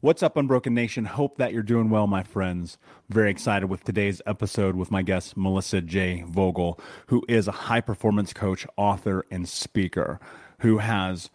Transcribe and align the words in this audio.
What's 0.00 0.22
up, 0.22 0.36
Unbroken 0.36 0.74
Nation? 0.74 1.06
Hope 1.06 1.38
that 1.38 1.52
you're 1.52 1.64
doing 1.64 1.90
well, 1.90 2.06
my 2.06 2.22
friends. 2.22 2.78
Very 3.08 3.32
excited 3.32 3.66
with 3.66 3.82
today's 3.82 4.22
episode 4.26 4.76
with 4.76 4.92
my 4.92 5.02
guest, 5.02 5.36
Melissa 5.36 5.80
J. 5.80 6.22
Vogel, 6.24 6.78
who 7.08 7.24
is 7.28 7.48
a 7.48 7.52
high 7.52 7.80
performance 7.80 8.32
coach, 8.32 8.64
author, 8.76 9.24
and 9.28 9.48
speaker 9.48 10.20
who 10.60 10.78
has 10.78 11.30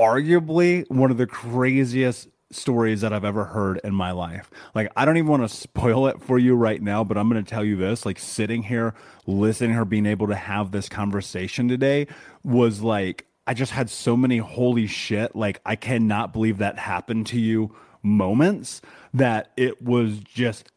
arguably 0.00 0.84
one 0.90 1.12
of 1.12 1.16
the 1.16 1.28
craziest 1.28 2.26
stories 2.50 3.02
that 3.02 3.12
I've 3.12 3.24
ever 3.24 3.44
heard 3.44 3.80
in 3.84 3.94
my 3.94 4.10
life. 4.10 4.50
Like, 4.74 4.90
I 4.96 5.04
don't 5.04 5.16
even 5.16 5.30
want 5.30 5.48
to 5.48 5.56
spoil 5.56 6.08
it 6.08 6.20
for 6.20 6.40
you 6.40 6.56
right 6.56 6.82
now, 6.82 7.04
but 7.04 7.16
I'm 7.16 7.28
going 7.28 7.44
to 7.44 7.48
tell 7.48 7.64
you 7.64 7.76
this 7.76 8.04
like, 8.04 8.18
sitting 8.18 8.64
here, 8.64 8.94
listening 9.26 9.74
her, 9.74 9.84
being 9.84 10.06
able 10.06 10.26
to 10.26 10.34
have 10.34 10.72
this 10.72 10.88
conversation 10.88 11.68
today 11.68 12.08
was 12.42 12.80
like, 12.80 13.26
I 13.46 13.54
just 13.54 13.70
had 13.70 13.88
so 13.88 14.16
many 14.16 14.38
holy 14.38 14.88
shit. 14.88 15.36
Like, 15.36 15.60
I 15.64 15.76
cannot 15.76 16.32
believe 16.32 16.58
that 16.58 16.80
happened 16.80 17.28
to 17.28 17.38
you 17.38 17.76
moments 18.02 18.80
that 19.14 19.50
it 19.56 19.82
was 19.82 20.18
just 20.20 20.70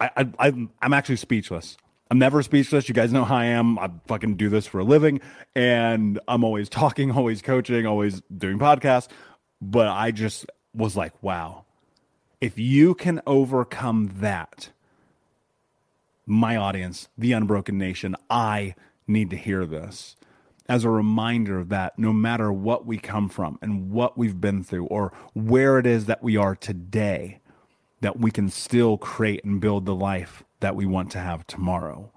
I, 0.00 0.28
I 0.38 0.48
I'm 0.82 0.92
actually 0.92 1.16
speechless. 1.16 1.76
I'm 2.10 2.18
never 2.18 2.42
speechless. 2.42 2.88
You 2.88 2.94
guys 2.94 3.12
know 3.12 3.24
how 3.24 3.36
I 3.36 3.46
am. 3.46 3.78
I 3.78 3.90
fucking 4.06 4.36
do 4.36 4.48
this 4.48 4.66
for 4.66 4.78
a 4.80 4.84
living, 4.84 5.20
and 5.54 6.20
I'm 6.28 6.44
always 6.44 6.68
talking, 6.80 7.10
always 7.10 7.42
coaching, 7.42 7.86
always 7.86 8.22
doing 8.36 8.58
podcasts. 8.58 9.08
But 9.60 9.88
I 9.88 10.10
just 10.10 10.46
was 10.74 10.96
like, 10.96 11.12
wow, 11.22 11.64
if 12.40 12.58
you 12.58 12.94
can 12.94 13.22
overcome 13.26 14.16
that, 14.20 14.70
my 16.26 16.56
audience, 16.56 17.08
the 17.16 17.32
unbroken 17.32 17.78
nation, 17.78 18.16
I 18.28 18.74
need 19.06 19.30
to 19.30 19.36
hear 19.36 19.64
this 19.64 20.16
as 20.68 20.84
a 20.84 20.90
reminder 20.90 21.58
of 21.58 21.68
that 21.68 21.98
no 21.98 22.12
matter 22.12 22.52
what 22.52 22.86
we 22.86 22.98
come 22.98 23.28
from 23.28 23.58
and 23.60 23.90
what 23.90 24.16
we've 24.16 24.40
been 24.40 24.62
through 24.62 24.86
or 24.86 25.12
where 25.34 25.78
it 25.78 25.86
is 25.86 26.06
that 26.06 26.22
we 26.22 26.36
are 26.36 26.54
today, 26.54 27.40
that 28.00 28.18
we 28.18 28.30
can 28.30 28.48
still 28.48 28.96
create 28.96 29.44
and 29.44 29.60
build 29.60 29.86
the 29.86 29.94
life 29.94 30.42
that 30.60 30.76
we 30.76 30.86
want 30.86 31.10
to 31.10 31.18
have 31.18 31.46
tomorrow. 31.46 32.10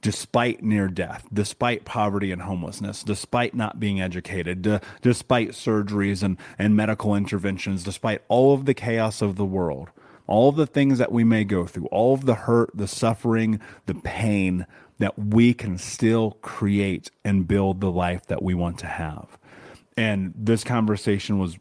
Despite 0.00 0.62
near 0.62 0.86
death, 0.86 1.26
despite 1.32 1.84
poverty 1.84 2.30
and 2.30 2.42
homelessness, 2.42 3.02
despite 3.02 3.52
not 3.52 3.80
being 3.80 4.00
educated, 4.00 4.80
despite 5.02 5.50
surgeries 5.50 6.22
and, 6.22 6.38
and 6.56 6.76
medical 6.76 7.16
interventions, 7.16 7.82
despite 7.82 8.22
all 8.28 8.54
of 8.54 8.64
the 8.64 8.74
chaos 8.74 9.20
of 9.20 9.34
the 9.34 9.44
world, 9.44 9.90
all 10.28 10.50
of 10.50 10.56
the 10.56 10.68
things 10.68 10.98
that 10.98 11.10
we 11.10 11.24
may 11.24 11.42
go 11.42 11.66
through, 11.66 11.86
all 11.86 12.14
of 12.14 12.26
the 12.26 12.36
hurt, 12.36 12.70
the 12.74 12.86
suffering, 12.86 13.58
the 13.86 13.94
pain, 13.94 14.66
that 14.98 15.18
we 15.18 15.54
can 15.54 15.78
still 15.78 16.32
create 16.42 17.10
and 17.24 17.46
build 17.46 17.80
the 17.80 17.90
life 17.90 18.26
that 18.26 18.42
we 18.42 18.54
want 18.54 18.78
to 18.78 18.86
have. 18.86 19.38
And 19.96 20.32
this 20.36 20.64
conversation 20.64 21.38
was 21.38 21.58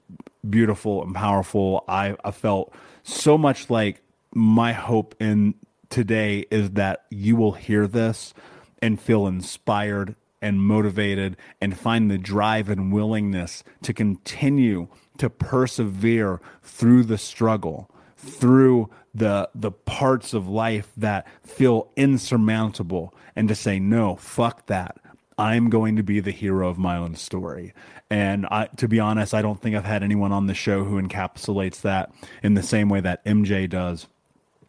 beautiful 0.48 1.04
and 1.04 1.13
powerful. 1.16 1.84
I, 1.88 2.16
I 2.24 2.31
felt 2.31 2.74
so 3.04 3.38
much 3.38 3.69
like 3.69 4.01
my 4.34 4.74
hope 4.74 5.16
in 5.19 5.56
today 5.89 6.45
is 6.51 6.72
that 6.72 7.06
you 7.10 7.36
will 7.36 7.54
hear 7.54 7.88
this 7.88 8.34
and 8.81 9.00
feel 9.00 9.28
inspired 9.28 10.16
and 10.42 10.62
motivated 10.62 11.36
and 11.60 11.78
find 11.78 12.12
the 12.12 12.18
drive 12.18 12.69
and 12.69 12.92
willingness 12.92 13.63
to 13.81 13.94
continue 13.94 14.88
to 15.18 15.30
persevere 15.30 16.39
through 16.62 17.04
the 17.04 17.18
struggle, 17.18 17.89
through 18.27 18.89
the 19.13 19.50
the 19.56 19.71
parts 19.71 20.33
of 20.33 20.47
life 20.47 20.91
that 20.97 21.27
feel 21.44 21.89
insurmountable 21.95 23.13
and 23.35 23.47
to 23.47 23.56
say 23.56 23.79
no, 23.79 24.15
fuck 24.15 24.65
that. 24.68 24.97
I'm 25.38 25.69
going 25.69 25.95
to 25.97 26.03
be 26.03 26.19
the 26.19 26.31
hero 26.31 26.68
of 26.68 26.79
my 26.79 26.97
own 26.97 27.15
story. 27.15 27.74
And 28.09 28.47
I, 28.50 28.68
to 28.77 28.88
be 28.88 29.00
honest, 29.00 29.33
I 29.33 29.41
don't 29.41 29.62
think 29.62 29.75
I've 29.75 29.85
had 29.85 30.01
anyone 30.01 30.31
on 30.31 30.47
the 30.47 30.56
show 30.56 30.83
who 30.83 31.00
encapsulates 31.00 31.81
that 31.81 32.12
in 32.41 32.56
the 32.56 32.63
same 32.63 32.89
way 32.89 33.01
that 33.01 33.24
MJ 33.25 33.69
does. 33.69 34.07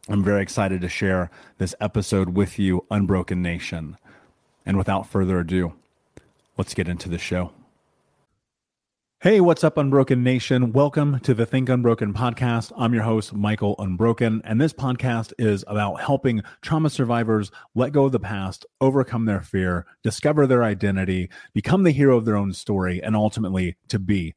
I'm 0.08 0.22
very 0.22 0.42
excited 0.42 0.80
to 0.82 0.88
share 0.88 1.30
this 1.58 1.74
episode 1.80 2.30
with 2.30 2.58
you, 2.58 2.84
Unbroken 2.90 3.40
Nation. 3.40 3.96
And 4.66 4.76
without 4.76 5.06
further 5.06 5.38
ado, 5.38 5.74
let's 6.58 6.74
get 6.74 6.88
into 6.88 7.08
the 7.08 7.18
show. 7.18 7.52
Hey, 9.20 9.40
what's 9.40 9.64
up, 9.64 9.76
Unbroken 9.76 10.22
Nation? 10.22 10.70
Welcome 10.72 11.18
to 11.24 11.34
the 11.34 11.44
Think 11.44 11.68
Unbroken 11.68 12.14
podcast. 12.14 12.70
I'm 12.76 12.94
your 12.94 13.02
host, 13.02 13.34
Michael 13.34 13.74
Unbroken, 13.80 14.40
and 14.44 14.60
this 14.60 14.72
podcast 14.72 15.32
is 15.40 15.64
about 15.66 16.00
helping 16.00 16.42
trauma 16.62 16.88
survivors 16.88 17.50
let 17.74 17.90
go 17.90 18.04
of 18.04 18.12
the 18.12 18.20
past, 18.20 18.64
overcome 18.80 19.24
their 19.24 19.40
fear, 19.40 19.86
discover 20.04 20.46
their 20.46 20.62
identity, 20.62 21.30
become 21.52 21.82
the 21.82 21.90
hero 21.90 22.16
of 22.16 22.26
their 22.26 22.36
own 22.36 22.52
story, 22.52 23.02
and 23.02 23.16
ultimately 23.16 23.76
to 23.88 23.98
be 23.98 24.36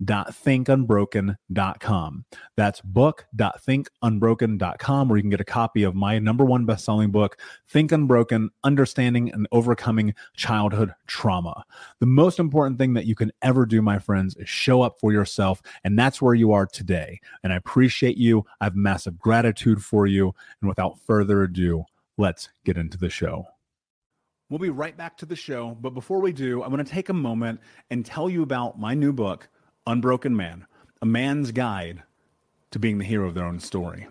book.thinkunbroken.com. 0.00 2.24
That's 2.56 2.80
book.thinkunbroken.com, 2.80 5.08
where 5.08 5.16
you 5.16 5.22
can 5.22 5.30
get 5.30 5.40
a 5.40 5.44
copy 5.44 5.82
of 5.82 5.94
my 5.94 6.18
number 6.18 6.44
one 6.44 6.64
best-selling 6.64 7.10
book, 7.10 7.38
Think 7.68 7.92
Unbroken: 7.92 8.50
Understanding 8.64 9.30
and 9.32 9.46
Overcoming 9.52 10.14
Childhood 10.36 10.94
Trauma. 11.06 11.64
The 12.00 12.06
most 12.06 12.38
important 12.38 12.78
thing 12.78 12.94
that 12.94 13.06
you 13.06 13.14
can 13.14 13.30
ever 13.42 13.66
do, 13.66 13.82
my 13.82 13.98
friends, 13.98 14.34
is 14.36 14.48
show 14.48 14.82
up 14.82 14.98
for 14.98 15.12
yourself, 15.12 15.60
and 15.84 15.98
that's 15.98 16.22
where 16.22 16.34
you 16.34 16.52
are 16.52 16.66
today. 16.66 17.20
And 17.42 17.52
I 17.52 17.56
appreciate 17.56 18.16
you. 18.16 18.44
I 18.60 18.64
have 18.64 18.74
massive 18.74 19.18
gratitude 19.18 19.84
for 19.84 20.06
you. 20.06 20.34
And 20.60 20.68
without 20.68 20.98
further 21.00 21.42
ado, 21.42 21.84
let's 22.16 22.48
get 22.64 22.78
into 22.78 22.98
the 22.98 23.10
show. 23.10 23.46
We'll 24.48 24.58
be 24.58 24.70
right 24.70 24.96
back 24.96 25.16
to 25.18 25.26
the 25.26 25.36
show, 25.36 25.76
but 25.80 25.90
before 25.90 26.20
we 26.20 26.32
do, 26.32 26.62
I 26.62 26.68
want 26.68 26.84
to 26.84 26.92
take 26.92 27.08
a 27.08 27.14
moment 27.14 27.60
and 27.90 28.04
tell 28.04 28.28
you 28.28 28.42
about 28.42 28.80
my 28.80 28.94
new 28.94 29.12
book 29.12 29.48
Unbroken 29.90 30.36
Man, 30.36 30.66
a 31.02 31.06
man's 31.06 31.50
guide 31.50 32.04
to 32.70 32.78
being 32.78 32.98
the 32.98 33.04
hero 33.04 33.26
of 33.26 33.34
their 33.34 33.44
own 33.44 33.58
story. 33.58 34.06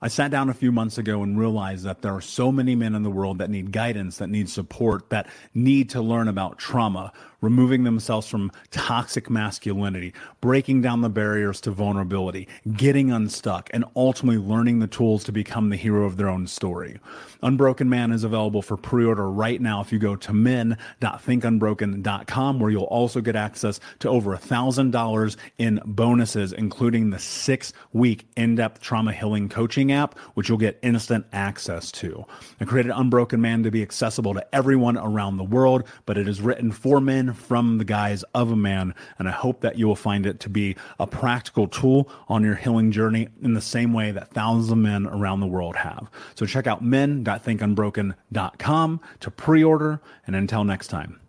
I 0.00 0.08
sat 0.08 0.30
down 0.30 0.48
a 0.48 0.54
few 0.54 0.72
months 0.72 0.96
ago 0.96 1.22
and 1.22 1.38
realized 1.38 1.84
that 1.84 2.00
there 2.00 2.14
are 2.14 2.20
so 2.22 2.50
many 2.50 2.74
men 2.74 2.94
in 2.94 3.02
the 3.02 3.10
world 3.10 3.38
that 3.38 3.50
need 3.50 3.72
guidance, 3.72 4.18
that 4.18 4.30
need 4.30 4.48
support, 4.48 5.10
that 5.10 5.26
need 5.52 5.90
to 5.90 6.00
learn 6.00 6.28
about 6.28 6.58
trauma, 6.58 7.12
removing 7.44 7.84
themselves 7.84 8.26
from 8.26 8.50
toxic 8.70 9.28
masculinity, 9.28 10.14
breaking 10.40 10.80
down 10.80 11.02
the 11.02 11.10
barriers 11.10 11.60
to 11.60 11.70
vulnerability, 11.70 12.48
getting 12.72 13.12
unstuck, 13.12 13.68
and 13.74 13.84
ultimately 13.94 14.40
learning 14.40 14.78
the 14.78 14.86
tools 14.86 15.24
to 15.24 15.30
become 15.30 15.68
the 15.68 15.76
hero 15.76 16.06
of 16.06 16.16
their 16.16 16.28
own 16.28 16.46
story. 16.46 16.98
Unbroken 17.42 17.90
Man 17.90 18.10
is 18.10 18.24
available 18.24 18.62
for 18.62 18.78
pre 18.78 19.04
order 19.04 19.30
right 19.30 19.60
now 19.60 19.82
if 19.82 19.92
you 19.92 19.98
go 19.98 20.16
to 20.16 20.32
men.thinkunbroken.com, 20.32 22.58
where 22.58 22.70
you'll 22.70 22.84
also 22.84 23.20
get 23.20 23.36
access 23.36 23.78
to 23.98 24.08
over 24.08 24.34
$1,000 24.34 25.36
in 25.58 25.82
bonuses, 25.84 26.54
including 26.54 27.10
the 27.10 27.18
six 27.18 27.74
week 27.92 28.26
in 28.36 28.54
depth 28.54 28.80
trauma 28.80 29.12
healing 29.12 29.50
coaching 29.50 29.92
app, 29.92 30.18
which 30.32 30.48
you'll 30.48 30.56
get 30.56 30.78
instant 30.82 31.26
access 31.34 31.92
to. 31.92 32.24
I 32.60 32.64
created 32.64 32.92
Unbroken 32.94 33.42
Man 33.42 33.62
to 33.64 33.70
be 33.70 33.82
accessible 33.82 34.32
to 34.32 34.54
everyone 34.54 34.96
around 34.96 35.36
the 35.36 35.44
world, 35.44 35.84
but 36.06 36.16
it 36.16 36.26
is 36.26 36.40
written 36.40 36.72
for 36.72 36.98
men 36.98 37.33
from 37.34 37.78
the 37.78 37.84
guise 37.84 38.22
of 38.34 38.50
a 38.50 38.56
man. 38.56 38.94
And 39.18 39.28
I 39.28 39.32
hope 39.32 39.60
that 39.60 39.78
you 39.78 39.86
will 39.86 39.96
find 39.96 40.24
it 40.26 40.40
to 40.40 40.48
be 40.48 40.76
a 40.98 41.06
practical 41.06 41.68
tool 41.68 42.08
on 42.28 42.42
your 42.42 42.54
healing 42.54 42.90
journey 42.92 43.28
in 43.42 43.52
the 43.54 43.60
same 43.60 43.92
way 43.92 44.10
that 44.12 44.30
thousands 44.30 44.70
of 44.70 44.78
men 44.78 45.06
around 45.06 45.40
the 45.40 45.46
world 45.46 45.76
have. 45.76 46.10
So 46.34 46.46
check 46.46 46.66
out 46.66 46.82
men.thinkunbroken.com 46.82 49.00
to 49.20 49.30
pre 49.30 49.64
order. 49.64 50.00
And 50.26 50.36
until 50.36 50.64
next 50.64 50.88
time, 50.88 51.20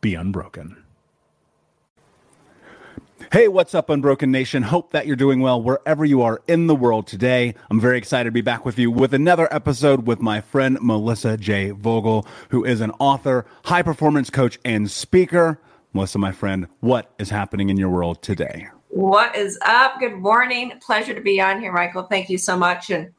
be 0.00 0.14
unbroken. 0.14 0.83
Hey, 3.32 3.48
what's 3.48 3.74
up, 3.74 3.90
Unbroken 3.90 4.30
Nation? 4.30 4.62
Hope 4.62 4.92
that 4.92 5.06
you're 5.06 5.16
doing 5.16 5.40
well 5.40 5.60
wherever 5.60 6.04
you 6.04 6.22
are 6.22 6.42
in 6.46 6.66
the 6.66 6.74
world 6.74 7.06
today. 7.06 7.54
I'm 7.70 7.80
very 7.80 7.96
excited 7.96 8.24
to 8.24 8.32
be 8.32 8.40
back 8.40 8.64
with 8.64 8.78
you 8.78 8.90
with 8.90 9.14
another 9.14 9.52
episode 9.52 10.06
with 10.06 10.20
my 10.20 10.40
friend 10.40 10.78
Melissa 10.80 11.36
J. 11.36 11.70
Vogel, 11.70 12.26
who 12.50 12.64
is 12.64 12.80
an 12.80 12.90
author, 12.98 13.46
high 13.64 13.82
performance 13.82 14.30
coach, 14.30 14.58
and 14.64 14.90
speaker. 14.90 15.60
Melissa, 15.92 16.18
my 16.18 16.32
friend, 16.32 16.66
what 16.80 17.12
is 17.18 17.30
happening 17.30 17.70
in 17.70 17.76
your 17.76 17.88
world 17.88 18.22
today? 18.22 18.68
What 18.88 19.34
is 19.34 19.58
up? 19.64 19.98
Good 20.00 20.14
morning. 20.14 20.72
Pleasure 20.80 21.14
to 21.14 21.20
be 21.20 21.40
on 21.40 21.60
here, 21.60 21.72
Michael. 21.72 22.04
Thank 22.04 22.30
you 22.30 22.38
so 22.38 22.56
much. 22.56 22.90
And 22.90 23.12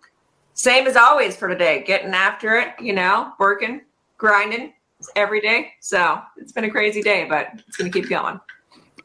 same 0.53 0.87
as 0.87 0.95
always 0.95 1.35
for 1.35 1.47
today, 1.47 1.83
getting 1.85 2.13
after 2.13 2.57
it, 2.57 2.73
you 2.79 2.93
know, 2.93 3.31
working, 3.39 3.81
grinding 4.17 4.73
every 5.15 5.41
day. 5.41 5.73
So 5.81 6.21
it's 6.37 6.51
been 6.51 6.63
a 6.63 6.69
crazy 6.69 7.01
day, 7.01 7.25
but 7.27 7.49
it's 7.67 7.75
going 7.77 7.91
to 7.91 7.99
keep 7.99 8.09
going. 8.09 8.39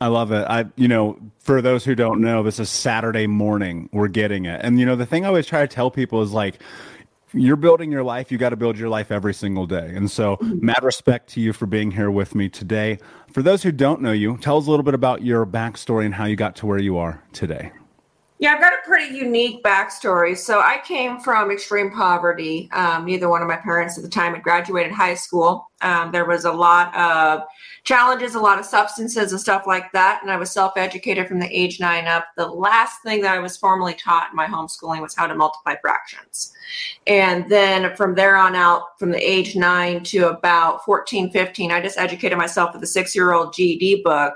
I 0.01 0.07
love 0.07 0.33
it. 0.33 0.47
I, 0.49 0.65
you 0.77 0.89
know, 0.89 1.19
for 1.41 1.61
those 1.61 1.85
who 1.85 1.95
don't 1.95 2.21
know, 2.21 2.43
this 2.43 2.59
is 2.59 2.71
Saturday 2.71 3.27
morning. 3.27 3.91
We're 3.93 4.09
getting 4.09 4.47
it. 4.47 4.61
And, 4.65 4.81
you 4.81 4.87
know, 4.87 4.97
the 4.97 5.05
thing 5.05 5.25
I 5.25 5.29
always 5.29 5.47
try 5.47 5.61
to 5.61 5.69
tell 5.69 5.91
people 5.91 6.23
is 6.23 6.33
like, 6.33 6.63
you're 7.33 7.57
building 7.57 7.93
your 7.93 8.03
life. 8.03 8.33
You 8.33 8.39
got 8.39 8.49
to 8.49 8.57
build 8.57 8.79
your 8.79 8.89
life 8.89 9.13
every 9.13 9.35
single 9.35 9.67
day. 9.67 9.93
And 9.95 10.11
so, 10.11 10.37
mm-hmm. 10.37 10.65
mad 10.65 10.83
respect 10.83 11.29
to 11.31 11.41
you 11.41 11.53
for 11.53 11.67
being 11.67 11.91
here 11.91 12.11
with 12.11 12.35
me 12.35 12.49
today. 12.49 12.99
For 13.33 13.43
those 13.43 13.63
who 13.63 13.71
don't 13.71 14.01
know 14.01 14.11
you, 14.11 14.37
tell 14.39 14.57
us 14.57 14.67
a 14.67 14.71
little 14.71 14.83
bit 14.83 14.95
about 14.95 15.23
your 15.23 15.47
backstory 15.47 16.07
and 16.07 16.15
how 16.15 16.25
you 16.25 16.35
got 16.35 16.57
to 16.57 16.67
where 16.67 16.79
you 16.79 16.97
are 16.97 17.23
today. 17.33 17.71
Yeah, 18.41 18.55
I've 18.55 18.61
got 18.61 18.73
a 18.73 18.79
pretty 18.87 19.15
unique 19.15 19.63
backstory. 19.63 20.35
So 20.35 20.61
I 20.61 20.81
came 20.83 21.21
from 21.21 21.51
extreme 21.51 21.91
poverty. 21.91 22.71
Um, 22.73 23.05
neither 23.05 23.29
one 23.29 23.43
of 23.43 23.49
my 23.49 23.57
parents 23.57 23.99
at 23.99 24.03
the 24.03 24.09
time 24.09 24.33
had 24.33 24.43
graduated 24.43 24.93
high 24.93 25.13
school. 25.13 25.71
Um, 25.83 26.11
there 26.11 26.25
was 26.25 26.47
a 26.47 26.53
lot 26.53 26.97
of 26.97 27.43
challenges, 27.85 28.35
a 28.35 28.41
lot 28.41 28.59
of 28.59 28.65
substances 28.65 29.33
and 29.33 29.41
stuff 29.41 29.67
like 29.67 29.93
that. 29.93 30.21
And 30.23 30.31
I 30.31 30.37
was 30.37 30.51
self 30.51 30.73
educated 30.79 31.29
from 31.29 31.39
the 31.39 31.55
age 31.55 31.81
nine 31.81 32.07
up. 32.07 32.29
The 32.39 32.47
last 32.47 33.03
thing 33.05 33.21
that 33.21 33.35
I 33.35 33.41
was 33.41 33.59
formally 33.59 33.93
taught 33.93 34.31
in 34.31 34.37
my 34.37 34.47
homeschooling 34.47 35.03
was 35.03 35.15
how 35.15 35.27
to 35.27 35.35
multiply 35.35 35.75
fractions. 35.83 36.51
And 37.07 37.47
then 37.51 37.95
from 37.95 38.15
there 38.15 38.37
on 38.37 38.55
out, 38.55 38.99
from 38.99 39.11
the 39.11 39.19
age 39.19 39.55
nine 39.55 40.03
to 40.05 40.31
about 40.31 40.83
14, 40.87 41.31
15, 41.31 41.73
I 41.73 41.83
just 41.83 41.99
educated 41.99 42.39
myself 42.39 42.73
with 42.73 42.83
a 42.83 42.87
six 42.87 43.15
year 43.15 43.35
old 43.35 43.53
GED 43.53 44.01
book 44.03 44.33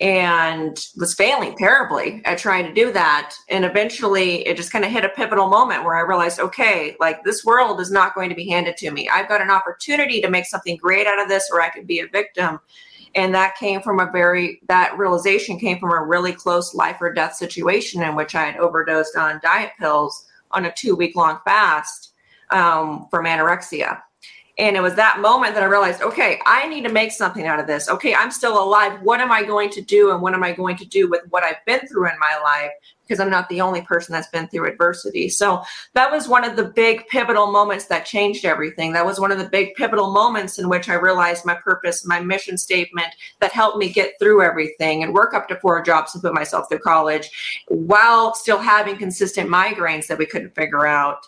and 0.00 0.86
was 0.96 1.14
failing 1.14 1.56
terribly 1.56 2.20
at 2.24 2.38
trying 2.38 2.64
to 2.64 2.74
do 2.74 2.92
that. 2.92 3.34
And 3.48 3.64
eventually 3.64 4.46
it 4.46 4.56
just 4.56 4.72
kind 4.72 4.84
of 4.84 4.90
hit 4.90 5.04
a 5.04 5.08
pivotal 5.10 5.48
moment 5.48 5.84
where 5.84 5.94
I 5.94 6.00
realized, 6.00 6.40
okay, 6.40 6.96
like 6.98 7.22
this 7.22 7.44
world 7.44 7.80
is 7.80 7.92
not 7.92 8.14
going 8.14 8.28
to 8.28 8.34
be 8.34 8.48
handed 8.48 8.76
to 8.78 8.90
me. 8.90 9.08
I've 9.08 9.28
got 9.28 9.40
an 9.40 9.50
opportunity 9.50 10.20
to 10.20 10.30
make 10.30 10.46
something 10.46 10.76
great 10.76 11.06
out 11.06 11.22
of 11.22 11.28
this, 11.28 11.48
or 11.52 11.60
I 11.60 11.68
could 11.68 11.86
be 11.86 12.00
a 12.00 12.08
victim. 12.08 12.58
And 13.14 13.32
that 13.34 13.56
came 13.56 13.80
from 13.80 14.00
a 14.00 14.10
very, 14.10 14.60
that 14.66 14.98
realization 14.98 15.58
came 15.58 15.78
from 15.78 15.92
a 15.92 16.02
really 16.02 16.32
close 16.32 16.74
life 16.74 16.96
or 17.00 17.12
death 17.12 17.34
situation 17.34 18.02
in 18.02 18.16
which 18.16 18.34
I 18.34 18.46
had 18.46 18.56
overdosed 18.56 19.16
on 19.16 19.40
diet 19.42 19.70
pills 19.78 20.26
on 20.50 20.64
a 20.64 20.72
two 20.72 20.96
week 20.96 21.14
long 21.14 21.38
fast 21.44 22.12
um, 22.50 23.06
from 23.10 23.26
anorexia. 23.26 24.00
And 24.56 24.76
it 24.76 24.80
was 24.80 24.94
that 24.94 25.18
moment 25.18 25.54
that 25.54 25.64
I 25.64 25.66
realized, 25.66 26.00
okay, 26.00 26.38
I 26.46 26.68
need 26.68 26.82
to 26.84 26.92
make 26.92 27.10
something 27.10 27.44
out 27.44 27.58
of 27.58 27.66
this. 27.66 27.88
Okay, 27.88 28.14
I'm 28.14 28.30
still 28.30 28.62
alive. 28.62 29.00
What 29.02 29.20
am 29.20 29.32
I 29.32 29.42
going 29.42 29.68
to 29.70 29.80
do? 29.80 30.12
And 30.12 30.22
what 30.22 30.32
am 30.32 30.44
I 30.44 30.52
going 30.52 30.76
to 30.76 30.84
do 30.84 31.08
with 31.10 31.22
what 31.30 31.42
I've 31.42 31.64
been 31.66 31.80
through 31.88 32.08
in 32.08 32.18
my 32.20 32.38
life? 32.40 32.70
Because 33.02 33.18
I'm 33.18 33.30
not 33.30 33.48
the 33.48 33.60
only 33.60 33.82
person 33.82 34.12
that's 34.12 34.28
been 34.28 34.46
through 34.46 34.70
adversity. 34.70 35.28
So 35.28 35.62
that 35.94 36.10
was 36.10 36.28
one 36.28 36.44
of 36.44 36.54
the 36.54 36.64
big 36.64 37.06
pivotal 37.08 37.50
moments 37.50 37.86
that 37.86 38.06
changed 38.06 38.44
everything. 38.44 38.92
That 38.92 39.04
was 39.04 39.18
one 39.18 39.32
of 39.32 39.38
the 39.38 39.48
big 39.48 39.74
pivotal 39.74 40.12
moments 40.12 40.58
in 40.60 40.68
which 40.68 40.88
I 40.88 40.94
realized 40.94 41.44
my 41.44 41.54
purpose, 41.56 42.06
my 42.06 42.20
mission 42.20 42.56
statement 42.56 43.08
that 43.40 43.52
helped 43.52 43.78
me 43.78 43.92
get 43.92 44.14
through 44.20 44.42
everything 44.42 45.02
and 45.02 45.12
work 45.12 45.34
up 45.34 45.48
to 45.48 45.58
four 45.58 45.82
jobs 45.82 46.14
and 46.14 46.22
put 46.22 46.32
myself 46.32 46.68
through 46.68 46.78
college 46.78 47.64
while 47.68 48.34
still 48.34 48.58
having 48.58 48.96
consistent 48.96 49.50
migraines 49.50 50.06
that 50.06 50.16
we 50.16 50.26
couldn't 50.26 50.54
figure 50.54 50.86
out 50.86 51.26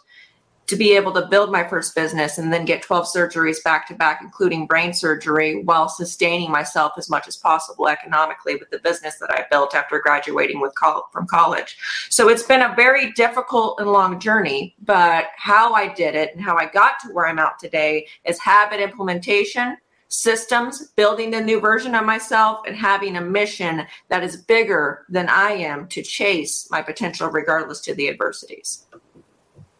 to 0.66 0.76
be 0.76 0.94
able 0.96 1.12
to 1.12 1.26
build 1.26 1.52
my 1.52 1.66
first 1.66 1.94
business 1.94 2.38
and 2.38 2.52
then 2.52 2.64
get 2.64 2.82
12 2.82 3.06
surgeries 3.06 3.62
back 3.62 3.86
to 3.88 3.94
back, 3.94 4.20
including 4.20 4.66
brain 4.66 4.92
surgery, 4.92 5.62
while 5.62 5.88
sustaining 5.88 6.50
myself 6.50 6.92
as 6.98 7.08
much 7.08 7.28
as 7.28 7.36
possible 7.36 7.88
economically 7.88 8.56
with 8.56 8.70
the 8.70 8.78
business 8.80 9.16
that 9.18 9.30
I 9.30 9.44
built 9.50 9.74
after 9.74 10.00
graduating 10.00 10.60
with 10.60 10.74
col- 10.74 11.08
from 11.12 11.26
college. 11.26 11.76
So 12.10 12.28
it's 12.28 12.42
been 12.42 12.62
a 12.62 12.74
very 12.74 13.12
difficult 13.12 13.80
and 13.80 13.90
long 13.90 14.18
journey, 14.18 14.74
but 14.82 15.26
how 15.36 15.72
I 15.72 15.92
did 15.92 16.14
it 16.14 16.34
and 16.34 16.42
how 16.42 16.56
I 16.56 16.66
got 16.66 16.98
to 17.00 17.08
where 17.12 17.26
I'm 17.26 17.38
at 17.38 17.58
today 17.58 18.06
is 18.24 18.40
habit 18.40 18.80
implementation 18.80 19.76
systems, 20.08 20.88
building 20.96 21.30
the 21.30 21.40
new 21.40 21.60
version 21.60 21.94
of 21.94 22.04
myself, 22.04 22.60
and 22.66 22.76
having 22.76 23.16
a 23.16 23.20
mission 23.20 23.84
that 24.08 24.22
is 24.22 24.36
bigger 24.36 25.04
than 25.08 25.28
I 25.28 25.50
am 25.50 25.88
to 25.88 26.02
chase 26.02 26.68
my 26.70 26.82
potential, 26.82 27.28
regardless 27.28 27.80
to 27.82 27.94
the 27.94 28.08
adversities. 28.08 28.86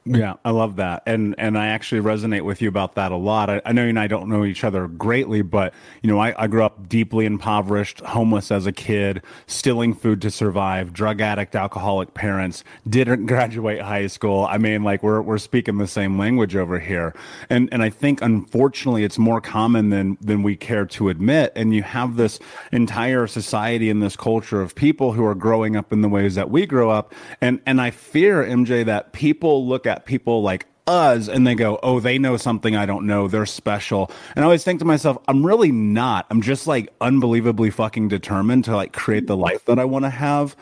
Yeah, 0.09 0.35
I 0.45 0.51
love 0.51 0.77
that, 0.77 1.03
and 1.05 1.35
and 1.37 1.59
I 1.59 1.67
actually 1.67 2.01
resonate 2.01 2.43
with 2.43 2.63
you 2.63 2.69
about 2.69 2.95
that 2.95 3.11
a 3.11 3.17
lot. 3.17 3.51
I, 3.51 3.61
I 3.65 3.73
know 3.73 3.83
you 3.83 3.89
and 3.89 3.99
I 3.99 4.07
don't 4.07 4.29
know 4.29 4.45
each 4.45 4.63
other 4.63 4.87
greatly, 4.87 5.43
but 5.43 5.75
you 6.01 6.09
know, 6.09 6.21
I, 6.21 6.33
I 6.45 6.47
grew 6.47 6.63
up 6.63 6.89
deeply 6.89 7.27
impoverished, 7.27 8.01
homeless 8.03 8.53
as 8.53 8.67
a 8.67 8.73
kid, 8.73 9.21
stealing 9.49 9.95
food 9.95 10.23
to 10.23 10.31
survive, 10.31 10.93
drug 10.93 11.21
addict, 11.21 11.57
alcoholic 11.57 12.15
parents. 12.15 12.63
Didn't 12.89 13.27
graduate 13.27 13.81
high 13.81 14.07
school. 14.07 14.47
I 14.49 14.59
mean, 14.59 14.85
like 14.85 15.03
we're 15.03 15.21
we're 15.23 15.39
speaking 15.39 15.79
the 15.79 15.89
same 15.89 16.17
language 16.17 16.55
over 16.55 16.79
here, 16.79 17.13
and 17.51 17.69
and 17.73 17.83
I 17.83 17.91
think 17.91 18.23
unfortunately 18.23 19.03
it's 19.03 19.19
more 19.19 19.41
common 19.41 19.91
than 19.91 20.19
than 20.21 20.45
we 20.45 20.55
care 20.55 20.87
to 20.87 21.09
admit. 21.09 21.53
And 21.57 21.75
you 21.75 21.83
have 21.83 22.17
this 22.17 22.39
entire 22.71 23.27
society 23.27 23.91
and 23.91 24.01
this 24.01 24.15
culture 24.15 24.63
of 24.63 24.77
people 24.77 25.15
who 25.15 25.25
are 25.25 25.35
growing 25.35 25.75
up 25.75 25.93
in 25.93 26.03
the 26.03 26.09
ways 26.09 26.37
that 26.37 26.49
we 26.49 26.65
grow 26.65 26.91
up, 26.91 27.13
and 27.41 27.61
and 27.67 27.81
I 27.81 27.91
fear 27.91 28.45
MJ 28.45 28.85
that 28.85 29.13
people 29.13 29.67
look 29.67 29.85
at 29.85 29.96
at 29.97 30.07
people 30.07 30.43
like 30.43 30.67
us 30.87 31.29
and 31.29 31.47
they 31.47 31.55
go, 31.55 31.79
oh, 31.83 32.01
they 32.01 32.19
know 32.19 32.37
something 32.37 32.77
I 32.77 32.87
don't 32.87 33.07
know. 33.07 33.29
They're 33.29 33.47
special. 33.47 34.11
And 34.35 34.45
I 34.45 34.47
always 34.47 34.63
think 34.63 34.79
to 34.81 34.85
myself, 34.85 35.19
I'm 35.27 35.45
really 35.45 35.73
not. 35.73 36.27
I'm 36.31 36.43
just 36.43 36.67
like 36.67 36.93
unbelievably 37.01 37.71
fucking 37.71 38.09
determined 38.09 38.65
to 38.67 38.77
like 38.77 38.93
create 38.93 39.27
the 39.27 39.37
life 39.37 39.65
that 39.65 39.79
I 39.79 39.85
want 39.85 40.05
to 40.05 40.11
have. 40.11 40.57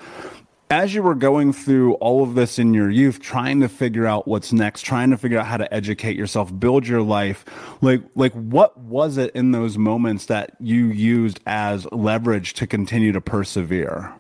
As 0.71 0.95
you 0.95 1.03
were 1.03 1.15
going 1.15 1.53
through 1.53 1.95
all 1.95 2.23
of 2.23 2.35
this 2.35 2.59
in 2.59 2.73
your 2.73 2.91
youth, 2.91 3.21
trying 3.21 3.61
to 3.61 3.69
figure 3.69 4.07
out 4.07 4.27
what's 4.27 4.53
next, 4.53 4.81
trying 4.81 5.11
to 5.11 5.19
figure 5.19 5.39
out 5.39 5.47
how 5.47 5.59
to 5.59 5.73
educate 5.73 6.17
yourself, 6.17 6.59
build 6.59 6.87
your 6.87 7.03
life, 7.03 7.45
like 7.83 8.03
like 8.15 8.33
what 8.33 8.77
was 8.79 9.19
it 9.19 9.31
in 9.37 9.53
those 9.53 9.77
moments 9.77 10.27
that 10.27 10.57
you 10.59 10.87
used 10.87 11.39
as 11.47 11.87
leverage 11.93 12.55
to 12.55 12.67
continue 12.67 13.13
to 13.13 13.21
persevere? 13.21 14.15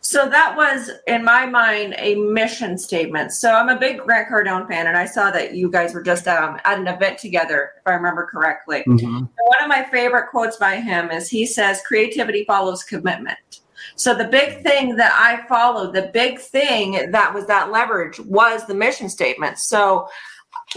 So 0.00 0.28
that 0.28 0.56
was, 0.56 0.90
in 1.06 1.24
my 1.24 1.44
mind, 1.44 1.94
a 1.98 2.14
mission 2.14 2.78
statement. 2.78 3.32
So 3.32 3.52
I'm 3.52 3.68
a 3.68 3.78
big 3.78 3.98
Grant 3.98 4.28
Cardone 4.28 4.68
fan, 4.68 4.86
and 4.86 4.96
I 4.96 5.04
saw 5.04 5.30
that 5.32 5.54
you 5.54 5.70
guys 5.70 5.92
were 5.92 6.02
just 6.02 6.28
um, 6.28 6.58
at 6.64 6.78
an 6.78 6.86
event 6.86 7.18
together, 7.18 7.72
if 7.78 7.82
I 7.86 7.92
remember 7.92 8.26
correctly. 8.26 8.84
Mm-hmm. 8.86 9.06
One 9.06 9.62
of 9.62 9.68
my 9.68 9.86
favorite 9.90 10.30
quotes 10.30 10.56
by 10.56 10.76
him 10.76 11.10
is 11.10 11.28
he 11.28 11.44
says, 11.44 11.82
Creativity 11.86 12.44
follows 12.44 12.84
commitment. 12.84 13.60
So 13.96 14.14
the 14.14 14.24
big 14.24 14.62
thing 14.62 14.96
that 14.96 15.12
I 15.14 15.46
followed, 15.48 15.94
the 15.94 16.10
big 16.14 16.38
thing 16.38 17.10
that 17.10 17.34
was 17.34 17.46
that 17.46 17.72
leverage 17.72 18.20
was 18.20 18.66
the 18.66 18.74
mission 18.74 19.08
statement. 19.08 19.58
So 19.58 20.08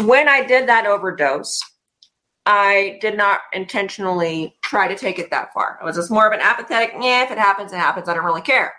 when 0.04 0.28
I 0.28 0.44
did 0.44 0.68
that 0.68 0.88
overdose, 0.88 1.62
I 2.48 2.98
did 3.02 3.16
not 3.18 3.42
intentionally 3.54 4.58
try 4.62 4.88
to 4.88 4.96
take 4.96 5.20
it 5.20 5.30
that 5.30 5.54
far. 5.54 5.78
It 5.80 5.86
was 5.86 5.96
just 5.96 6.10
more 6.10 6.26
of 6.26 6.34
an 6.34 6.40
apathetic, 6.42 6.94
yeah, 7.00 7.24
if 7.24 7.32
it 7.32 7.38
happens, 7.38 7.72
it 7.72 7.78
happens. 7.78 8.10
I 8.10 8.16
don't 8.16 8.26
really 8.26 8.42
care 8.42 8.74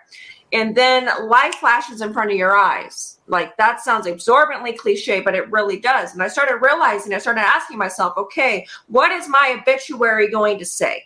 and 0.53 0.75
then 0.75 1.09
life 1.27 1.55
flashes 1.55 2.01
in 2.01 2.13
front 2.13 2.31
of 2.31 2.37
your 2.37 2.55
eyes. 2.55 3.17
Like 3.27 3.57
that 3.57 3.81
sounds 3.81 4.05
absorbently 4.05 4.73
cliche, 4.73 5.19
but 5.19 5.33
it 5.33 5.51
really 5.51 5.79
does. 5.79 6.13
And 6.13 6.21
I 6.21 6.27
started 6.27 6.57
realizing, 6.61 7.13
I 7.13 7.17
started 7.17 7.41
asking 7.41 7.79
myself, 7.79 8.13
okay, 8.17 8.67
what 8.87 9.11
is 9.11 9.27
my 9.27 9.57
obituary 9.59 10.29
going 10.29 10.59
to 10.59 10.65
say? 10.65 11.05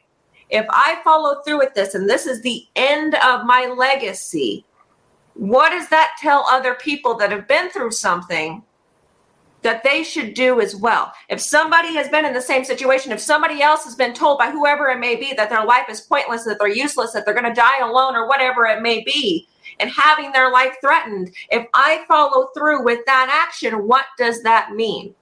If 0.49 0.65
I 0.69 0.99
follow 1.03 1.41
through 1.41 1.59
with 1.59 1.73
this 1.73 1.95
and 1.95 2.09
this 2.09 2.25
is 2.25 2.41
the 2.41 2.65
end 2.75 3.15
of 3.15 3.45
my 3.45 3.73
legacy, 3.77 4.65
what 5.33 5.69
does 5.69 5.87
that 5.89 6.15
tell 6.19 6.45
other 6.49 6.75
people 6.75 7.15
that 7.15 7.31
have 7.31 7.47
been 7.47 7.69
through 7.69 7.91
something 7.91 8.63
that 9.63 9.83
they 9.83 10.03
should 10.03 10.33
do 10.33 10.61
as 10.61 10.75
well. 10.75 11.11
If 11.29 11.41
somebody 11.41 11.93
has 11.95 12.07
been 12.09 12.25
in 12.25 12.33
the 12.33 12.41
same 12.41 12.63
situation, 12.63 13.11
if 13.11 13.19
somebody 13.19 13.61
else 13.61 13.83
has 13.85 13.95
been 13.95 14.13
told 14.13 14.37
by 14.37 14.51
whoever 14.51 14.87
it 14.87 14.99
may 14.99 15.15
be 15.15 15.33
that 15.33 15.49
their 15.49 15.65
life 15.65 15.89
is 15.89 16.01
pointless, 16.01 16.45
that 16.45 16.57
they're 16.59 16.67
useless, 16.67 17.11
that 17.13 17.25
they're 17.25 17.33
going 17.33 17.43
to 17.45 17.53
die 17.53 17.79
alone, 17.79 18.15
or 18.15 18.27
whatever 18.27 18.65
it 18.65 18.81
may 18.81 19.03
be, 19.03 19.47
and 19.79 19.89
having 19.89 20.31
their 20.31 20.51
life 20.51 20.75
threatened, 20.81 21.31
if 21.51 21.67
I 21.73 22.05
follow 22.07 22.47
through 22.55 22.83
with 22.83 23.05
that 23.05 23.29
action, 23.47 23.87
what 23.87 24.05
does 24.17 24.41
that 24.43 24.71
mean? 24.71 25.13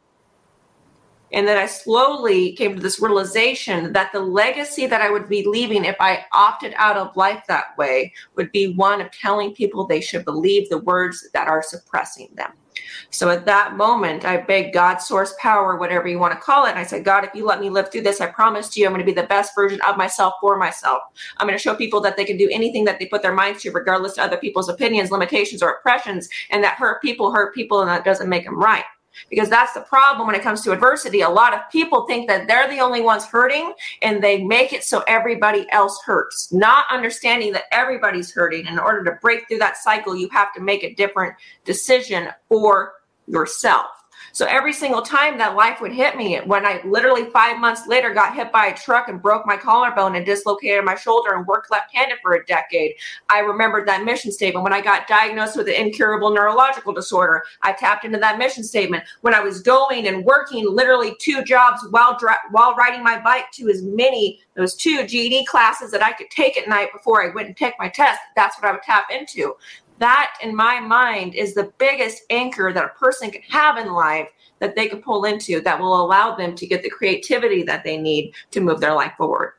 And 1.32 1.48
then 1.48 1.58
I 1.58 1.65
slowly 1.65 2.54
came 2.54 2.75
to 2.75 2.82
this 2.82 3.01
realization 3.01 3.92
that 3.94 4.13
the 4.13 4.22
legacy 4.22 4.86
that 4.86 5.01
I 5.01 5.10
would 5.10 5.27
be 5.27 5.46
leaving 5.46 5.84
if 5.84 5.98
I 6.00 6.24
opted 6.32 6.74
out 6.77 6.98
of 6.98 7.18
life 7.18 7.44
that 7.48 7.77
way 7.77 8.13
would 8.36 8.51
be 8.51 8.74
one 8.74 9.01
of 9.01 9.12
telling 9.12 9.54
people 9.54 9.86
they 9.86 10.01
should 10.01 10.24
believe 10.24 10.70
the 10.70 10.77
words 10.77 11.27
that 11.34 11.48
are 11.48 11.63
suppressing 11.63 12.30
them. 12.36 12.54
So 13.10 13.29
at 13.29 13.46
that 13.46 13.77
moment, 13.77 14.25
I 14.25 14.38
begged 14.38 14.74
God, 14.74 14.98
source 14.98 15.34
power, 15.39 15.77
whatever 15.77 16.08
you 16.08 16.20
want 16.20 16.34
to 16.34 16.39
call 16.39 16.65
it. 16.65 16.72
And 16.72 16.79
I 16.79 16.84
said, 16.84 17.05
God, 17.05 17.24
if 17.24 17.34
you 17.34 17.46
let 17.46 17.62
me 17.62 17.70
live 17.70 17.91
through 17.91 18.01
this, 18.01 18.22
I 18.22 18.27
promise 18.27 18.75
you 18.75 18.86
I'm 18.86 18.91
going 18.91 19.00
to 19.00 19.05
be 19.05 19.13
the 19.20 19.27
best 19.27 19.55
version 19.55 19.79
of 19.88 19.98
myself 19.98 20.34
for 20.41 20.58
myself. 20.58 21.01
I'm 21.38 21.48
going 21.48 21.58
to 21.58 21.62
show 21.62 21.75
people 21.75 22.01
that 22.01 22.17
they 22.17 22.25
can 22.25 22.38
do 22.38 22.50
anything 22.51 22.86
that 22.86 23.00
they 23.00 23.05
put 23.05 23.22
their 23.22 23.34
minds 23.34 23.62
to, 23.63 23.72
regardless 23.72 24.13
of 24.13 24.25
other 24.25 24.38
people's 24.38 24.70
opinions, 24.70 25.12
limitations, 25.12 25.62
or 25.62 25.70
oppressions, 25.70 26.29
and 26.50 26.63
that 26.63 26.75
hurt 26.75 27.01
people 27.01 27.32
hurt 27.32 27.53
people, 27.53 27.82
and 27.82 27.89
that 27.89 28.03
doesn't 28.03 28.29
make 28.29 28.46
them 28.46 28.60
right 28.60 28.86
because 29.29 29.50
that's 29.50 29.74
the 29.74 29.81
problem 29.81 30.27
when 30.27 30.36
it 30.36 30.41
comes 30.41 30.62
to 30.62 30.72
adversity. 30.72 31.22
A 31.22 31.29
lot 31.29 31.53
of 31.53 31.62
people 31.72 32.05
think 32.05 32.27
that 32.27 32.48
they're 32.48 32.69
the 32.69 32.79
only 32.79 33.01
ones 33.01 33.25
hurting 33.25 33.74
and 34.01 34.24
they 34.24 34.43
make 34.43 34.74
it 34.74 34.84
so 34.84 35.03
everybody 35.07 35.65
else 35.72 36.00
hurts, 36.05 36.51
not 36.51 36.86
understanding 36.89 37.53
that 37.53 37.65
everybody's 37.72 38.34
hurting. 38.34 38.65
In 38.65 38.79
order 38.79 39.03
to 39.05 39.17
break 39.22 39.48
through 39.48 39.60
that 39.60 39.77
cycle, 39.77 40.15
you 40.15 40.29
have 40.29 40.53
to 40.53 40.62
make 40.62 40.84
a 40.84 40.93
different 40.93 41.36
decision 41.63 42.29
for 42.50 42.93
yourself. 43.27 43.95
So 44.36 44.46
every 44.48 44.74
single 44.74 45.01
time 45.01 45.38
that 45.38 45.56
life 45.56 45.80
would 45.80 45.94
hit 45.94 46.18
me, 46.18 46.36
when 46.39 46.65
I 46.65 46.82
literally 46.84 47.30
five 47.30 47.58
months 47.58 47.88
later 47.88 48.13
got 48.13 48.36
hit 48.36 48.51
by 48.51 48.65
a 48.65 48.75
truck 48.75 49.08
and 49.08 49.22
broke 49.22 49.46
my 49.46 49.56
collarbone 49.56 50.18
and 50.18 50.25
dislocated 50.25 50.84
my 50.84 50.96
shoulder 50.96 51.36
and 51.36 51.48
worked 51.48 51.72
left 51.72 51.96
handed 51.96 52.18
for 52.22 52.34
a 52.34 52.46
decade, 52.46 52.96
I 53.30 53.39
remembered 53.39 53.88
that 53.88 54.04
mission 54.04 54.34
statement. 54.34 54.65
When 54.65 54.74
I 54.74 54.82
got 54.82 55.08
diagnosed 55.08 55.56
with 55.56 55.70
an 55.70 55.75
incurable 55.75 56.32
neurological 56.32 56.92
disorder, 56.92 57.44
I 57.62 57.72
tapped 57.72 58.04
into 58.04 58.18
that 58.18 58.38
mission 58.38 58.65
statement. 58.65 59.06
When 59.22 59.34
I 59.34 59.39
was 59.39 59.62
going 59.62 60.06
and 60.06 60.25
working 60.25 60.70
literally 60.70 61.15
two 61.18 61.42
jobs 61.42 61.88
while, 61.92 62.20
dri- 62.20 62.36
while 62.51 62.75
riding 62.75 63.06
my 63.06 63.18
bike 63.18 63.51
to 63.54 63.70
as 63.70 63.84
many, 63.84 64.42
those 64.56 64.75
two 64.75 65.08
GED 65.08 65.46
classes 65.46 65.92
that 65.92 66.04
I 66.04 66.12
could 66.12 66.30
take 66.30 66.58
at 66.58 66.68
night 66.68 66.89
before 66.92 67.24
I 67.24 67.34
went 67.34 67.48
and 67.48 67.56
take 67.56 67.75
my 67.80 67.88
test, 67.88 68.20
that's 68.36 68.58
what 68.58 68.68
I 68.68 68.74
would 68.74 68.84
tap 68.84 69.06
into 69.12 69.56
that 70.00 70.34
in 70.42 70.56
my 70.56 70.80
mind 70.80 71.36
is 71.36 71.54
the 71.54 71.72
biggest 71.78 72.24
anchor 72.30 72.74
that 72.74 72.86
a 72.86 73.00
person 73.00 73.32
can 73.32 73.42
have 73.44 73.78
in 73.78 73.94
life 73.94 74.30
that 74.60 74.75
they 74.75 74.88
can 74.88 75.02
pull 75.02 75.25
into 75.25 75.62
that 75.62 75.80
will 75.80 76.04
allow 76.04 76.36
them 76.36 76.56
to 76.56 76.68
get 76.68 76.82
the 76.82 76.90
creativity 76.90 77.64
that 77.64 77.84
they 77.84 77.98
need 77.98 78.34
to 78.52 78.62
move 78.62 78.80
their 78.80 78.94
life 78.94 79.14
forward 79.18 79.54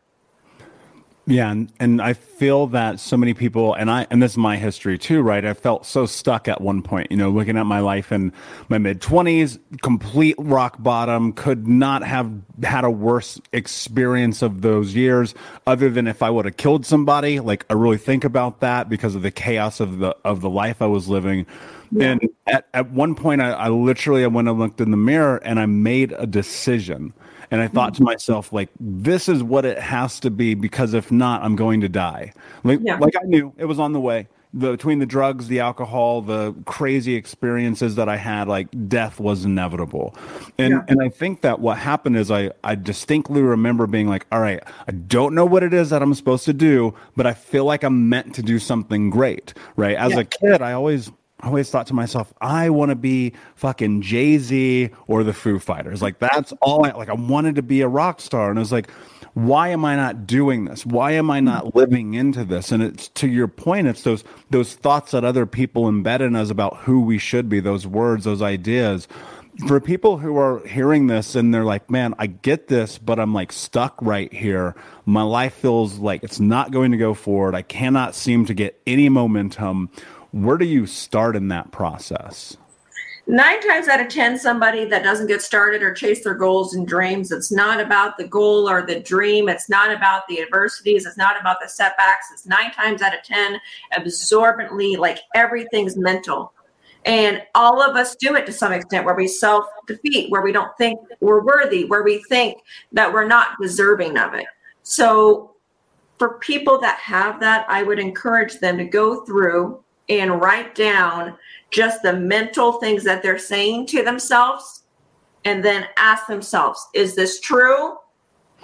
yeah, 1.28 1.50
and, 1.50 1.72
and 1.80 2.00
I 2.00 2.12
feel 2.12 2.68
that 2.68 3.00
so 3.00 3.16
many 3.16 3.34
people, 3.34 3.74
and 3.74 3.90
I, 3.90 4.06
and 4.10 4.22
this 4.22 4.32
is 4.32 4.38
my 4.38 4.56
history 4.56 4.96
too, 4.96 5.22
right? 5.22 5.44
I 5.44 5.54
felt 5.54 5.84
so 5.84 6.06
stuck 6.06 6.46
at 6.46 6.60
one 6.60 6.82
point, 6.82 7.10
you 7.10 7.16
know, 7.16 7.30
looking 7.30 7.56
at 7.56 7.66
my 7.66 7.80
life 7.80 8.12
in 8.12 8.32
my 8.68 8.78
mid 8.78 9.00
twenties, 9.00 9.58
complete 9.82 10.36
rock 10.38 10.76
bottom, 10.80 11.32
could 11.32 11.66
not 11.66 12.04
have 12.04 12.30
had 12.62 12.84
a 12.84 12.90
worse 12.90 13.40
experience 13.52 14.40
of 14.40 14.62
those 14.62 14.94
years, 14.94 15.34
other 15.66 15.90
than 15.90 16.06
if 16.06 16.22
I 16.22 16.30
would 16.30 16.44
have 16.44 16.58
killed 16.58 16.86
somebody. 16.86 17.40
Like 17.40 17.66
I 17.68 17.72
really 17.72 17.98
think 17.98 18.22
about 18.22 18.60
that 18.60 18.88
because 18.88 19.16
of 19.16 19.22
the 19.22 19.32
chaos 19.32 19.80
of 19.80 19.98
the 19.98 20.16
of 20.24 20.42
the 20.42 20.50
life 20.50 20.80
I 20.80 20.86
was 20.86 21.08
living. 21.08 21.44
Yeah. 21.90 22.12
And 22.12 22.28
at, 22.46 22.68
at 22.72 22.90
one 22.92 23.16
point, 23.16 23.40
I, 23.40 23.50
I 23.50 23.68
literally 23.68 24.22
I 24.22 24.28
went 24.28 24.48
and 24.48 24.58
looked 24.60 24.80
in 24.80 24.92
the 24.92 24.96
mirror 24.96 25.38
and 25.38 25.58
I 25.58 25.66
made 25.66 26.12
a 26.12 26.26
decision 26.26 27.12
and 27.50 27.60
I 27.60 27.68
thought 27.68 27.94
to 27.94 27.98
mm-hmm. 27.98 28.04
myself, 28.04 28.52
like, 28.52 28.70
this 28.80 29.28
is 29.28 29.42
what 29.42 29.64
it 29.64 29.78
has 29.78 30.20
to 30.20 30.30
be 30.30 30.54
because 30.54 30.94
if 30.94 31.10
not, 31.12 31.42
I'm 31.42 31.56
going 31.56 31.80
to 31.80 31.88
die. 31.88 32.32
Like, 32.64 32.80
yeah. 32.82 32.98
like 32.98 33.14
I 33.16 33.24
knew 33.24 33.52
it 33.56 33.66
was 33.66 33.78
on 33.78 33.92
the 33.92 34.00
way. 34.00 34.28
The, 34.54 34.70
between 34.70 35.00
the 35.00 35.06
drugs, 35.06 35.48
the 35.48 35.60
alcohol, 35.60 36.22
the 36.22 36.54
crazy 36.64 37.14
experiences 37.14 37.96
that 37.96 38.08
I 38.08 38.16
had, 38.16 38.48
like 38.48 38.68
death 38.88 39.20
was 39.20 39.44
inevitable. 39.44 40.16
And 40.56 40.70
yeah. 40.72 40.84
and 40.88 41.02
I 41.02 41.10
think 41.10 41.42
that 41.42 41.60
what 41.60 41.76
happened 41.76 42.16
is 42.16 42.30
I 42.30 42.52
I 42.64 42.74
distinctly 42.74 43.42
remember 43.42 43.86
being 43.86 44.08
like, 44.08 44.24
all 44.32 44.40
right, 44.40 44.62
I 44.88 44.92
don't 44.92 45.34
know 45.34 45.44
what 45.44 45.62
it 45.62 45.74
is 45.74 45.90
that 45.90 46.00
I'm 46.00 46.14
supposed 46.14 46.46
to 46.46 46.54
do, 46.54 46.94
but 47.16 47.26
I 47.26 47.34
feel 47.34 47.66
like 47.66 47.82
I'm 47.82 48.08
meant 48.08 48.34
to 48.36 48.42
do 48.42 48.58
something 48.58 49.10
great. 49.10 49.52
Right. 49.74 49.96
As 49.96 50.12
yeah. 50.12 50.20
a 50.20 50.24
kid, 50.24 50.62
I 50.62 50.72
always 50.72 51.10
I 51.40 51.48
always 51.48 51.70
thought 51.70 51.86
to 51.88 51.94
myself, 51.94 52.32
I 52.40 52.70
want 52.70 52.90
to 52.90 52.96
be 52.96 53.34
fucking 53.56 54.02
Jay 54.02 54.38
Z 54.38 54.90
or 55.06 55.22
the 55.22 55.34
Foo 55.34 55.58
Fighters. 55.58 56.00
Like 56.02 56.18
that's 56.18 56.52
all 56.62 56.86
I 56.86 56.92
like. 56.92 57.08
I 57.10 57.14
wanted 57.14 57.56
to 57.56 57.62
be 57.62 57.82
a 57.82 57.88
rock 57.88 58.20
star, 58.20 58.48
and 58.50 58.58
I 58.58 58.62
was 58.62 58.72
like, 58.72 58.90
why 59.34 59.68
am 59.68 59.84
I 59.84 59.96
not 59.96 60.26
doing 60.26 60.64
this? 60.64 60.86
Why 60.86 61.12
am 61.12 61.30
I 61.30 61.40
not 61.40 61.74
living 61.76 62.14
into 62.14 62.42
this? 62.44 62.72
And 62.72 62.82
it's 62.82 63.08
to 63.08 63.28
your 63.28 63.48
point, 63.48 63.86
it's 63.86 64.02
those 64.02 64.24
those 64.50 64.74
thoughts 64.74 65.10
that 65.12 65.24
other 65.24 65.44
people 65.44 65.84
embed 65.84 66.20
in 66.20 66.34
us 66.36 66.48
about 66.50 66.78
who 66.78 67.02
we 67.02 67.18
should 67.18 67.48
be, 67.50 67.60
those 67.60 67.86
words, 67.86 68.24
those 68.24 68.40
ideas. 68.42 69.06
for 69.66 69.80
people 69.80 70.18
who 70.18 70.36
are 70.36 70.64
hearing 70.66 71.06
this 71.06 71.34
and 71.34 71.52
they're 71.54 71.64
like, 71.64 71.90
man, 71.90 72.14
I 72.18 72.26
get 72.26 72.68
this, 72.68 72.98
but 72.98 73.18
I'm 73.18 73.32
like 73.32 73.52
stuck 73.52 73.96
right 74.02 74.32
here. 74.32 74.74
My 75.06 75.22
life 75.22 75.54
feels 75.54 75.98
like 75.98 76.22
it's 76.22 76.40
not 76.40 76.72
going 76.72 76.92
to 76.92 76.98
go 76.98 77.14
forward. 77.14 77.54
I 77.54 77.62
cannot 77.62 78.14
seem 78.14 78.44
to 78.46 78.54
get 78.54 78.80
any 78.86 79.08
momentum. 79.08 79.90
Where 80.36 80.58
do 80.58 80.66
you 80.66 80.84
start 80.84 81.34
in 81.34 81.48
that 81.48 81.70
process? 81.70 82.58
Nine 83.26 83.58
times 83.66 83.88
out 83.88 84.02
of 84.02 84.08
10, 84.08 84.38
somebody 84.38 84.84
that 84.84 85.02
doesn't 85.02 85.28
get 85.28 85.40
started 85.40 85.82
or 85.82 85.94
chase 85.94 86.22
their 86.22 86.34
goals 86.34 86.74
and 86.74 86.86
dreams, 86.86 87.32
it's 87.32 87.50
not 87.50 87.80
about 87.80 88.18
the 88.18 88.28
goal 88.28 88.68
or 88.68 88.84
the 88.84 89.00
dream. 89.00 89.48
It's 89.48 89.70
not 89.70 89.90
about 89.90 90.28
the 90.28 90.42
adversities. 90.42 91.06
It's 91.06 91.16
not 91.16 91.40
about 91.40 91.56
the 91.62 91.68
setbacks. 91.70 92.26
It's 92.34 92.44
nine 92.44 92.70
times 92.72 93.00
out 93.00 93.16
of 93.16 93.22
10, 93.24 93.58
absorbently, 93.96 94.96
like 94.96 95.20
everything's 95.34 95.96
mental 95.96 96.52
and 97.06 97.40
all 97.54 97.80
of 97.80 97.96
us 97.96 98.14
do 98.16 98.34
it 98.34 98.44
to 98.44 98.52
some 98.52 98.72
extent 98.72 99.06
where 99.06 99.14
we 99.14 99.28
self 99.28 99.64
defeat, 99.86 100.30
where 100.30 100.42
we 100.42 100.52
don't 100.52 100.76
think 100.76 100.98
we're 101.20 101.40
worthy, 101.40 101.86
where 101.86 102.02
we 102.02 102.22
think 102.24 102.58
that 102.92 103.10
we're 103.10 103.28
not 103.28 103.56
deserving 103.62 104.18
of 104.18 104.34
it. 104.34 104.46
So, 104.82 105.54
for 106.18 106.38
people 106.40 106.78
that 106.80 106.98
have 106.98 107.40
that, 107.40 107.64
I 107.68 107.84
would 107.84 108.00
encourage 108.00 108.58
them 108.58 108.76
to 108.78 108.84
go 108.84 109.24
through 109.24 109.84
and 110.08 110.40
write 110.40 110.74
down 110.74 111.36
just 111.70 112.02
the 112.02 112.12
mental 112.12 112.74
things 112.74 113.04
that 113.04 113.22
they're 113.22 113.38
saying 113.38 113.86
to 113.86 114.02
themselves 114.02 114.84
and 115.44 115.64
then 115.64 115.86
ask 115.96 116.26
themselves, 116.26 116.86
is 116.94 117.14
this 117.14 117.40
true? 117.40 117.96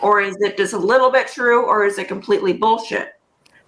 Or 0.00 0.20
is 0.20 0.36
it 0.40 0.56
just 0.56 0.72
a 0.72 0.78
little 0.78 1.10
bit 1.10 1.28
true? 1.28 1.64
Or 1.64 1.84
is 1.84 1.98
it 1.98 2.08
completely 2.08 2.52
bullshit? 2.52 3.12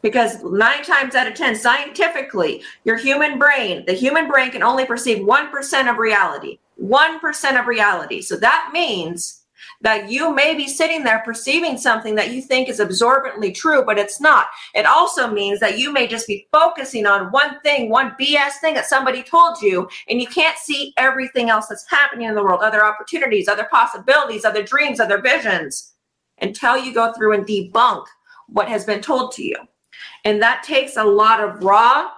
because 0.05 0.45
nine 0.45 0.85
times 0.85 1.15
out 1.15 1.27
of 1.27 1.33
10, 1.33 1.57
scientifically, 1.57 2.63
your 2.85 2.99
human 2.99 3.39
brain, 3.39 3.85
the 3.87 3.95
human 3.95 4.29
brain 4.29 4.51
can 4.51 4.63
only 4.63 4.85
perceive 4.85 5.25
1% 5.27 5.91
of 5.91 5.97
reality. 5.97 6.59
1% 6.79 7.59
of 7.59 7.67
reality. 7.67 8.21
So 8.21 8.37
that 8.37 8.69
means 8.71 9.44
that 9.85 10.11
you 10.11 10.35
may 10.35 10.55
be 10.55 10.67
sitting 10.67 11.05
there 11.05 11.21
perceiving 11.21 11.77
something 11.77 12.15
that 12.15 12.33
you 12.33 12.41
think 12.41 12.71
is 12.71 12.81
absorbently 12.81 13.53
true, 13.53 13.85
but 13.85 13.99
it's 13.99 14.19
not. 14.19 14.47
It 14.75 14.87
also 14.87 15.31
means 15.31 15.61
that 15.61 15.79
you 15.79 15.93
may 15.93 16.07
just 16.07 16.27
be 16.27 16.49
focusing 16.51 17.07
on 17.07 17.31
one 17.31 17.61
thing, 17.61 17.91
one 17.91 18.17
BS 18.19 18.55
thing 18.63 18.73
that 18.75 18.87
somebody 18.87 19.23
told 19.23 19.61
you, 19.61 19.87
and 20.09 20.23
you 20.23 20.27
can't 20.27 20.57
see 20.57 20.95
everything 20.97 21.51
else 21.51 21.67
that's 21.67 21.89
happening 21.89 22.27
in 22.27 22.35
the 22.35 22.43
world, 22.43 22.63
other 22.63 22.83
opportunities, 22.83 23.47
other 23.47 23.69
possibilities, 23.71 24.47
other 24.47 24.63
dreams, 24.63 25.01
other 25.01 25.21
visions, 25.21 25.93
until 26.41 26.79
you 26.79 26.95
go 26.95 27.13
through 27.13 27.35
and 27.35 27.47
debunk 27.47 28.07
what 28.49 28.69
has 28.69 28.87
been 28.87 29.03
told 29.03 29.33
to 29.33 29.45
you. 29.45 29.57
And 30.25 30.41
that 30.41 30.63
takes 30.63 30.97
a 30.97 31.05
lot 31.05 31.41
of 31.41 31.63
raw, 31.63 32.09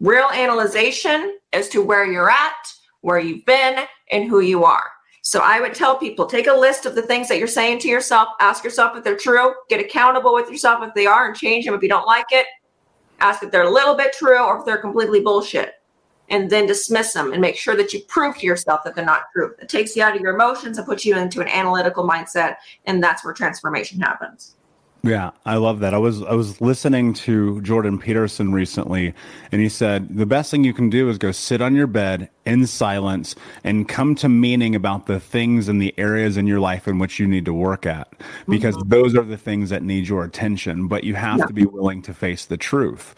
real 0.00 0.28
analyzation 0.30 1.38
as 1.52 1.68
to 1.68 1.82
where 1.82 2.04
you're 2.04 2.30
at, 2.30 2.72
where 3.02 3.20
you've 3.20 3.44
been, 3.44 3.84
and 4.10 4.28
who 4.28 4.40
you 4.40 4.64
are. 4.64 4.90
So 5.26 5.40
I 5.40 5.60
would 5.60 5.74
tell 5.74 5.98
people 5.98 6.26
take 6.26 6.46
a 6.46 6.52
list 6.52 6.86
of 6.86 6.94
the 6.94 7.02
things 7.02 7.26
that 7.26 7.38
you're 7.38 7.48
saying 7.48 7.80
to 7.80 7.88
yourself, 7.88 8.28
ask 8.40 8.62
yourself 8.62 8.96
if 8.96 9.02
they're 9.02 9.16
true, 9.16 9.54
get 9.68 9.80
accountable 9.80 10.32
with 10.32 10.48
yourself 10.48 10.84
if 10.84 10.94
they 10.94 11.04
are, 11.04 11.26
and 11.26 11.36
change 11.36 11.64
them 11.64 11.74
if 11.74 11.82
you 11.82 11.88
don't 11.88 12.06
like 12.06 12.26
it. 12.30 12.46
Ask 13.18 13.42
if 13.42 13.50
they're 13.50 13.64
a 13.64 13.70
little 13.70 13.96
bit 13.96 14.12
true 14.12 14.38
or 14.38 14.60
if 14.60 14.64
they're 14.64 14.78
completely 14.78 15.20
bullshit. 15.20 15.82
And 16.28 16.48
then 16.48 16.66
dismiss 16.66 17.12
them 17.12 17.32
and 17.32 17.40
make 17.40 17.56
sure 17.56 17.74
that 17.74 17.92
you 17.92 18.02
prove 18.06 18.38
to 18.38 18.46
yourself 18.46 18.84
that 18.84 18.94
they're 18.94 19.04
not 19.04 19.22
true. 19.32 19.52
It 19.60 19.68
takes 19.68 19.96
you 19.96 20.04
out 20.04 20.14
of 20.14 20.20
your 20.22 20.32
emotions 20.32 20.78
and 20.78 20.86
puts 20.86 21.04
you 21.04 21.16
into 21.16 21.40
an 21.40 21.48
analytical 21.48 22.08
mindset. 22.08 22.58
And 22.84 23.02
that's 23.02 23.24
where 23.24 23.34
transformation 23.34 23.98
happens. 23.98 24.54
Yeah, 25.02 25.32
I 25.44 25.56
love 25.56 25.80
that. 25.80 25.92
I 25.92 25.98
was 25.98 26.22
I 26.22 26.34
was 26.34 26.60
listening 26.60 27.14
to 27.14 27.60
Jordan 27.62 27.98
Peterson 27.98 28.52
recently 28.52 29.12
and 29.50 29.60
he 29.60 29.68
said 29.68 30.16
the 30.16 30.26
best 30.26 30.52
thing 30.52 30.62
you 30.62 30.72
can 30.72 30.88
do 30.88 31.08
is 31.08 31.18
go 31.18 31.32
sit 31.32 31.60
on 31.60 31.74
your 31.74 31.86
bed 31.86 32.30
in 32.46 32.66
silence 32.66 33.34
and 33.64 33.88
come 33.88 34.14
to 34.14 34.28
meaning 34.28 34.74
about 34.74 35.06
the 35.06 35.20
things 35.20 35.68
and 35.68 35.82
the 35.82 35.92
areas 35.98 36.36
in 36.36 36.46
your 36.46 36.60
life 36.60 36.86
in 36.86 36.98
which 36.98 37.18
you 37.18 37.26
need 37.26 37.44
to 37.44 37.52
work 37.52 37.84
at 37.84 38.08
because 38.48 38.76
mm-hmm. 38.76 38.88
those 38.88 39.14
are 39.16 39.24
the 39.24 39.36
things 39.36 39.70
that 39.70 39.82
need 39.82 40.08
your 40.08 40.24
attention, 40.24 40.88
but 40.88 41.04
you 41.04 41.14
have 41.14 41.38
yeah. 41.38 41.46
to 41.46 41.52
be 41.52 41.66
willing 41.66 42.00
to 42.02 42.14
face 42.14 42.46
the 42.46 42.56
truth. 42.56 43.14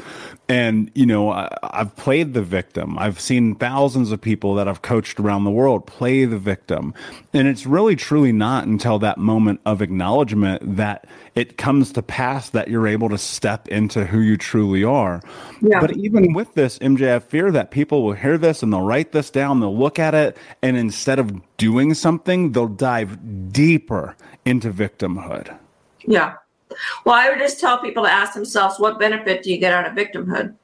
And 0.49 0.91
you 0.95 1.05
know, 1.05 1.31
I, 1.31 1.55
I've 1.63 1.95
played 1.97 2.33
the 2.35 2.43
victim. 2.43 2.99
I've 2.99 3.21
seen 3.21 3.55
thousands 3.55 4.11
of 4.13 4.21
people 4.21 4.55
that 4.55 4.67
I've 4.67 4.83
coached 4.83 5.21
around 5.21 5.45
the 5.45 5.51
world 5.51 5.87
play 5.87 6.25
the 6.25 6.39
victim. 6.39 6.95
And 7.35 7.47
it's 7.47 7.67
really 7.67 7.97
truly 7.97 8.33
not 8.33 8.67
until 8.67 8.99
that 9.01 9.19
moment 9.19 9.61
of 9.67 9.83
acknowledgement 9.83 10.77
that 10.77 11.07
it 11.35 11.59
comes 11.59 11.93
to 11.93 12.03
pass 12.03 12.51
that 12.51 12.69
you're 12.69 12.89
able 12.89 13.09
to 13.11 13.19
step 13.19 13.69
into 13.69 14.07
who 14.07 14.21
you 14.21 14.37
truly 14.37 14.83
are. 14.83 15.21
Yeah. 15.61 15.81
But 15.81 15.97
even 15.97 16.33
with 16.33 16.55
this, 16.55 16.79
MJ, 16.79 17.15
I 17.15 17.19
fear 17.19 17.53
that 17.53 17.71
people 17.71 18.03
will 18.03 18.15
hear 18.15 18.39
this 18.39 18.63
and 18.63 18.73
they'll 18.73 18.83
write 18.83 19.13
this 19.13 19.18
down, 19.31 19.61
they'll 19.61 19.77
look 19.77 19.99
at 19.99 20.15
it, 20.15 20.37
and 20.63 20.77
instead 20.77 21.19
of 21.19 21.33
doing 21.57 21.95
something, 21.95 22.53
they'll 22.53 22.69
dive 22.69 23.19
deeper 23.53 24.17
into 24.45 24.73
victimhood. 24.73 25.57
Yeah. 26.07 26.35
Well, 27.05 27.15
I 27.15 27.29
would 27.31 27.39
just 27.39 27.61
tell 27.61 27.79
people 27.79 28.05
to 28.05 28.11
ask 28.11 28.35
themselves, 28.35 28.79
what 28.79 28.99
benefit 28.99 29.43
do 29.43 29.51
you 29.51 29.59
get 29.59 29.73
out 29.73 29.87
of 29.87 29.95
victimhood? 29.95 30.55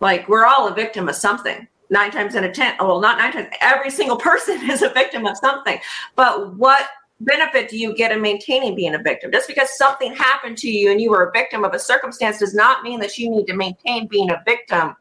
Like, 0.00 0.28
we're 0.28 0.46
all 0.46 0.68
a 0.68 0.74
victim 0.74 1.08
of 1.08 1.14
something 1.14 1.66
nine 1.90 2.10
times 2.10 2.34
out 2.34 2.42
of 2.42 2.52
ten. 2.52 2.74
Oh, 2.80 2.86
well, 2.86 3.00
not 3.00 3.18
nine 3.18 3.32
times. 3.32 3.48
Every 3.60 3.90
single 3.90 4.16
person 4.30 4.70
is 4.70 4.82
a 4.82 4.88
victim 4.88 5.26
of 5.26 5.36
something. 5.36 5.78
But 6.16 6.56
what 6.56 6.86
benefit 7.20 7.68
do 7.68 7.78
you 7.78 7.94
get 7.94 8.10
in 8.10 8.20
maintaining 8.20 8.74
being 8.74 8.94
a 8.94 8.98
victim? 8.98 9.30
Just 9.30 9.46
because 9.46 9.76
something 9.76 10.14
happened 10.14 10.58
to 10.58 10.70
you 10.70 10.90
and 10.90 11.00
you 11.00 11.10
were 11.10 11.24
a 11.24 11.32
victim 11.32 11.64
of 11.64 11.72
a 11.72 11.78
circumstance 11.78 12.38
does 12.38 12.54
not 12.54 12.82
mean 12.82 12.98
that 13.00 13.16
you 13.16 13.30
need 13.30 13.46
to 13.46 13.54
maintain 13.54 14.08
being 14.08 14.30
a 14.30 14.42
victim 14.44 14.96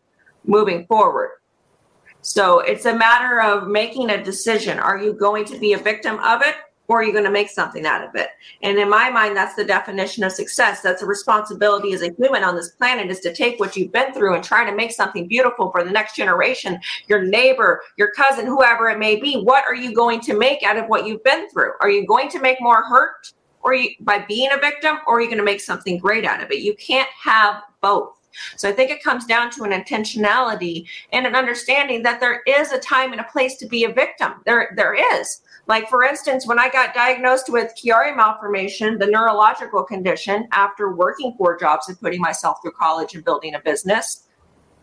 moving 0.45 0.85
forward. 0.85 1.31
So 2.21 2.59
it's 2.59 2.85
a 2.85 2.95
matter 2.95 3.41
of 3.41 3.67
making 3.67 4.09
a 4.09 4.23
decision. 4.23 4.79
Are 4.79 4.97
you 4.97 5.13
going 5.13 5.45
to 5.45 5.57
be 5.57 5.73
a 5.73 5.77
victim 5.77 6.19
of 6.19 6.41
it 6.41 6.55
or 6.87 6.99
are 6.99 7.03
you 7.03 7.13
going 7.13 7.23
to 7.23 7.31
make 7.31 7.49
something 7.49 7.85
out 7.85 8.03
of 8.03 8.15
it? 8.15 8.29
And 8.61 8.77
in 8.77 8.89
my 8.89 9.09
mind, 9.09 9.35
that's 9.35 9.55
the 9.55 9.63
definition 9.63 10.23
of 10.23 10.31
success. 10.31 10.81
That's 10.81 11.01
a 11.01 11.05
responsibility 11.05 11.93
as 11.93 12.01
a 12.01 12.13
human 12.17 12.43
on 12.43 12.55
this 12.55 12.69
planet 12.69 13.09
is 13.09 13.21
to 13.21 13.33
take 13.33 13.59
what 13.59 13.75
you've 13.75 13.91
been 13.91 14.13
through 14.13 14.35
and 14.35 14.43
try 14.43 14.69
to 14.69 14.75
make 14.75 14.91
something 14.91 15.27
beautiful 15.27 15.71
for 15.71 15.83
the 15.83 15.89
next 15.89 16.15
generation, 16.15 16.79
your 17.07 17.23
neighbor, 17.23 17.81
your 17.97 18.11
cousin, 18.11 18.45
whoever 18.45 18.89
it 18.89 18.99
may 18.99 19.15
be. 19.15 19.41
What 19.41 19.63
are 19.65 19.75
you 19.75 19.95
going 19.95 20.19
to 20.21 20.37
make 20.37 20.63
out 20.63 20.77
of 20.77 20.85
what 20.87 21.07
you've 21.07 21.23
been 21.23 21.49
through? 21.49 21.71
Are 21.81 21.89
you 21.89 22.05
going 22.05 22.29
to 22.29 22.39
make 22.39 22.61
more 22.61 22.83
hurt 22.83 23.33
or 23.63 23.73
you, 23.73 23.89
by 24.01 24.19
being 24.27 24.49
a 24.51 24.57
victim 24.57 24.97
or 25.07 25.17
are 25.17 25.21
you 25.21 25.27
going 25.27 25.37
to 25.37 25.43
make 25.43 25.61
something 25.61 25.97
great 25.97 26.25
out 26.25 26.43
of 26.43 26.51
it? 26.51 26.59
You 26.59 26.75
can't 26.75 27.09
have 27.23 27.63
both. 27.81 28.20
So 28.55 28.69
I 28.69 28.71
think 28.71 28.91
it 28.91 29.03
comes 29.03 29.25
down 29.25 29.51
to 29.51 29.63
an 29.63 29.71
intentionality 29.71 30.85
and 31.11 31.25
an 31.25 31.35
understanding 31.35 32.03
that 32.03 32.19
there 32.19 32.41
is 32.47 32.71
a 32.71 32.79
time 32.79 33.11
and 33.11 33.21
a 33.21 33.25
place 33.25 33.57
to 33.57 33.65
be 33.65 33.83
a 33.83 33.93
victim. 33.93 34.33
There, 34.45 34.73
there 34.75 34.95
is. 35.15 35.41
Like, 35.67 35.89
for 35.89 36.03
instance, 36.03 36.47
when 36.47 36.59
I 36.59 36.69
got 36.69 36.93
diagnosed 36.93 37.49
with 37.49 37.73
Chiari 37.75 38.15
malformation, 38.15 38.97
the 38.97 39.07
neurological 39.07 39.83
condition, 39.83 40.47
after 40.51 40.91
working 40.93 41.33
four 41.37 41.57
jobs 41.57 41.87
and 41.87 41.99
putting 41.99 42.19
myself 42.19 42.57
through 42.61 42.71
college 42.71 43.13
and 43.13 43.23
building 43.23 43.55
a 43.55 43.59
business, 43.59 44.27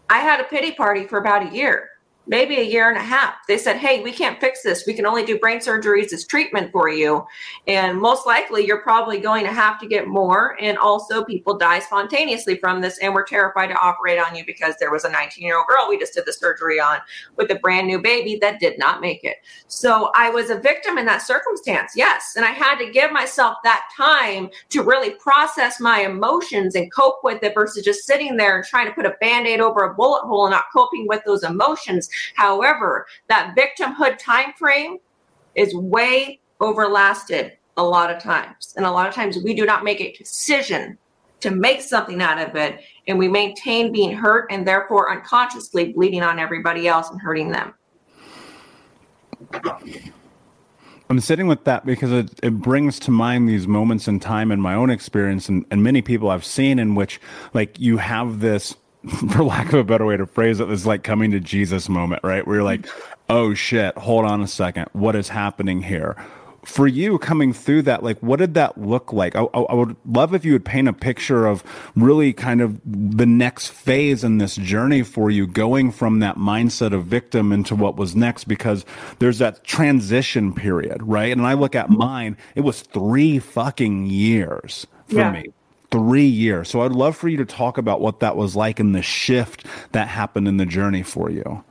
I 0.09 0.19
had 0.21 0.41
a 0.41 0.45
pity 0.45 0.73
party 0.73 1.07
for 1.07 1.19
about 1.19 1.47
a 1.47 1.55
year 1.55 1.91
maybe 2.29 2.57
a 2.57 2.63
year 2.63 2.89
and 2.89 2.99
a 2.99 3.03
half. 3.03 3.35
They 3.49 3.59
said, 3.59 3.77
Hey, 3.77 4.03
we 4.03 4.13
can't 4.13 4.41
fix 4.41 4.63
this. 4.63 4.85
We 4.87 4.95
can 4.95 5.07
only 5.07 5.25
do 5.25 5.39
brain 5.39 5.59
surgeries 5.59 6.13
as 6.13 6.25
treatment 6.25 6.71
for 6.71 6.89
you. 6.89 7.27
And 7.67 7.99
most 7.99 8.27
likely, 8.27 8.67
you're 8.67 8.83
probably 8.83 9.19
going 9.19 9.45
to 9.45 9.53
have 9.53 9.81
to 9.81 9.89
get 9.89 10.07
more. 10.07 10.57
And 10.61 10.79
also, 10.79 11.25
people 11.25 11.57
die 11.57 11.81
spontaneously 11.81 12.59
from 12.59 12.81
this. 12.81 12.99
And 12.99 13.15
we're 13.15 13.25
terrified 13.25 13.69
to 13.69 13.79
operate 13.79 14.21
on 14.21 14.37
you 14.37 14.45
because 14.47 14.75
there 14.79 14.93
was 14.93 15.05
a 15.05 15.11
19 15.11 15.45
year 15.45 15.57
old 15.57 15.67
girl 15.67 15.87
we 15.89 15.99
just 15.99 16.15
did 16.15 16.27
the 16.27 16.33
surgery 16.33 16.79
on 16.79 16.99
with 17.37 17.51
a 17.51 17.57
brand 17.57 17.87
new 17.87 18.01
baby 18.01 18.39
that 18.41 18.61
did 18.61 18.79
not 18.79 19.01
make 19.01 19.25
it. 19.25 19.39
So 19.67 20.11
I 20.15 20.31
was 20.31 20.51
a 20.51 20.59
victim 20.59 20.99
in 20.99 21.07
that 21.07 21.23
circumstance. 21.23 21.93
Yes. 21.97 22.35
And 22.37 22.45
I 22.45 22.51
had 22.51 22.77
to 22.79 22.91
give 22.91 23.11
myself 23.11 23.57
that 23.65 23.89
time 23.97 24.51
to 24.69 24.83
really 24.83 25.11
process 25.11 25.81
my 25.81 26.01
emotions 26.01 26.75
and 26.75 26.93
cope 26.93 27.21
with 27.23 27.43
it 27.43 27.55
versus 27.55 27.85
just 27.85 28.05
sitting 28.05 28.37
there 28.37 28.57
and 28.57 28.65
trying 28.67 28.87
to 28.87 28.93
put 28.93 29.07
a 29.07 29.15
band 29.21 29.47
aid 29.47 29.61
over 29.61 29.85
a 29.85 29.95
bullet 29.95 30.23
hole 30.23 30.47
and 30.47 30.53
not 30.53 30.65
coping 30.75 31.07
with 31.09 31.23
those 31.25 31.43
emotions 31.43 32.11
However, 32.35 33.07
that 33.29 33.57
victimhood 33.57 34.19
time 34.19 34.53
frame 34.57 34.99
is 35.55 35.75
way 35.75 36.41
overlasted 36.61 37.53
a 37.77 37.83
lot 37.83 38.11
of 38.11 38.21
times. 38.23 38.75
And 38.77 38.85
a 38.85 38.91
lot 38.91 39.09
of 39.09 39.15
times 39.15 39.39
we 39.43 39.55
do 39.55 39.65
not 39.65 39.85
make 39.85 40.01
a 40.01 40.13
decision 40.13 40.99
to 41.41 41.51
make 41.51 41.81
something 41.81 42.21
out 42.21 42.41
of 42.41 42.57
it 42.57 42.81
and 43.07 43.19
we 43.19 43.29
maintain 43.29 43.93
being 43.93 44.13
hurt 44.13 44.49
and 44.51 44.67
therefore 44.67 45.13
unconsciously 45.13 45.93
bleeding 45.93 46.23
on 46.23 46.39
everybody 46.39 46.89
else 46.89 47.11
and 47.11 47.21
hurting 47.21 47.53
them. 47.53 47.75
I'm 51.11 51.21
sitting 51.21 51.47
with 51.47 51.65
that 51.65 51.87
because 51.87 52.13
it, 52.13 52.39
it 52.43 52.59
brings 52.59 52.99
to 53.01 53.11
mind 53.11 53.49
these 53.49 53.67
moments 53.67 54.09
in 54.09 54.21
time 54.21 54.53
in 54.53 54.61
my 54.61 54.75
own 54.75 54.91
experience 54.91 55.49
and, 55.49 55.65
and 55.71 55.83
many 55.83 56.03
people 56.03 56.29
I've 56.29 56.45
seen 56.45 56.79
in 56.79 56.95
which 56.95 57.21
like 57.55 57.79
you 57.79 57.97
have 57.97 58.41
this 58.41 58.77
for 59.31 59.45
lack 59.45 59.69
of 59.69 59.75
a 59.75 59.85
better 59.85 60.07
way 60.07 60.17
to 60.17 60.27
phrase 60.27 60.61
it, 60.61 60.65
it, 60.65 60.73
is 60.73 60.87
like 60.87 61.03
coming 61.03 61.31
to 61.31 61.41
Jesus 61.41 61.89
moment, 61.89 62.23
right? 62.25 62.47
Where 62.47 62.57
you're 62.57 62.65
like, 62.65 62.83
mm-hmm. 62.83 63.13
oh 63.31 63.55
shit, 63.55 63.97
hold 63.97 64.25
on 64.25 64.41
a 64.41 64.49
second. 64.49 64.89
What 64.93 65.17
is 65.17 65.29
happening 65.29 65.83
here? 65.83 66.17
for 66.69 66.87
you 66.87 67.19
coming 67.19 67.55
through 67.55 67.81
that, 67.81 68.03
like, 68.03 68.19
what 68.19 68.39
did 68.39 68.53
that 68.53 68.77
look 68.79 69.11
like? 69.11 69.35
I, 69.35 69.41
I, 69.41 69.75
would 69.75 69.97
love 70.05 70.35
if 70.35 70.45
you 70.45 70.53
would 70.53 70.67
paint 70.67 70.87
a 70.87 70.93
picture 70.93 71.47
of 71.47 71.65
really 71.97 72.35
kind 72.35 72.61
of 72.61 72.79
the 72.85 73.25
next 73.25 73.69
phase 73.69 74.23
in 74.23 74.37
this 74.37 74.57
journey 74.57 75.03
for 75.03 75.31
you, 75.31 75.47
going 75.47 75.91
from 75.91 76.19
that 76.19 76.37
mindset 76.37 76.93
of 76.93 77.07
victim 77.07 77.53
into 77.53 77.75
what 77.75 77.97
was 77.97 78.15
next, 78.15 78.45
because 78.45 78.85
there's 79.19 79.39
that 79.39 79.65
transition 79.65 80.53
period, 80.53 81.03
right? 81.03 81.33
And 81.33 81.47
I 81.47 81.55
look 81.55 81.75
at 81.75 81.87
mm-hmm. 81.87 81.99
mine, 81.99 82.37
it 82.55 82.61
was 82.61 82.83
three 82.83 83.39
fucking 83.39 84.07
years 84.07 84.87
for 85.07 85.17
yeah. 85.17 85.31
me 85.31 85.47
three 85.91 86.27
years. 86.27 86.69
So 86.69 86.83
I'd 86.83 86.93
love 86.93 87.17
for 87.17 87.29
you 87.29 87.37
to 87.39 87.45
talk 87.45 87.79
about 87.79 88.01
what 88.01 88.21
that 88.21 88.37
was 88.37 88.55
like 88.55 88.79
and 88.79 88.95
the 88.95 89.03
shift 89.03 89.67
that 89.93 90.09
happened 90.09 90.49
in 90.49 90.57
the 90.57 90.67
journey 90.67 91.03
for 91.03 91.31
you. 91.31 91.65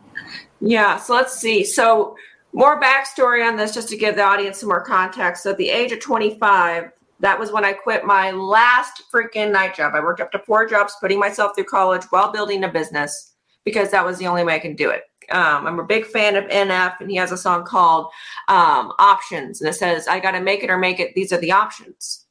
Yeah. 0.60 0.98
So 0.98 1.14
let's 1.14 1.40
see. 1.40 1.64
So 1.64 2.16
more 2.54 2.82
backstory 2.82 3.48
on 3.48 3.58
this 3.58 3.74
just 3.74 3.90
to 3.90 3.98
give 3.98 4.16
the 4.16 4.24
audience 4.24 4.60
some 4.60 4.70
more 4.70 4.84
context. 4.84 5.44
So 5.44 5.52
at 5.52 5.58
the 5.58 5.70
age 5.70 5.92
of 5.92 6.00
25, 6.00 6.92
that 7.20 7.40
was 7.40 7.52
when 7.52 7.66
I 7.66 7.74
quit 7.74 8.06
my 8.06 8.32
last 8.32 9.04
freaking 9.14 9.52
night 9.52 9.76
job. 9.76 9.94
I 9.96 10.00
worked 10.00 10.22
up 10.22 10.32
to 10.32 10.40
four 10.40 10.68
jobs, 10.68 10.96
putting 11.00 11.20
myself 11.20 11.54
through 11.56 11.66
college 11.66 12.04
while 12.10 12.32
building 12.32 12.64
a 12.64 12.68
business 12.68 13.34
because 13.64 13.92
that 13.92 14.06
was 14.06 14.18
the 14.18 14.28
only 14.28 14.44
way 14.44 14.56
I 14.56 14.60
can 14.60 14.76
do 14.76 14.90
it. 14.90 15.04
Um, 15.30 15.68
I'm 15.68 15.80
a 15.80 15.84
big 15.84 16.06
fan 16.06 16.38
of 16.38 16.46
NF, 16.46 17.02
and 17.02 17.12
he 17.12 17.18
has 17.18 17.34
a 17.34 17.38
song 17.38 17.66
called 17.66 18.06
um, 18.48 18.94
Options. 18.98 19.60
And 19.60 19.70
it 19.70 19.74
says, 19.74 20.08
I 20.08 20.20
got 20.20 20.32
to 20.32 20.40
make 20.40 20.64
it 20.64 20.70
or 20.70 20.78
make 20.78 21.00
it. 21.00 21.16
These 21.16 21.34
are 21.34 21.38
the 21.38 21.52
options. 21.52 22.27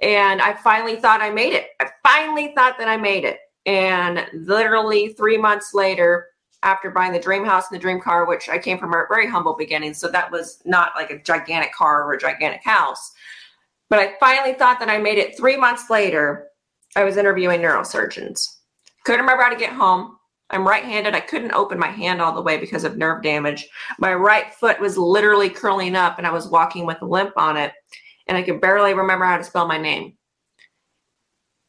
And 0.00 0.40
I 0.40 0.54
finally 0.54 0.96
thought 0.96 1.20
I 1.20 1.30
made 1.30 1.52
it. 1.52 1.68
I 1.80 1.88
finally 2.02 2.52
thought 2.54 2.78
that 2.78 2.88
I 2.88 2.96
made 2.96 3.24
it. 3.24 3.38
And 3.66 4.26
literally 4.32 5.08
three 5.14 5.36
months 5.36 5.74
later, 5.74 6.28
after 6.62 6.90
buying 6.90 7.12
the 7.12 7.18
dream 7.18 7.44
house 7.44 7.64
and 7.70 7.78
the 7.78 7.82
dream 7.82 8.00
car, 8.00 8.26
which 8.26 8.48
I 8.48 8.58
came 8.58 8.78
from 8.78 8.92
a 8.92 9.04
very 9.08 9.28
humble 9.28 9.54
beginning. 9.56 9.94
So 9.94 10.08
that 10.08 10.30
was 10.30 10.60
not 10.64 10.92
like 10.96 11.10
a 11.10 11.22
gigantic 11.22 11.72
car 11.72 12.04
or 12.04 12.14
a 12.14 12.18
gigantic 12.18 12.64
house. 12.64 13.12
But 13.90 14.00
I 14.00 14.14
finally 14.18 14.54
thought 14.54 14.80
that 14.80 14.90
I 14.90 14.98
made 14.98 15.18
it 15.18 15.36
three 15.36 15.56
months 15.56 15.88
later. 15.88 16.48
I 16.96 17.04
was 17.04 17.16
interviewing 17.16 17.60
neurosurgeons. 17.60 18.46
Couldn't 19.04 19.20
remember 19.20 19.44
how 19.44 19.50
to 19.50 19.56
get 19.56 19.72
home. 19.72 20.16
I'm 20.50 20.66
right 20.66 20.84
handed. 20.84 21.14
I 21.14 21.20
couldn't 21.20 21.52
open 21.52 21.78
my 21.78 21.88
hand 21.88 22.22
all 22.22 22.34
the 22.34 22.42
way 22.42 22.56
because 22.56 22.84
of 22.84 22.96
nerve 22.96 23.22
damage. 23.22 23.68
My 23.98 24.14
right 24.14 24.52
foot 24.54 24.80
was 24.80 24.96
literally 24.96 25.50
curling 25.50 25.94
up 25.94 26.18
and 26.18 26.26
I 26.26 26.32
was 26.32 26.48
walking 26.48 26.86
with 26.86 27.00
a 27.02 27.06
limp 27.06 27.34
on 27.36 27.56
it. 27.56 27.72
And 28.28 28.36
I 28.36 28.42
could 28.42 28.60
barely 28.60 28.94
remember 28.94 29.24
how 29.24 29.38
to 29.38 29.44
spell 29.44 29.66
my 29.66 29.78
name. 29.78 30.14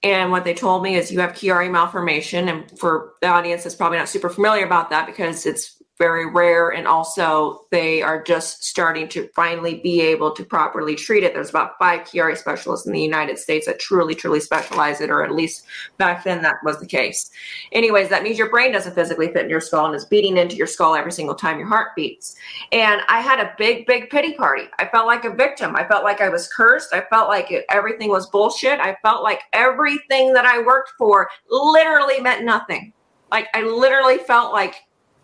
And 0.04 0.32
what 0.32 0.44
they 0.44 0.54
told 0.54 0.84
me 0.84 0.96
is 0.96 1.12
you 1.12 1.20
have 1.20 1.32
Chiari 1.32 1.72
malformation. 1.72 2.48
And 2.48 2.80
for 2.80 3.14
the 3.22 3.28
audience 3.28 3.64
that's 3.64 3.76
probably 3.76 3.98
not 3.98 4.10
super 4.10 4.30
familiar 4.30 4.66
about 4.66 4.90
that 4.92 5.06
because 5.06 5.46
it's 5.46 5.79
very 6.00 6.32
rare 6.32 6.70
and 6.70 6.88
also 6.88 7.66
they 7.72 8.02
are 8.02 8.24
just 8.24 8.64
starting 8.64 9.08
to 9.10 9.28
finally 9.36 9.82
be 9.82 10.00
able 10.00 10.32
to 10.32 10.46
properly 10.46 10.96
treat 10.96 11.24
it. 11.24 11.34
There's 11.34 11.50
about 11.50 11.78
five 11.78 12.08
Chiari 12.08 12.38
specialists 12.38 12.88
in 12.88 12.94
the 12.94 13.02
united 13.02 13.38
states 13.38 13.66
that 13.66 13.80
truly 13.80 14.16
truly 14.16 14.40
specialize 14.40 15.02
it 15.02 15.10
or 15.10 15.24
at 15.24 15.36
least 15.36 15.66
back 15.98 16.24
then 16.24 16.42
that 16.42 16.56
was 16.64 16.80
the 16.80 16.86
case. 16.88 17.30
Anyways 17.74 18.08
that 18.10 18.24
means 18.24 18.38
your 18.38 18.50
brain 18.50 18.72
doesn't 18.72 18.96
physically 18.96 19.28
fit 19.28 19.44
in 19.44 19.50
your 19.50 19.60
skull 19.60 19.88
and 19.88 19.96
is 19.96 20.06
beating 20.06 20.38
into 20.38 20.56
your 20.56 20.68
skull 20.68 20.96
every 20.96 21.12
single 21.12 21.36
time 21.36 21.60
your 21.60 21.68
heart 21.68 21.90
beats. 21.98 22.36
And 22.72 23.02
i 23.10 23.20
had 23.20 23.42
a 23.42 23.54
big 23.58 23.86
big 23.86 24.10
pity 24.10 24.34
party. 24.36 24.64
I 24.80 24.88
felt 24.88 25.06
like 25.06 25.26
a 25.26 25.36
victim. 25.36 25.76
I 25.76 25.86
felt 25.86 26.06
like 26.06 26.22
i 26.22 26.30
was 26.30 26.48
cursed. 26.48 26.94
I 26.94 27.04
felt 27.10 27.28
like 27.28 27.52
it, 27.52 27.66
everything 27.70 28.10
was 28.10 28.30
bullshit. 28.30 28.80
I 28.80 28.96
felt 29.04 29.22
like 29.22 29.42
everything 29.52 30.32
that 30.32 30.46
i 30.46 30.60
worked 30.60 30.92
for 30.98 31.30
literally 31.50 32.22
meant 32.22 32.46
nothing. 32.46 32.94
Like 33.32 33.48
i 33.54 33.64
literally 33.64 34.20
felt 34.20 34.54
like 34.54 34.76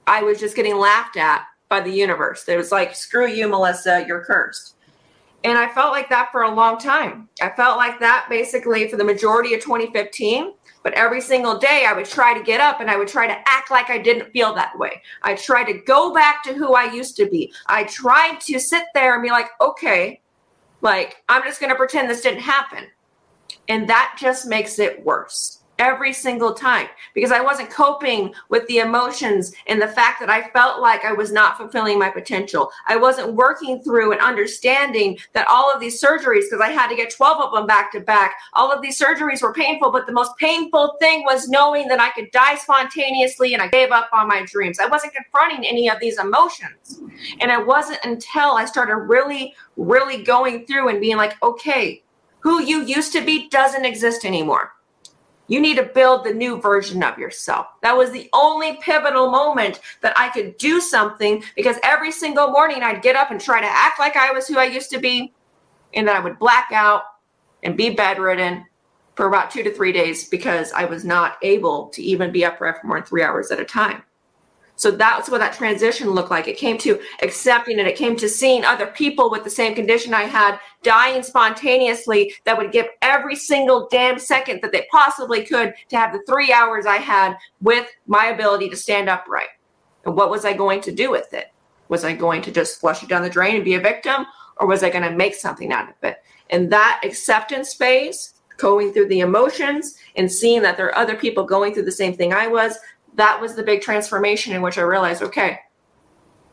I 0.08 0.22
was 0.22 0.40
just 0.40 0.56
getting 0.56 0.78
laughed 0.78 1.18
at 1.18 1.46
by 1.70 1.82
the 1.82 1.92
universe. 1.92 2.48
It 2.48 2.58
was 2.58 2.72
like, 2.72 2.96
screw 2.96 3.28
you, 3.28 3.48
Melissa, 3.48 4.06
you're 4.08 4.24
cursed. 4.24 4.76
And 5.44 5.58
I 5.58 5.70
felt 5.70 5.92
like 5.92 6.10
that 6.10 6.32
for 6.32 6.42
a 6.42 6.54
long 6.54 6.80
time. 6.80 7.30
I 7.42 7.50
felt 7.52 7.78
like 7.78 8.00
that 8.00 8.28
basically 8.30 8.88
for 8.88 8.98
the 8.98 9.04
majority 9.04 9.54
of 9.54 9.62
2015. 9.62 10.54
But 10.82 10.94
every 10.94 11.22
single 11.22 11.58
day 11.58 11.86
I 11.88 11.94
would 11.94 12.06
try 12.06 12.36
to 12.36 12.44
get 12.44 12.62
up 12.62 12.80
and 12.80 12.90
I 12.90 12.98
would 12.98 13.08
try 13.08 13.28
to 13.28 13.38
act 13.48 13.72
like 13.72 13.90
I 13.90 13.98
didn't 13.98 14.32
feel 14.32 14.54
that 14.56 14.78
way. 14.78 15.02
I 15.24 15.36
tried 15.36 15.66
to 15.66 15.74
go 15.74 16.14
back 16.14 16.44
to 16.44 16.54
who 16.54 16.74
I 16.74 16.92
used 16.92 17.16
to 17.18 17.28
be. 17.28 17.52
I 17.68 17.84
tried 17.86 18.40
to 18.42 18.60
sit 18.60 18.86
there 18.94 19.14
and 19.14 19.24
be 19.24 19.30
like, 19.30 19.48
okay, 19.62 20.22
like 20.82 21.24
I'm 21.30 21.44
just 21.44 21.60
going 21.60 21.72
to 21.72 21.76
pretend 21.76 22.10
this 22.10 22.22
didn't 22.22 22.42
happen. 22.42 22.86
And 23.68 23.88
that 23.90 24.18
just 24.20 24.48
makes 24.48 24.78
it 24.78 25.04
worse 25.04 25.55
every 25.80 26.14
single 26.14 26.54
time 26.54 26.88
because 27.14 27.32
I 27.32 27.42
wasn't 27.42 27.70
coping 27.70 28.34
with 28.50 28.68
the 28.68 28.80
emotions 28.80 29.54
and 29.68 29.82
the 29.82 29.88
fact 29.88 30.20
that 30.20 30.30
I 30.30 30.50
felt 30.50 30.82
like 30.82 31.04
I 31.04 31.12
was 31.12 31.32
not 31.32 31.58
fulfilling 31.58 32.00
my 32.00 32.10
potential. 32.10 32.72
I 32.88 32.96
wasn't 32.96 33.34
working 33.34 33.82
through 33.82 34.12
and 34.12 34.22
understanding 34.22 35.18
that 35.34 35.48
all 35.50 35.72
of 35.72 35.80
these 35.80 36.02
surgeries, 36.02 36.44
because 36.50 36.62
I 36.62 36.70
had 36.70 36.88
to 36.90 36.96
get 36.96 37.14
12 37.14 37.42
of 37.42 37.54
them 37.54 37.68
back 37.68 37.92
to 37.92 38.00
back, 38.00 38.36
all 38.54 38.72
of 38.72 38.82
these 38.82 39.00
surgeries 39.00 39.42
were 39.42 39.54
painful, 39.54 39.92
but 39.92 40.06
the 40.06 40.14
most 40.14 40.36
painful 40.38 40.96
thing 41.00 41.24
was 41.24 41.50
knowing 41.50 41.88
that 41.90 42.00
I 42.00 42.12
could 42.12 42.32
die 42.32 42.56
spontaneously 42.56 43.54
and 43.54 43.62
I 43.62 43.68
gave 43.68 43.92
up 43.92 44.10
on 44.14 44.28
my 44.28 44.46
dreams. 44.46 44.80
I 44.80 44.88
wasn't 44.88 45.14
confronting 45.14 45.66
any 45.66 45.90
of 45.90 46.00
these 46.00 46.20
emotions. 46.20 47.02
And 47.40 47.52
it 47.52 47.66
wasn't 47.66 48.00
until 48.04 48.54
I 48.54 48.66
started 48.66 48.96
really, 48.96 49.54
really 49.78 50.24
going 50.24 50.66
through 50.66 50.90
and 50.90 51.02
being 51.02 51.18
like, 51.18 51.42
okay, 51.44 52.04
who 52.40 52.62
you 52.62 52.84
used 52.84 53.12
to 53.14 53.22
be 53.22 53.50
doesn't 53.50 53.86
exist 53.86 54.24
anymore 54.24 54.72
you 55.48 55.60
need 55.60 55.78
to 55.78 55.84
build 55.84 56.24
the 56.24 56.34
new 56.34 56.60
version 56.60 57.04
of 57.04 57.18
yourself. 57.18 57.68
That 57.82 57.96
was 57.96 58.12
the 58.12 58.30
only 58.34 58.78
pivotal 58.78 59.30
moment 59.30 59.80
that 60.02 60.18
I 60.18 60.30
could 60.30 60.58
do 60.58 60.82
something 60.82 61.44
because 61.56 61.78
every 61.84 62.12
single 62.12 62.50
morning 62.50 62.82
I'd 62.82 63.02
get 63.02 63.16
up 63.16 63.32
and 63.32 63.40
try 63.40 63.62
to 63.62 63.68
act 63.68 64.00
like 64.00 64.16
I 64.16 64.32
was 64.32 64.48
who 64.48 64.58
I 64.58 64.66
used 64.66 64.90
to 64.92 65.00
be. 65.00 65.34
And 65.94 66.08
then 66.08 66.16
I 66.16 66.20
would 66.20 66.40
black 66.40 66.72
out 66.72 67.04
and 67.64 67.78
be 67.78 67.92
bedridden 67.92 68.66
for 69.16 69.28
about 69.28 69.52
two 69.52 69.64
to 69.64 69.74
three 69.74 69.92
days 69.92 70.28
because 70.28 70.72
I 70.74 70.86
was 70.86 71.06
not 71.06 71.38
able 71.42 71.88
to 71.90 72.02
even 72.02 72.32
be 72.32 72.44
upright 72.44 72.82
for 72.82 72.88
more 72.88 72.98
than 72.98 73.06
three 73.06 73.24
hours 73.24 73.52
at 73.52 73.60
a 73.60 73.66
time. 73.66 74.04
So 74.78 74.92
that's 74.92 75.30
what 75.30 75.40
that 75.40 75.54
transition 75.54 76.10
looked 76.10 76.32
like. 76.32 76.48
It 76.48 76.58
came 76.58 76.78
to 76.80 77.00
accepting 77.22 77.80
it. 77.80 77.88
It 77.88 77.96
came 77.96 78.16
to 78.18 78.28
seeing 78.28 78.66
other 78.66 78.88
people 78.88 79.32
with 79.32 79.44
the 79.44 79.50
same 79.50 79.74
condition 79.74 80.14
I 80.14 80.24
had 80.24 80.60
dying 80.84 81.24
spontaneously 81.24 82.34
that 82.44 82.58
would 82.58 82.72
give 82.72 82.88
every 83.02 83.36
single 83.36 83.88
damn 83.90 84.20
second 84.20 84.62
that 84.62 84.72
they 84.72 84.86
possibly 84.92 85.46
could 85.46 85.74
to 85.90 85.98
have 85.98 86.12
the 86.12 86.24
three 86.28 86.52
hours 86.52 86.86
I 86.86 86.98
had 86.98 87.38
with 87.62 87.90
my 88.06 88.26
ability 88.26 88.70
to 88.70 88.76
stand 88.76 89.10
upright. 89.10 89.48
And 90.04 90.16
what 90.16 90.30
was 90.30 90.46
I 90.46 90.54
going 90.54 90.82
to 90.82 90.92
do 90.92 91.10
with 91.10 91.34
it? 91.34 91.54
Was 91.88 92.04
I 92.04 92.14
going 92.14 92.42
to 92.44 92.52
just 92.52 92.80
flush 92.80 93.02
it 93.02 93.10
down 93.10 93.22
the 93.22 93.30
drain 93.30 93.56
and 93.56 93.66
be 93.66 93.76
a 93.76 93.80
victim? 93.80 94.26
Or 94.58 94.68
was 94.68 94.84
I 94.84 94.90
going 94.90 95.04
to 95.04 95.16
make 95.16 95.36
something 95.36 95.72
out 95.72 95.90
of 95.90 95.96
it? 96.04 96.18
And 96.50 96.72
that 96.72 97.02
acceptance 97.04 97.74
phase, 97.74 98.36
going 98.58 98.94
through 98.94 99.08
the 99.08 99.20
emotions 99.20 99.96
and 100.16 100.32
seeing 100.32 100.62
that 100.62 100.78
there 100.78 100.88
are 100.88 100.98
other 100.98 101.16
people 101.16 101.44
going 101.44 101.74
through 101.74 101.84
the 101.84 101.92
same 101.92 102.16
thing 102.16 102.34
I 102.34 102.48
was, 102.48 102.78
that 103.16 103.42
was 103.42 103.56
the 103.56 103.64
big 103.64 103.82
transformation 103.82 104.54
in 104.54 104.62
which 104.62 104.78
I 104.78 104.82
realized, 104.82 105.22
okay, 105.24 105.60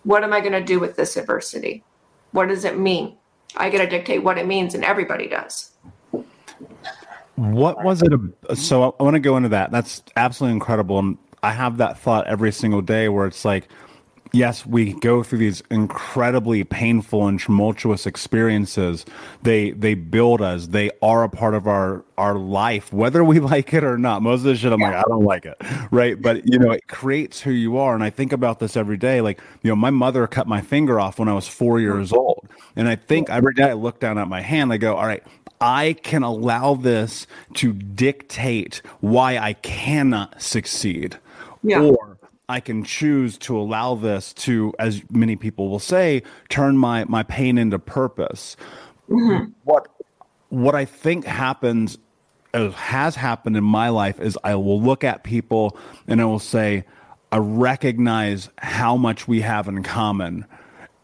what 0.04 0.24
am 0.24 0.32
I 0.32 0.40
going 0.40 0.52
to 0.52 0.62
do 0.62 0.80
with 0.80 0.96
this 0.96 1.16
adversity? 1.16 1.84
What 2.32 2.48
does 2.48 2.64
it 2.64 2.78
mean? 2.78 3.16
I 3.56 3.68
get 3.70 3.78
to 3.78 3.86
dictate 3.86 4.22
what 4.22 4.38
it 4.38 4.46
means, 4.46 4.74
and 4.74 4.84
everybody 4.84 5.28
does. 5.28 5.72
What 7.36 7.82
was 7.84 8.02
it? 8.02 8.12
So 8.56 8.96
I 8.98 9.02
want 9.02 9.14
to 9.14 9.20
go 9.20 9.36
into 9.36 9.50
that. 9.50 9.70
That's 9.70 10.02
absolutely 10.16 10.54
incredible. 10.54 10.98
And 10.98 11.18
I 11.42 11.52
have 11.52 11.76
that 11.78 11.98
thought 11.98 12.26
every 12.26 12.52
single 12.52 12.82
day 12.82 13.08
where 13.08 13.26
it's 13.26 13.44
like, 13.44 13.68
yes, 14.32 14.66
we 14.66 14.94
go 14.94 15.22
through 15.22 15.38
these 15.38 15.62
incredibly 15.70 16.64
painful 16.64 17.26
and 17.26 17.38
tumultuous 17.38 18.06
experiences. 18.06 19.04
They 19.42 19.70
they 19.72 19.94
build 19.94 20.40
us. 20.40 20.68
They 20.68 20.90
are 21.02 21.24
a 21.24 21.28
part 21.28 21.54
of 21.54 21.66
our 21.66 22.04
our 22.18 22.34
life, 22.34 22.92
whether 22.92 23.22
we 23.22 23.40
like 23.52 23.72
it 23.74 23.84
or 23.84 23.98
not. 23.98 24.22
Most 24.22 24.40
of 24.40 24.44
the 24.44 24.56
shit, 24.56 24.72
I'm 24.72 24.80
like, 24.80 24.94
I 24.94 25.02
don't 25.02 25.24
like 25.24 25.46
it, 25.46 25.56
right? 25.90 26.20
But 26.20 26.46
you 26.46 26.58
know, 26.58 26.70
it 26.70 26.88
creates 26.88 27.40
who 27.40 27.50
you 27.50 27.76
are. 27.78 27.94
And 27.94 28.02
I 28.02 28.10
think 28.10 28.32
about 28.32 28.58
this 28.58 28.76
every 28.76 28.96
day. 28.96 29.20
Like, 29.20 29.40
you 29.62 29.70
know, 29.70 29.76
my 29.76 29.90
mother 29.90 30.26
cut 30.26 30.46
my 30.46 30.60
finger 30.60 30.98
off 30.98 31.18
when 31.18 31.28
I 31.28 31.34
was 31.34 31.46
four 31.46 31.76
mm-hmm. 31.76 31.96
years 31.96 32.12
old, 32.12 32.48
and 32.76 32.88
I 32.88 32.96
think 32.96 33.30
every 33.30 33.54
day 33.54 33.70
I 33.70 33.74
look 33.74 34.00
down 34.00 34.18
at 34.18 34.28
my 34.28 34.40
hand, 34.40 34.72
I 34.72 34.78
go, 34.78 34.96
all 34.96 35.06
right. 35.06 35.22
I 35.60 35.92
can 36.02 36.24
allow 36.24 36.74
this 36.74 37.28
to 37.54 37.72
dictate 37.72 38.82
why 38.98 39.38
I 39.38 39.52
cannot 39.52 40.42
succeed. 40.42 41.20
Yeah. 41.62 41.82
Or 41.82 42.11
I 42.52 42.60
can 42.60 42.84
choose 42.84 43.38
to 43.38 43.58
allow 43.58 43.94
this 43.94 44.34
to, 44.34 44.74
as 44.78 45.02
many 45.10 45.36
people 45.36 45.70
will 45.70 45.78
say, 45.78 46.22
turn 46.50 46.76
my 46.76 47.04
my 47.04 47.22
pain 47.22 47.56
into 47.56 47.78
purpose. 47.78 48.58
Mm-hmm. 49.08 49.52
What 49.64 49.88
what 50.50 50.74
I 50.74 50.84
think 50.84 51.24
happens 51.24 51.96
uh, 52.52 52.68
has 52.72 53.16
happened 53.16 53.56
in 53.56 53.64
my 53.64 53.88
life 53.88 54.20
is 54.20 54.38
I 54.44 54.54
will 54.56 54.82
look 54.82 55.02
at 55.02 55.24
people 55.24 55.78
and 56.06 56.20
I 56.20 56.26
will 56.26 56.38
say, 56.38 56.84
I 57.32 57.38
recognize 57.38 58.50
how 58.58 58.98
much 58.98 59.26
we 59.26 59.40
have 59.40 59.66
in 59.66 59.82
common. 59.82 60.44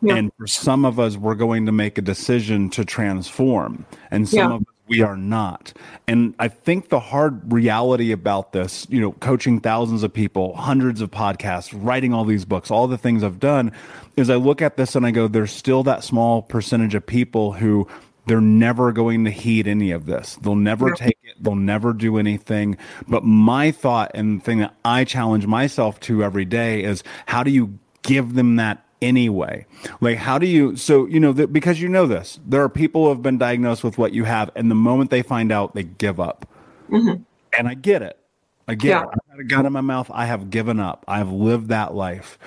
Yeah. 0.02 0.16
And 0.16 0.30
for 0.36 0.46
some 0.46 0.84
of 0.84 1.00
us, 1.00 1.16
we're 1.16 1.34
going 1.34 1.64
to 1.64 1.72
make 1.72 1.96
a 1.96 2.02
decision 2.02 2.68
to 2.70 2.84
transform. 2.84 3.86
And 4.10 4.28
some 4.28 4.50
yeah. 4.50 4.56
of 4.56 4.60
us 4.60 4.74
We 4.88 5.02
are 5.02 5.16
not. 5.16 5.72
And 6.06 6.34
I 6.38 6.48
think 6.48 6.88
the 6.88 7.00
hard 7.00 7.52
reality 7.52 8.12
about 8.12 8.52
this, 8.52 8.86
you 8.90 9.00
know, 9.00 9.12
coaching 9.12 9.60
thousands 9.60 10.02
of 10.02 10.12
people, 10.12 10.56
hundreds 10.56 11.00
of 11.00 11.10
podcasts, 11.10 11.70
writing 11.74 12.14
all 12.14 12.24
these 12.24 12.44
books, 12.44 12.70
all 12.70 12.86
the 12.86 12.98
things 12.98 13.22
I've 13.22 13.40
done, 13.40 13.72
is 14.16 14.30
I 14.30 14.36
look 14.36 14.62
at 14.62 14.76
this 14.76 14.96
and 14.96 15.06
I 15.06 15.10
go, 15.10 15.28
there's 15.28 15.52
still 15.52 15.82
that 15.84 16.04
small 16.04 16.42
percentage 16.42 16.94
of 16.94 17.06
people 17.06 17.52
who 17.52 17.86
they're 18.26 18.40
never 18.40 18.92
going 18.92 19.24
to 19.24 19.30
heed 19.30 19.66
any 19.66 19.90
of 19.90 20.06
this. 20.06 20.36
They'll 20.36 20.54
never 20.54 20.92
take 20.92 21.18
it. 21.22 21.42
They'll 21.42 21.54
never 21.54 21.92
do 21.92 22.18
anything. 22.18 22.76
But 23.06 23.24
my 23.24 23.70
thought 23.70 24.10
and 24.14 24.42
thing 24.42 24.58
that 24.58 24.74
I 24.84 25.04
challenge 25.04 25.46
myself 25.46 25.98
to 26.00 26.22
every 26.22 26.44
day 26.44 26.84
is 26.84 27.02
how 27.26 27.42
do 27.42 27.50
you 27.50 27.78
give 28.02 28.34
them 28.34 28.56
that 28.56 28.84
anyway? 29.02 29.66
Like, 30.00 30.18
how 30.18 30.38
do 30.38 30.46
you, 30.46 30.76
so, 30.76 31.06
you 31.06 31.20
know, 31.20 31.32
that 31.32 31.52
because 31.52 31.80
you 31.80 31.88
know 31.88 32.06
this, 32.06 32.38
there 32.46 32.62
are 32.62 32.68
people 32.68 33.04
who 33.04 33.08
have 33.10 33.22
been 33.22 33.38
diagnosed 33.38 33.84
with 33.84 33.98
what 33.98 34.12
you 34.12 34.24
have, 34.24 34.50
and 34.54 34.70
the 34.70 34.74
moment 34.74 35.10
they 35.10 35.22
find 35.22 35.52
out, 35.52 35.74
they 35.74 35.84
give 35.84 36.20
up. 36.20 36.46
Mm-hmm. 36.90 37.22
And 37.58 37.68
I 37.68 37.74
get 37.74 38.02
it. 38.02 38.18
I 38.66 38.74
get 38.74 38.88
yeah. 38.88 39.02
it. 39.02 39.08
I 39.08 39.30
got 39.30 39.40
a 39.40 39.44
gun 39.44 39.66
in 39.66 39.72
my 39.72 39.80
mouth. 39.80 40.10
I 40.12 40.26
have 40.26 40.50
given 40.50 40.78
up. 40.78 41.04
I 41.08 41.18
have 41.18 41.32
lived 41.32 41.68
that 41.68 41.94
life. 41.94 42.38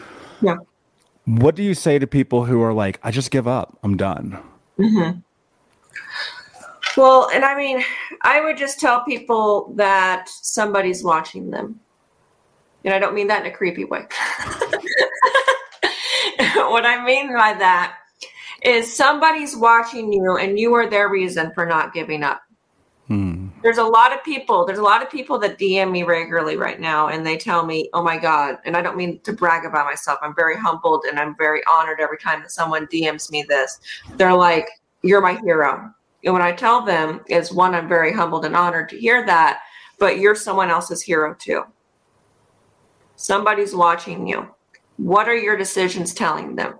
Yeah. 0.41 0.57
What 1.25 1.55
do 1.55 1.63
you 1.63 1.73
say 1.73 1.99
to 1.99 2.07
people 2.07 2.45
who 2.45 2.61
are 2.61 2.73
like, 2.73 2.99
I 3.03 3.11
just 3.11 3.31
give 3.31 3.47
up. 3.47 3.77
I'm 3.83 3.97
done? 3.97 4.39
Mm-hmm. 4.77 5.19
Well, 6.97 7.29
and 7.33 7.45
I 7.45 7.55
mean, 7.55 7.83
I 8.23 8.41
would 8.41 8.57
just 8.57 8.79
tell 8.79 9.03
people 9.03 9.73
that 9.75 10.29
somebody's 10.29 11.03
watching 11.03 11.49
them. 11.49 11.79
And 12.83 12.93
I 12.93 12.99
don't 12.99 13.13
mean 13.13 13.27
that 13.27 13.45
in 13.45 13.51
a 13.51 13.55
creepy 13.55 13.85
way. 13.85 14.05
what 16.71 16.85
I 16.85 17.03
mean 17.03 17.33
by 17.33 17.53
that 17.53 17.97
is 18.63 18.95
somebody's 18.95 19.55
watching 19.55 20.13
you 20.13 20.37
and 20.37 20.59
you 20.59 20.73
are 20.73 20.89
their 20.89 21.09
reason 21.09 21.51
for 21.53 21.65
not 21.65 21.93
giving 21.93 22.23
up. 22.23 22.41
Hmm. 23.07 23.47
There's 23.61 23.77
a 23.77 23.83
lot 23.83 24.13
of 24.13 24.23
people, 24.23 24.65
there's 24.65 24.79
a 24.79 24.83
lot 24.83 25.03
of 25.03 25.09
people 25.09 25.37
that 25.39 25.59
DM 25.59 25.91
me 25.91 26.03
regularly 26.03 26.57
right 26.57 26.79
now 26.79 27.09
and 27.09 27.25
they 27.25 27.37
tell 27.37 27.65
me, 27.65 27.89
oh 27.93 28.03
my 28.03 28.17
God, 28.17 28.57
and 28.65 28.77
I 28.77 28.81
don't 28.81 28.97
mean 28.97 29.19
to 29.21 29.33
brag 29.33 29.65
about 29.65 29.85
myself. 29.85 30.19
I'm 30.21 30.35
very 30.35 30.55
humbled 30.55 31.03
and 31.07 31.19
I'm 31.19 31.35
very 31.37 31.61
honored 31.71 31.99
every 31.99 32.17
time 32.17 32.41
that 32.41 32.51
someone 32.51 32.87
DMs 32.87 33.29
me 33.31 33.43
this. 33.47 33.79
They're 34.15 34.33
like, 34.33 34.67
you're 35.03 35.21
my 35.21 35.35
hero. 35.39 35.91
And 36.23 36.33
what 36.33 36.41
I 36.41 36.51
tell 36.51 36.85
them 36.85 37.21
is 37.27 37.51
one, 37.51 37.75
I'm 37.75 37.87
very 37.87 38.13
humbled 38.13 38.45
and 38.45 38.55
honored 38.55 38.89
to 38.89 38.99
hear 38.99 39.25
that, 39.25 39.59
but 39.99 40.19
you're 40.19 40.35
someone 40.35 40.69
else's 40.69 41.01
hero 41.01 41.35
too. 41.37 41.63
Somebody's 43.15 43.75
watching 43.75 44.27
you. 44.27 44.47
What 44.97 45.27
are 45.27 45.35
your 45.35 45.57
decisions 45.57 46.13
telling 46.13 46.55
them? 46.55 46.79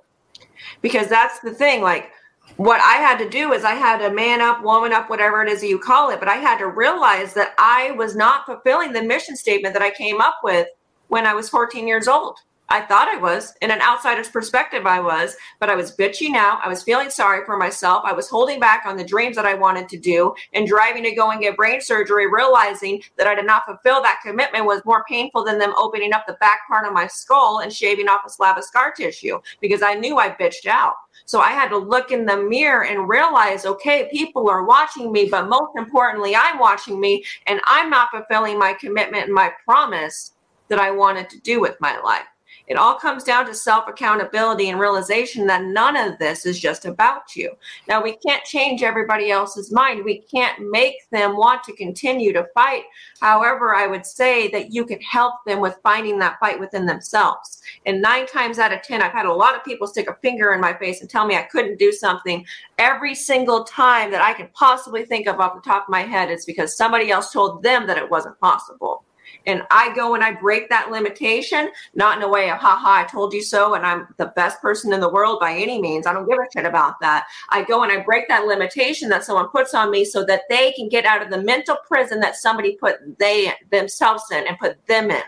Because 0.81 1.07
that's 1.07 1.39
the 1.39 1.53
thing. 1.53 1.81
Like, 1.81 2.11
what 2.57 2.81
I 2.81 2.97
had 2.97 3.17
to 3.19 3.29
do 3.29 3.53
is 3.53 3.63
I 3.63 3.73
had 3.73 3.99
to 3.99 4.13
man 4.13 4.41
up, 4.41 4.63
woman 4.63 4.93
up, 4.93 5.09
whatever 5.09 5.41
it 5.41 5.49
is 5.49 5.63
you 5.63 5.79
call 5.79 6.09
it. 6.11 6.19
But 6.19 6.27
I 6.27 6.35
had 6.35 6.57
to 6.59 6.67
realize 6.67 7.33
that 7.33 7.53
I 7.57 7.91
was 7.91 8.15
not 8.15 8.45
fulfilling 8.45 8.93
the 8.93 9.01
mission 9.01 9.35
statement 9.35 9.73
that 9.73 9.81
I 9.81 9.89
came 9.91 10.21
up 10.21 10.39
with 10.43 10.67
when 11.07 11.25
I 11.25 11.33
was 11.33 11.49
14 11.49 11.87
years 11.87 12.07
old. 12.07 12.37
I 12.71 12.79
thought 12.79 13.09
I 13.09 13.17
was. 13.17 13.53
In 13.61 13.69
an 13.69 13.81
outsider's 13.81 14.29
perspective, 14.29 14.85
I 14.85 15.01
was, 15.01 15.35
but 15.59 15.69
I 15.69 15.75
was 15.75 15.93
bitchy 15.93 16.31
now. 16.31 16.57
I 16.63 16.69
was 16.69 16.81
feeling 16.81 17.09
sorry 17.09 17.45
for 17.45 17.57
myself. 17.57 18.03
I 18.05 18.13
was 18.13 18.29
holding 18.29 18.61
back 18.61 18.85
on 18.85 18.95
the 18.95 19.03
dreams 19.03 19.35
that 19.35 19.45
I 19.45 19.55
wanted 19.55 19.89
to 19.89 19.97
do 19.97 20.33
and 20.53 20.65
driving 20.65 21.03
to 21.03 21.11
go 21.11 21.31
and 21.31 21.41
get 21.41 21.57
brain 21.57 21.81
surgery, 21.81 22.31
realizing 22.31 23.03
that 23.17 23.27
I 23.27 23.35
did 23.35 23.45
not 23.45 23.65
fulfill 23.65 24.01
that 24.03 24.21
commitment 24.23 24.65
was 24.65 24.85
more 24.85 25.03
painful 25.09 25.43
than 25.43 25.59
them 25.59 25.73
opening 25.77 26.13
up 26.13 26.25
the 26.25 26.37
back 26.39 26.61
part 26.65 26.87
of 26.87 26.93
my 26.93 27.07
skull 27.07 27.59
and 27.59 27.73
shaving 27.73 28.07
off 28.07 28.21
a 28.25 28.29
slab 28.29 28.57
of 28.57 28.63
scar 28.63 28.93
tissue 28.93 29.41
because 29.59 29.81
I 29.81 29.95
knew 29.95 30.17
I 30.17 30.29
bitched 30.29 30.65
out. 30.65 30.93
So 31.25 31.41
I 31.41 31.49
had 31.49 31.67
to 31.69 31.77
look 31.77 32.11
in 32.11 32.25
the 32.25 32.37
mirror 32.37 32.85
and 32.85 33.09
realize, 33.09 33.65
okay, 33.65 34.07
people 34.13 34.49
are 34.49 34.63
watching 34.63 35.11
me, 35.11 35.27
but 35.29 35.49
most 35.49 35.71
importantly, 35.75 36.37
I'm 36.37 36.57
watching 36.57 37.01
me 37.01 37.25
and 37.47 37.59
I'm 37.65 37.89
not 37.89 38.11
fulfilling 38.11 38.57
my 38.57 38.71
commitment 38.71 39.25
and 39.25 39.33
my 39.33 39.51
promise 39.65 40.31
that 40.69 40.79
I 40.79 40.91
wanted 40.91 41.29
to 41.31 41.39
do 41.41 41.59
with 41.59 41.75
my 41.81 41.99
life. 41.99 42.30
It 42.71 42.77
all 42.77 42.95
comes 42.95 43.25
down 43.25 43.47
to 43.47 43.53
self 43.53 43.89
accountability 43.89 44.69
and 44.69 44.79
realization 44.79 45.45
that 45.47 45.65
none 45.65 45.97
of 45.97 46.17
this 46.19 46.45
is 46.45 46.57
just 46.57 46.85
about 46.85 47.35
you. 47.35 47.51
Now, 47.89 48.01
we 48.01 48.15
can't 48.25 48.45
change 48.45 48.81
everybody 48.81 49.29
else's 49.29 49.73
mind. 49.73 50.05
We 50.05 50.19
can't 50.21 50.71
make 50.71 50.95
them 51.09 51.35
want 51.35 51.65
to 51.65 51.73
continue 51.73 52.31
to 52.31 52.47
fight. 52.53 52.83
However, 53.19 53.75
I 53.75 53.87
would 53.87 54.05
say 54.05 54.47
that 54.51 54.71
you 54.71 54.85
can 54.85 55.01
help 55.01 55.33
them 55.45 55.59
with 55.59 55.81
finding 55.83 56.17
that 56.19 56.39
fight 56.39 56.61
within 56.61 56.85
themselves. 56.85 57.61
And 57.85 58.01
nine 58.01 58.25
times 58.25 58.57
out 58.57 58.71
of 58.71 58.81
10, 58.83 59.01
I've 59.01 59.11
had 59.11 59.25
a 59.25 59.33
lot 59.33 59.53
of 59.53 59.65
people 59.65 59.85
stick 59.85 60.09
a 60.09 60.15
finger 60.21 60.53
in 60.53 60.61
my 60.61 60.71
face 60.71 61.01
and 61.01 61.09
tell 61.09 61.27
me 61.27 61.35
I 61.35 61.43
couldn't 61.43 61.77
do 61.77 61.91
something. 61.91 62.45
Every 62.77 63.15
single 63.15 63.65
time 63.65 64.11
that 64.11 64.21
I 64.21 64.31
can 64.31 64.47
possibly 64.53 65.03
think 65.03 65.27
of 65.27 65.41
off 65.41 65.55
the 65.55 65.69
top 65.69 65.89
of 65.89 65.91
my 65.91 66.03
head, 66.03 66.31
it's 66.31 66.45
because 66.45 66.77
somebody 66.77 67.11
else 67.11 67.33
told 67.33 67.63
them 67.63 67.85
that 67.87 67.97
it 67.97 68.09
wasn't 68.09 68.39
possible 68.39 69.03
and 69.45 69.63
I 69.71 69.93
go 69.95 70.15
and 70.15 70.23
I 70.23 70.33
break 70.33 70.69
that 70.69 70.91
limitation, 70.91 71.69
not 71.95 72.17
in 72.17 72.23
a 72.23 72.29
way 72.29 72.49
of, 72.49 72.59
haha, 72.59 73.01
I 73.01 73.03
told 73.05 73.33
you 73.33 73.41
so, 73.41 73.73
and 73.73 73.85
I'm 73.85 74.07
the 74.17 74.33
best 74.35 74.61
person 74.61 74.93
in 74.93 74.99
the 74.99 75.09
world 75.09 75.39
by 75.39 75.53
any 75.53 75.81
means. 75.81 76.05
I 76.05 76.13
don't 76.13 76.29
give 76.29 76.39
a 76.39 76.45
shit 76.53 76.65
about 76.65 76.99
that. 77.01 77.25
I 77.49 77.63
go 77.63 77.83
and 77.83 77.91
I 77.91 78.03
break 78.03 78.27
that 78.27 78.45
limitation 78.45 79.09
that 79.09 79.23
someone 79.23 79.49
puts 79.49 79.73
on 79.73 79.91
me 79.91 80.05
so 80.05 80.23
that 80.25 80.43
they 80.49 80.71
can 80.73 80.89
get 80.89 81.05
out 81.05 81.21
of 81.21 81.29
the 81.29 81.41
mental 81.41 81.77
prison 81.87 82.19
that 82.19 82.35
somebody 82.35 82.75
put 82.75 82.97
they 83.19 83.53
themselves 83.71 84.23
in 84.31 84.47
and 84.47 84.57
put 84.59 84.85
them 84.87 85.11
in. 85.11 85.23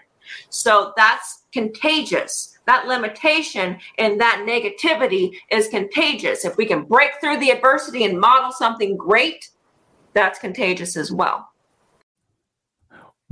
So 0.50 0.94
that's 0.96 1.44
contagious. 1.52 2.58
That 2.66 2.88
limitation 2.88 3.78
and 3.98 4.20
that 4.22 4.46
negativity 4.48 5.36
is 5.52 5.68
contagious. 5.68 6.46
If 6.46 6.58
we 6.58 6.66
can 6.66 6.84
break 6.84 7.12
through 7.20 7.40
the 7.40 7.50
adversity 7.50 8.06
and 8.06 8.20
model 8.20 8.52
something 8.52 8.96
great, 8.96 9.50
that's 10.14 10.40
contagious 10.40 10.96
as 10.96 11.12
well. 11.12 11.53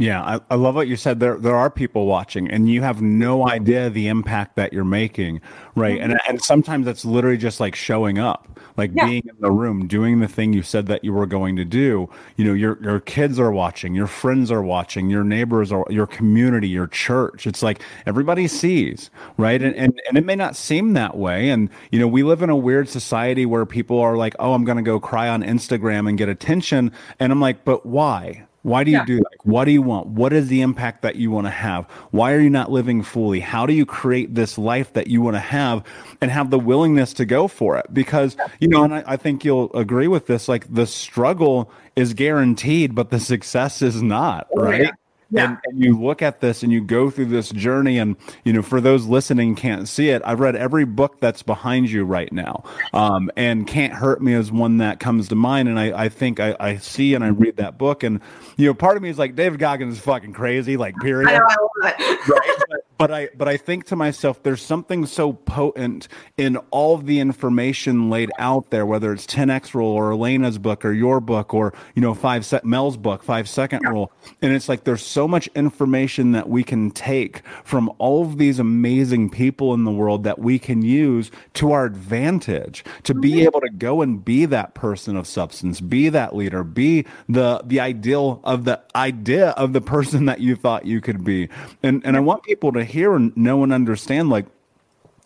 Yeah, 0.00 0.22
I, 0.22 0.40
I, 0.48 0.54
love 0.54 0.76
what 0.76 0.88
you 0.88 0.96
said. 0.96 1.20
There, 1.20 1.36
there 1.36 1.54
are 1.54 1.68
people 1.68 2.06
watching, 2.06 2.50
and 2.50 2.70
you 2.70 2.80
have 2.80 3.02
no 3.02 3.46
idea 3.46 3.90
the 3.90 4.08
impact 4.08 4.56
that 4.56 4.72
you're 4.72 4.82
making, 4.82 5.42
right? 5.74 6.00
Mm-hmm. 6.00 6.12
And 6.12 6.20
and 6.26 6.42
sometimes 6.42 6.86
it's 6.86 7.04
literally 7.04 7.36
just 7.36 7.60
like 7.60 7.74
showing 7.74 8.18
up, 8.18 8.48
like 8.78 8.92
yeah. 8.94 9.04
being 9.04 9.24
in 9.28 9.36
the 9.40 9.50
room, 9.50 9.86
doing 9.86 10.20
the 10.20 10.26
thing 10.26 10.54
you 10.54 10.62
said 10.62 10.86
that 10.86 11.04
you 11.04 11.12
were 11.12 11.26
going 11.26 11.54
to 11.56 11.66
do. 11.66 12.08
You 12.36 12.46
know, 12.46 12.54
your 12.54 12.82
your 12.82 13.00
kids 13.00 13.38
are 13.38 13.52
watching, 13.52 13.94
your 13.94 14.06
friends 14.06 14.50
are 14.50 14.62
watching, 14.62 15.10
your 15.10 15.22
neighbors 15.22 15.70
are, 15.70 15.84
your 15.90 16.06
community, 16.06 16.70
your 16.70 16.86
church. 16.86 17.46
It's 17.46 17.62
like 17.62 17.82
everybody 18.06 18.48
sees, 18.48 19.10
right? 19.36 19.60
And 19.60 19.76
and 19.76 20.00
and 20.08 20.16
it 20.16 20.24
may 20.24 20.34
not 20.34 20.56
seem 20.56 20.94
that 20.94 21.18
way. 21.18 21.50
And 21.50 21.68
you 21.90 21.98
know, 21.98 22.08
we 22.08 22.22
live 22.22 22.40
in 22.40 22.48
a 22.48 22.56
weird 22.56 22.88
society 22.88 23.44
where 23.44 23.66
people 23.66 24.00
are 24.00 24.16
like, 24.16 24.34
oh, 24.38 24.54
I'm 24.54 24.64
going 24.64 24.78
to 24.78 24.82
go 24.82 24.98
cry 24.98 25.28
on 25.28 25.42
Instagram 25.42 26.08
and 26.08 26.16
get 26.16 26.30
attention, 26.30 26.90
and 27.18 27.32
I'm 27.32 27.40
like, 27.42 27.66
but 27.66 27.84
why? 27.84 28.46
Why 28.62 28.84
do 28.84 28.90
you 28.90 28.98
yeah. 28.98 29.04
do 29.04 29.16
that? 29.16 29.38
What 29.44 29.64
do 29.64 29.70
you 29.70 29.80
want? 29.82 30.08
What 30.08 30.32
is 30.32 30.48
the 30.48 30.60
impact 30.60 31.02
that 31.02 31.16
you 31.16 31.30
want 31.30 31.46
to 31.46 31.50
have? 31.50 31.86
Why 32.10 32.32
are 32.32 32.40
you 32.40 32.50
not 32.50 32.70
living 32.70 33.02
fully? 33.02 33.40
How 33.40 33.64
do 33.64 33.72
you 33.72 33.86
create 33.86 34.34
this 34.34 34.58
life 34.58 34.92
that 34.92 35.06
you 35.06 35.22
want 35.22 35.36
to 35.36 35.40
have 35.40 35.82
and 36.20 36.30
have 36.30 36.50
the 36.50 36.58
willingness 36.58 37.14
to 37.14 37.24
go 37.24 37.48
for 37.48 37.78
it? 37.78 37.86
Because, 37.92 38.36
you 38.58 38.68
know, 38.68 38.84
and 38.84 38.94
I, 38.94 39.04
I 39.06 39.16
think 39.16 39.44
you'll 39.44 39.72
agree 39.74 40.08
with 40.08 40.26
this, 40.26 40.48
like 40.48 40.72
the 40.72 40.86
struggle 40.86 41.70
is 41.96 42.12
guaranteed, 42.12 42.94
but 42.94 43.10
the 43.10 43.20
success 43.20 43.80
is 43.80 44.02
not, 44.02 44.46
oh, 44.56 44.62
right? 44.62 44.82
Yeah. 44.82 44.90
Yeah. 45.30 45.44
And, 45.44 45.58
and 45.64 45.84
you 45.84 45.98
look 45.98 46.22
at 46.22 46.40
this 46.40 46.62
and 46.62 46.72
you 46.72 46.80
go 46.80 47.08
through 47.08 47.26
this 47.26 47.50
journey. 47.50 47.98
And, 47.98 48.16
you 48.44 48.52
know, 48.52 48.62
for 48.62 48.80
those 48.80 49.06
listening 49.06 49.54
can't 49.54 49.88
see 49.88 50.10
it, 50.10 50.22
I've 50.24 50.40
read 50.40 50.56
every 50.56 50.84
book 50.84 51.20
that's 51.20 51.42
behind 51.42 51.90
you 51.90 52.04
right 52.04 52.32
now. 52.32 52.64
Um, 52.92 53.30
and 53.36 53.66
Can't 53.66 53.92
Hurt 53.92 54.20
Me 54.20 54.34
is 54.34 54.50
one 54.50 54.78
that 54.78 54.98
comes 54.98 55.28
to 55.28 55.34
mind. 55.36 55.68
And 55.68 55.78
I, 55.78 56.04
I 56.04 56.08
think 56.08 56.40
I, 56.40 56.56
I 56.58 56.76
see 56.78 57.14
and 57.14 57.22
I 57.22 57.28
read 57.28 57.56
that 57.58 57.78
book. 57.78 58.02
And, 58.02 58.20
you 58.56 58.66
know, 58.66 58.74
part 58.74 58.96
of 58.96 59.02
me 59.02 59.08
is 59.08 59.18
like, 59.18 59.36
David 59.36 59.60
Goggins 59.60 59.98
is 59.98 60.00
fucking 60.00 60.32
crazy, 60.32 60.76
like, 60.76 60.96
period. 60.96 61.28
I 61.28 61.38
know, 61.38 61.70
I 61.82 62.20
right? 62.28 62.58
But, 62.68 62.80
but 63.00 63.10
I 63.10 63.30
but 63.34 63.48
I 63.48 63.56
think 63.56 63.86
to 63.86 63.96
myself, 63.96 64.42
there's 64.42 64.60
something 64.60 65.06
so 65.06 65.32
potent 65.32 66.06
in 66.36 66.58
all 66.70 66.94
of 66.94 67.06
the 67.06 67.18
information 67.18 68.10
laid 68.10 68.30
out 68.38 68.70
there, 68.70 68.84
whether 68.84 69.10
it's 69.10 69.26
10x 69.26 69.72
rule 69.72 69.88
or 69.88 70.12
Elena's 70.12 70.58
book 70.58 70.84
or 70.84 70.92
your 70.92 71.18
book 71.18 71.54
or 71.54 71.72
you 71.94 72.02
know 72.02 72.12
five 72.12 72.44
set 72.44 72.62
Mel's 72.62 72.98
book, 72.98 73.22
five 73.22 73.48
second 73.48 73.88
rule, 73.88 74.12
and 74.42 74.52
it's 74.52 74.68
like 74.68 74.84
there's 74.84 75.04
so 75.04 75.26
much 75.26 75.48
information 75.54 76.32
that 76.32 76.50
we 76.50 76.62
can 76.62 76.90
take 76.90 77.40
from 77.64 77.90
all 77.96 78.22
of 78.22 78.36
these 78.36 78.58
amazing 78.58 79.30
people 79.30 79.72
in 79.72 79.84
the 79.84 79.90
world 79.90 80.22
that 80.24 80.38
we 80.38 80.58
can 80.58 80.82
use 80.82 81.30
to 81.54 81.72
our 81.72 81.86
advantage 81.86 82.84
to 83.04 83.14
be 83.14 83.30
mm-hmm. 83.30 83.46
able 83.46 83.62
to 83.62 83.70
go 83.70 84.02
and 84.02 84.22
be 84.22 84.44
that 84.44 84.74
person 84.74 85.16
of 85.16 85.26
substance, 85.26 85.80
be 85.80 86.10
that 86.10 86.36
leader, 86.36 86.62
be 86.62 87.06
the 87.30 87.62
the 87.64 87.80
ideal 87.80 88.42
of 88.44 88.66
the 88.66 88.78
idea 88.94 89.50
of 89.52 89.72
the 89.72 89.80
person 89.80 90.26
that 90.26 90.40
you 90.40 90.54
thought 90.54 90.84
you 90.84 91.00
could 91.00 91.24
be, 91.24 91.48
and 91.82 92.02
and 92.04 92.14
I 92.14 92.20
want 92.20 92.42
people 92.42 92.72
to 92.72 92.89
hear 92.90 93.14
and 93.14 93.36
know 93.36 93.62
and 93.62 93.72
understand 93.72 94.30
like 94.30 94.46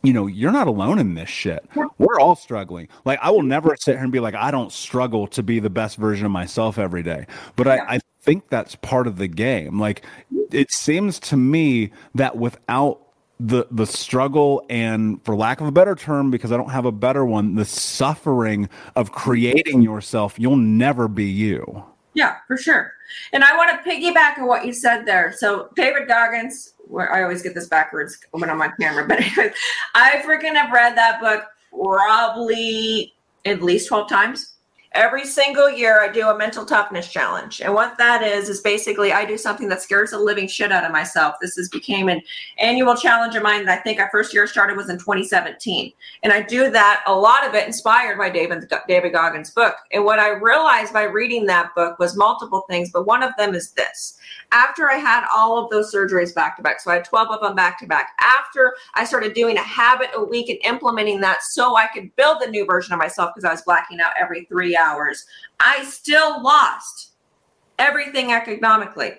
you 0.04 0.12
know, 0.12 0.26
you're 0.26 0.52
not 0.52 0.66
alone 0.66 0.98
in 0.98 1.14
this 1.14 1.30
shit. 1.30 1.64
We're 1.98 2.20
all 2.20 2.36
struggling. 2.36 2.88
Like, 3.06 3.18
I 3.22 3.30
will 3.30 3.42
never 3.42 3.74
sit 3.74 3.94
here 3.94 4.02
and 4.02 4.12
be 4.12 4.20
like, 4.20 4.34
I 4.34 4.50
don't 4.50 4.70
struggle 4.70 5.26
to 5.28 5.42
be 5.42 5.58
the 5.60 5.70
best 5.70 5.96
version 5.96 6.26
of 6.26 6.30
myself 6.30 6.78
every 6.78 7.02
day. 7.02 7.26
But 7.56 7.68
I, 7.68 7.78
I 7.88 8.00
think 8.20 8.50
that's 8.50 8.74
part 8.76 9.06
of 9.06 9.16
the 9.16 9.28
game. 9.28 9.80
Like, 9.80 10.04
it 10.52 10.70
seems 10.70 11.18
to 11.20 11.38
me 11.38 11.90
that 12.14 12.36
without 12.36 13.00
the 13.40 13.66
the 13.70 13.84
struggle 13.84 14.64
and 14.70 15.20
for 15.24 15.34
lack 15.34 15.60
of 15.60 15.66
a 15.66 15.72
better 15.72 15.96
term 15.96 16.30
because 16.30 16.52
I 16.52 16.56
don't 16.56 16.70
have 16.70 16.84
a 16.84 16.92
better 16.92 17.24
one 17.24 17.56
the 17.56 17.64
suffering 17.64 18.68
of 18.94 19.10
creating 19.10 19.82
yourself 19.82 20.38
you'll 20.38 20.54
never 20.54 21.08
be 21.08 21.24
you 21.24 21.84
yeah 22.14 22.36
for 22.46 22.56
sure. 22.56 22.92
And 23.32 23.44
I 23.44 23.56
want 23.56 23.70
to 23.70 23.90
piggyback 23.90 24.38
on 24.38 24.46
what 24.46 24.64
you 24.64 24.72
said 24.72 25.04
there. 25.04 25.32
So 25.36 25.70
David 25.76 26.08
Goggins 26.08 26.74
where 26.86 27.12
I 27.12 27.22
always 27.22 27.42
get 27.42 27.54
this 27.54 27.66
backwards 27.66 28.18
when 28.32 28.50
I'm 28.50 28.60
on 28.60 28.72
camera, 28.78 29.06
but 29.06 29.18
I 29.94 30.22
freaking 30.24 30.54
have 30.54 30.72
read 30.72 30.96
that 30.96 31.20
book 31.20 31.44
probably 31.70 33.14
at 33.44 33.62
least 33.62 33.88
12 33.88 34.08
times 34.08 34.53
every 34.94 35.26
single 35.26 35.68
year 35.68 36.00
I 36.00 36.08
do 36.08 36.28
a 36.28 36.38
mental 36.38 36.64
toughness 36.64 37.08
challenge. 37.08 37.60
And 37.60 37.74
what 37.74 37.98
that 37.98 38.22
is 38.22 38.48
is 38.48 38.60
basically 38.60 39.12
I 39.12 39.24
do 39.24 39.36
something 39.36 39.68
that 39.68 39.82
scares 39.82 40.12
the 40.12 40.18
living 40.18 40.46
shit 40.46 40.70
out 40.70 40.84
of 40.84 40.92
myself. 40.92 41.34
This 41.40 41.56
has 41.56 41.68
became 41.68 42.08
an 42.08 42.22
annual 42.58 42.94
challenge 42.94 43.34
of 43.34 43.42
mine 43.42 43.64
that 43.64 43.78
I 43.80 43.82
think 43.82 43.98
our 43.98 44.08
first 44.10 44.32
year 44.32 44.46
started 44.46 44.76
was 44.76 44.88
in 44.88 44.98
2017. 44.98 45.92
And 46.22 46.32
I 46.32 46.42
do 46.42 46.70
that 46.70 47.02
a 47.06 47.14
lot 47.14 47.46
of 47.46 47.54
it 47.54 47.66
inspired 47.66 48.18
by 48.18 48.30
David 48.30 48.72
David 48.86 49.12
Goggins 49.12 49.50
book. 49.50 49.74
And 49.92 50.04
what 50.04 50.20
I 50.20 50.30
realized 50.30 50.92
by 50.92 51.02
reading 51.02 51.46
that 51.46 51.74
book 51.74 51.98
was 51.98 52.16
multiple 52.16 52.64
things, 52.68 52.90
but 52.92 53.04
one 53.04 53.22
of 53.22 53.32
them 53.36 53.54
is 53.54 53.72
this. 53.72 54.18
After 54.52 54.88
I 54.88 54.94
had 54.94 55.26
all 55.34 55.62
of 55.62 55.70
those 55.70 55.92
surgeries 55.92 56.34
back 56.34 56.56
to 56.56 56.62
back, 56.62 56.80
so 56.80 56.92
I 56.92 56.94
had 56.94 57.04
12 57.04 57.28
of 57.30 57.40
them 57.40 57.56
back 57.56 57.78
to 57.80 57.86
back. 57.86 58.10
After 58.20 58.74
I 58.94 59.04
started 59.04 59.34
doing 59.34 59.56
a 59.56 59.62
habit 59.62 60.10
a 60.14 60.22
week 60.22 60.48
and 60.48 60.58
implementing 60.64 61.20
that 61.22 61.42
so 61.42 61.76
I 61.76 61.88
could 61.88 62.14
build 62.14 62.40
the 62.40 62.46
new 62.46 62.64
version 62.64 62.92
of 62.92 63.00
myself 63.00 63.32
because 63.34 63.48
I 63.48 63.52
was 63.52 63.62
blacking 63.62 64.00
out 64.00 64.12
every 64.20 64.44
3 64.44 64.76
hours 64.76 64.83
hours, 64.84 65.24
I 65.60 65.84
still 65.84 66.42
lost 66.42 67.12
everything 67.78 68.32
economically. 68.32 69.12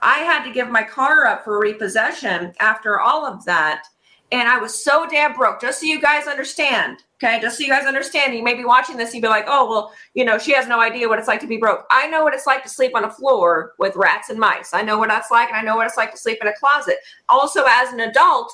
I 0.00 0.18
had 0.18 0.44
to 0.44 0.52
give 0.52 0.68
my 0.68 0.82
car 0.82 1.26
up 1.26 1.44
for 1.44 1.60
repossession 1.60 2.52
after 2.58 3.00
all 3.00 3.24
of 3.24 3.44
that. 3.44 3.84
And 4.32 4.48
I 4.48 4.58
was 4.58 4.82
so 4.82 5.06
damn 5.06 5.34
broke, 5.34 5.60
just 5.60 5.80
so 5.80 5.86
you 5.86 6.00
guys 6.00 6.26
understand. 6.26 7.04
Okay, 7.22 7.38
just 7.40 7.58
so 7.58 7.64
you 7.64 7.68
guys 7.68 7.86
understand, 7.86 8.34
you 8.34 8.42
may 8.42 8.54
be 8.54 8.64
watching 8.64 8.96
this, 8.96 9.14
you'd 9.14 9.20
be 9.20 9.28
like, 9.28 9.44
oh, 9.46 9.68
well, 9.68 9.92
you 10.14 10.24
know, 10.24 10.38
she 10.38 10.52
has 10.54 10.66
no 10.66 10.80
idea 10.80 11.08
what 11.08 11.18
it's 11.18 11.28
like 11.28 11.40
to 11.40 11.46
be 11.46 11.58
broke. 11.58 11.84
I 11.90 12.08
know 12.08 12.24
what 12.24 12.34
it's 12.34 12.46
like 12.46 12.62
to 12.64 12.68
sleep 12.68 12.96
on 12.96 13.04
a 13.04 13.10
floor 13.10 13.74
with 13.78 13.94
rats 13.94 14.30
and 14.30 14.40
mice. 14.40 14.72
I 14.72 14.82
know 14.82 14.98
what 14.98 15.10
that's 15.10 15.30
like, 15.30 15.48
and 15.48 15.56
I 15.56 15.62
know 15.62 15.76
what 15.76 15.86
it's 15.86 15.98
like 15.98 16.10
to 16.12 16.18
sleep 16.18 16.38
in 16.40 16.48
a 16.48 16.56
closet. 16.58 16.96
Also, 17.28 17.62
as 17.68 17.92
an 17.92 18.00
adult, 18.00 18.52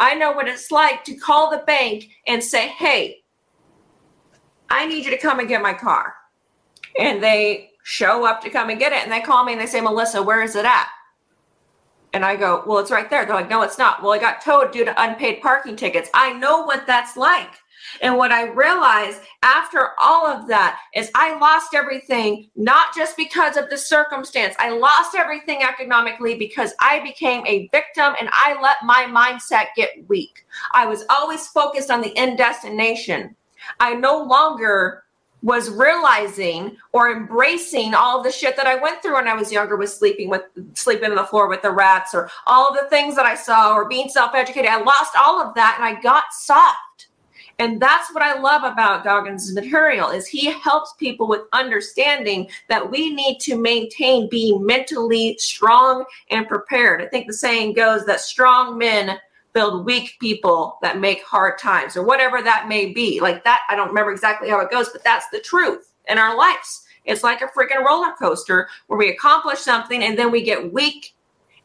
I 0.00 0.14
know 0.14 0.32
what 0.32 0.48
it's 0.48 0.72
like 0.72 1.04
to 1.04 1.14
call 1.14 1.50
the 1.50 1.58
bank 1.58 2.08
and 2.26 2.42
say, 2.42 2.68
hey, 2.68 3.17
I 4.70 4.86
need 4.86 5.04
you 5.04 5.10
to 5.10 5.18
come 5.18 5.38
and 5.38 5.48
get 5.48 5.62
my 5.62 5.74
car. 5.74 6.14
And 6.98 7.22
they 7.22 7.70
show 7.84 8.26
up 8.26 8.42
to 8.42 8.50
come 8.50 8.70
and 8.70 8.78
get 8.78 8.92
it. 8.92 9.02
And 9.02 9.12
they 9.12 9.20
call 9.20 9.44
me 9.44 9.52
and 9.52 9.60
they 9.60 9.66
say, 9.66 9.80
Mallisa, 9.80 10.24
where 10.24 10.42
is 10.42 10.56
it 10.56 10.64
at? 10.64 10.88
And 12.12 12.24
I 12.24 12.36
go, 12.36 12.62
well, 12.66 12.78
it's 12.78 12.90
right 12.90 13.08
there. 13.08 13.24
They're 13.26 13.34
like, 13.34 13.50
no, 13.50 13.62
it's 13.62 13.78
not. 13.78 14.02
Well, 14.02 14.12
I 14.12 14.18
got 14.18 14.40
towed 14.40 14.72
due 14.72 14.84
to 14.84 15.02
unpaid 15.02 15.42
parking 15.42 15.76
tickets. 15.76 16.08
I 16.14 16.32
know 16.32 16.62
what 16.62 16.86
that's 16.86 17.16
like. 17.16 17.50
And 18.02 18.16
what 18.16 18.32
I 18.32 18.48
realized 18.48 19.20
after 19.42 19.90
all 20.02 20.26
of 20.26 20.48
that 20.48 20.80
is 20.94 21.10
I 21.14 21.38
lost 21.38 21.74
everything, 21.74 22.50
not 22.56 22.94
just 22.94 23.16
because 23.16 23.56
of 23.56 23.70
the 23.70 23.78
circumstance. 23.78 24.54
I 24.58 24.70
lost 24.70 25.14
everything 25.14 25.62
economically 25.62 26.36
because 26.36 26.74
I 26.80 27.00
became 27.00 27.46
a 27.46 27.68
victim 27.68 28.14
and 28.20 28.28
I 28.32 28.60
let 28.60 28.78
my 28.84 29.06
mindset 29.08 29.68
get 29.76 30.08
weak. 30.08 30.44
I 30.72 30.86
was 30.86 31.04
always 31.08 31.46
focused 31.48 31.90
on 31.90 32.00
the 32.00 32.16
end 32.16 32.38
destination. 32.38 33.34
I 33.80 33.94
no 33.94 34.22
longer 34.22 35.04
was 35.42 35.70
realizing 35.70 36.76
or 36.92 37.12
embracing 37.12 37.94
all 37.94 38.22
the 38.22 38.32
shit 38.32 38.56
that 38.56 38.66
I 38.66 38.74
went 38.74 39.02
through 39.02 39.14
when 39.14 39.28
I 39.28 39.34
was 39.34 39.52
younger 39.52 39.76
with 39.76 39.90
sleeping 39.90 40.28
with 40.28 40.42
sleeping 40.74 41.10
on 41.10 41.16
the 41.16 41.24
floor 41.24 41.48
with 41.48 41.62
the 41.62 41.70
rats 41.70 42.12
or 42.12 42.28
all 42.46 42.74
the 42.74 42.88
things 42.90 43.14
that 43.14 43.26
I 43.26 43.36
saw 43.36 43.74
or 43.74 43.88
being 43.88 44.08
self-educated. 44.08 44.68
I 44.68 44.82
lost 44.82 45.14
all 45.16 45.40
of 45.40 45.54
that 45.54 45.76
and 45.78 45.84
I 45.84 46.00
got 46.00 46.24
soft. 46.32 47.08
And 47.60 47.80
that's 47.80 48.14
what 48.14 48.22
I 48.22 48.40
love 48.40 48.62
about 48.62 49.02
Goggins' 49.02 49.52
material 49.52 50.10
is 50.10 50.28
he 50.28 50.46
helps 50.46 50.92
people 50.94 51.26
with 51.26 51.42
understanding 51.52 52.48
that 52.68 52.88
we 52.88 53.12
need 53.12 53.40
to 53.40 53.56
maintain 53.56 54.28
being 54.28 54.64
mentally 54.64 55.36
strong 55.38 56.04
and 56.30 56.46
prepared. 56.46 57.02
I 57.02 57.06
think 57.06 57.26
the 57.26 57.32
saying 57.32 57.72
goes 57.72 58.06
that 58.06 58.20
strong 58.20 58.78
men 58.78 59.18
build 59.52 59.84
weak 59.84 60.16
people 60.20 60.78
that 60.82 61.00
make 61.00 61.22
hard 61.24 61.58
times 61.58 61.96
or 61.96 62.04
whatever 62.04 62.42
that 62.42 62.68
may 62.68 62.92
be. 62.92 63.20
Like 63.20 63.44
that, 63.44 63.60
I 63.68 63.76
don't 63.76 63.88
remember 63.88 64.12
exactly 64.12 64.48
how 64.48 64.60
it 64.60 64.70
goes, 64.70 64.90
but 64.90 65.04
that's 65.04 65.28
the 65.30 65.40
truth 65.40 65.92
in 66.08 66.18
our 66.18 66.36
lives. 66.36 66.84
It's 67.04 67.24
like 67.24 67.40
a 67.40 67.46
freaking 67.46 67.84
roller 67.84 68.12
coaster 68.18 68.68
where 68.86 68.98
we 68.98 69.10
accomplish 69.10 69.60
something 69.60 70.02
and 70.02 70.18
then 70.18 70.30
we 70.30 70.42
get 70.42 70.72
weak 70.72 71.14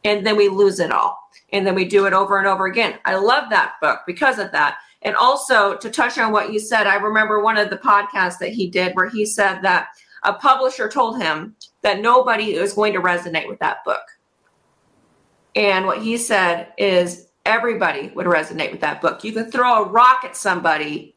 and 0.04 0.26
then 0.26 0.36
we 0.36 0.48
lose 0.48 0.80
it 0.80 0.90
all. 0.90 1.18
And 1.52 1.66
then 1.66 1.74
we 1.74 1.84
do 1.84 2.06
it 2.06 2.12
over 2.12 2.38
and 2.38 2.46
over 2.46 2.66
again. 2.66 2.98
I 3.04 3.16
love 3.16 3.50
that 3.50 3.74
book 3.80 4.00
because 4.06 4.38
of 4.38 4.50
that. 4.52 4.78
And 5.02 5.14
also 5.16 5.76
to 5.76 5.90
touch 5.90 6.18
on 6.18 6.32
what 6.32 6.52
you 6.52 6.58
said, 6.58 6.86
I 6.86 6.96
remember 6.96 7.42
one 7.42 7.58
of 7.58 7.70
the 7.70 7.76
podcasts 7.76 8.38
that 8.38 8.52
he 8.52 8.68
did 8.68 8.94
where 8.94 9.08
he 9.08 9.26
said 9.26 9.60
that 9.62 9.88
a 10.22 10.32
publisher 10.32 10.88
told 10.88 11.20
him 11.20 11.54
that 11.82 12.00
nobody 12.00 12.54
is 12.54 12.72
going 12.72 12.94
to 12.94 13.00
resonate 13.00 13.46
with 13.46 13.58
that 13.58 13.84
book. 13.84 14.02
And 15.54 15.86
what 15.86 16.02
he 16.02 16.16
said 16.16 16.72
is 16.78 17.28
everybody 17.44 18.08
would 18.14 18.26
resonate 18.26 18.72
with 18.72 18.80
that 18.80 19.00
book. 19.00 19.24
You 19.24 19.32
can 19.32 19.50
throw 19.50 19.84
a 19.84 19.88
rock 19.88 20.24
at 20.24 20.36
somebody 20.36 21.14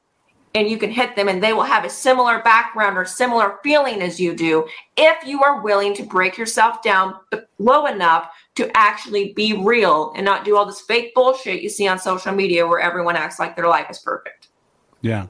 and 0.56 0.70
you 0.70 0.78
can 0.78 0.90
hit 0.90 1.16
them 1.16 1.28
and 1.28 1.42
they 1.42 1.54
will 1.54 1.64
have 1.64 1.86
a 1.86 1.90
similar 1.90 2.42
background 2.42 2.98
or 2.98 3.06
similar 3.06 3.60
feeling 3.64 4.02
as 4.02 4.20
you 4.20 4.36
do 4.36 4.68
if 4.96 5.28
you 5.28 5.44
are 5.44 5.62
willing 5.62 5.94
to 5.94 6.04
break 6.04 6.38
yourself 6.38 6.82
down 6.82 7.16
low 7.60 7.86
enough 7.86 8.30
to 8.56 8.76
actually 8.76 9.34
be 9.34 9.54
real 9.54 10.14
and 10.16 10.26
not 10.26 10.44
do 10.44 10.58
all 10.58 10.66
this 10.66 10.82
fake 10.82 11.14
bullshit 11.14 11.62
you 11.62 11.70
see 11.70 11.88
on 11.88 12.00
social 12.00 12.34
media 12.34 12.66
where 12.66 12.80
everyone 12.80 13.16
acts 13.16 13.40
like 13.40 13.56
their 13.56 13.68
life 13.68 13.88
is 13.90 14.00
perfect. 14.00 14.48
Yeah. 15.02 15.28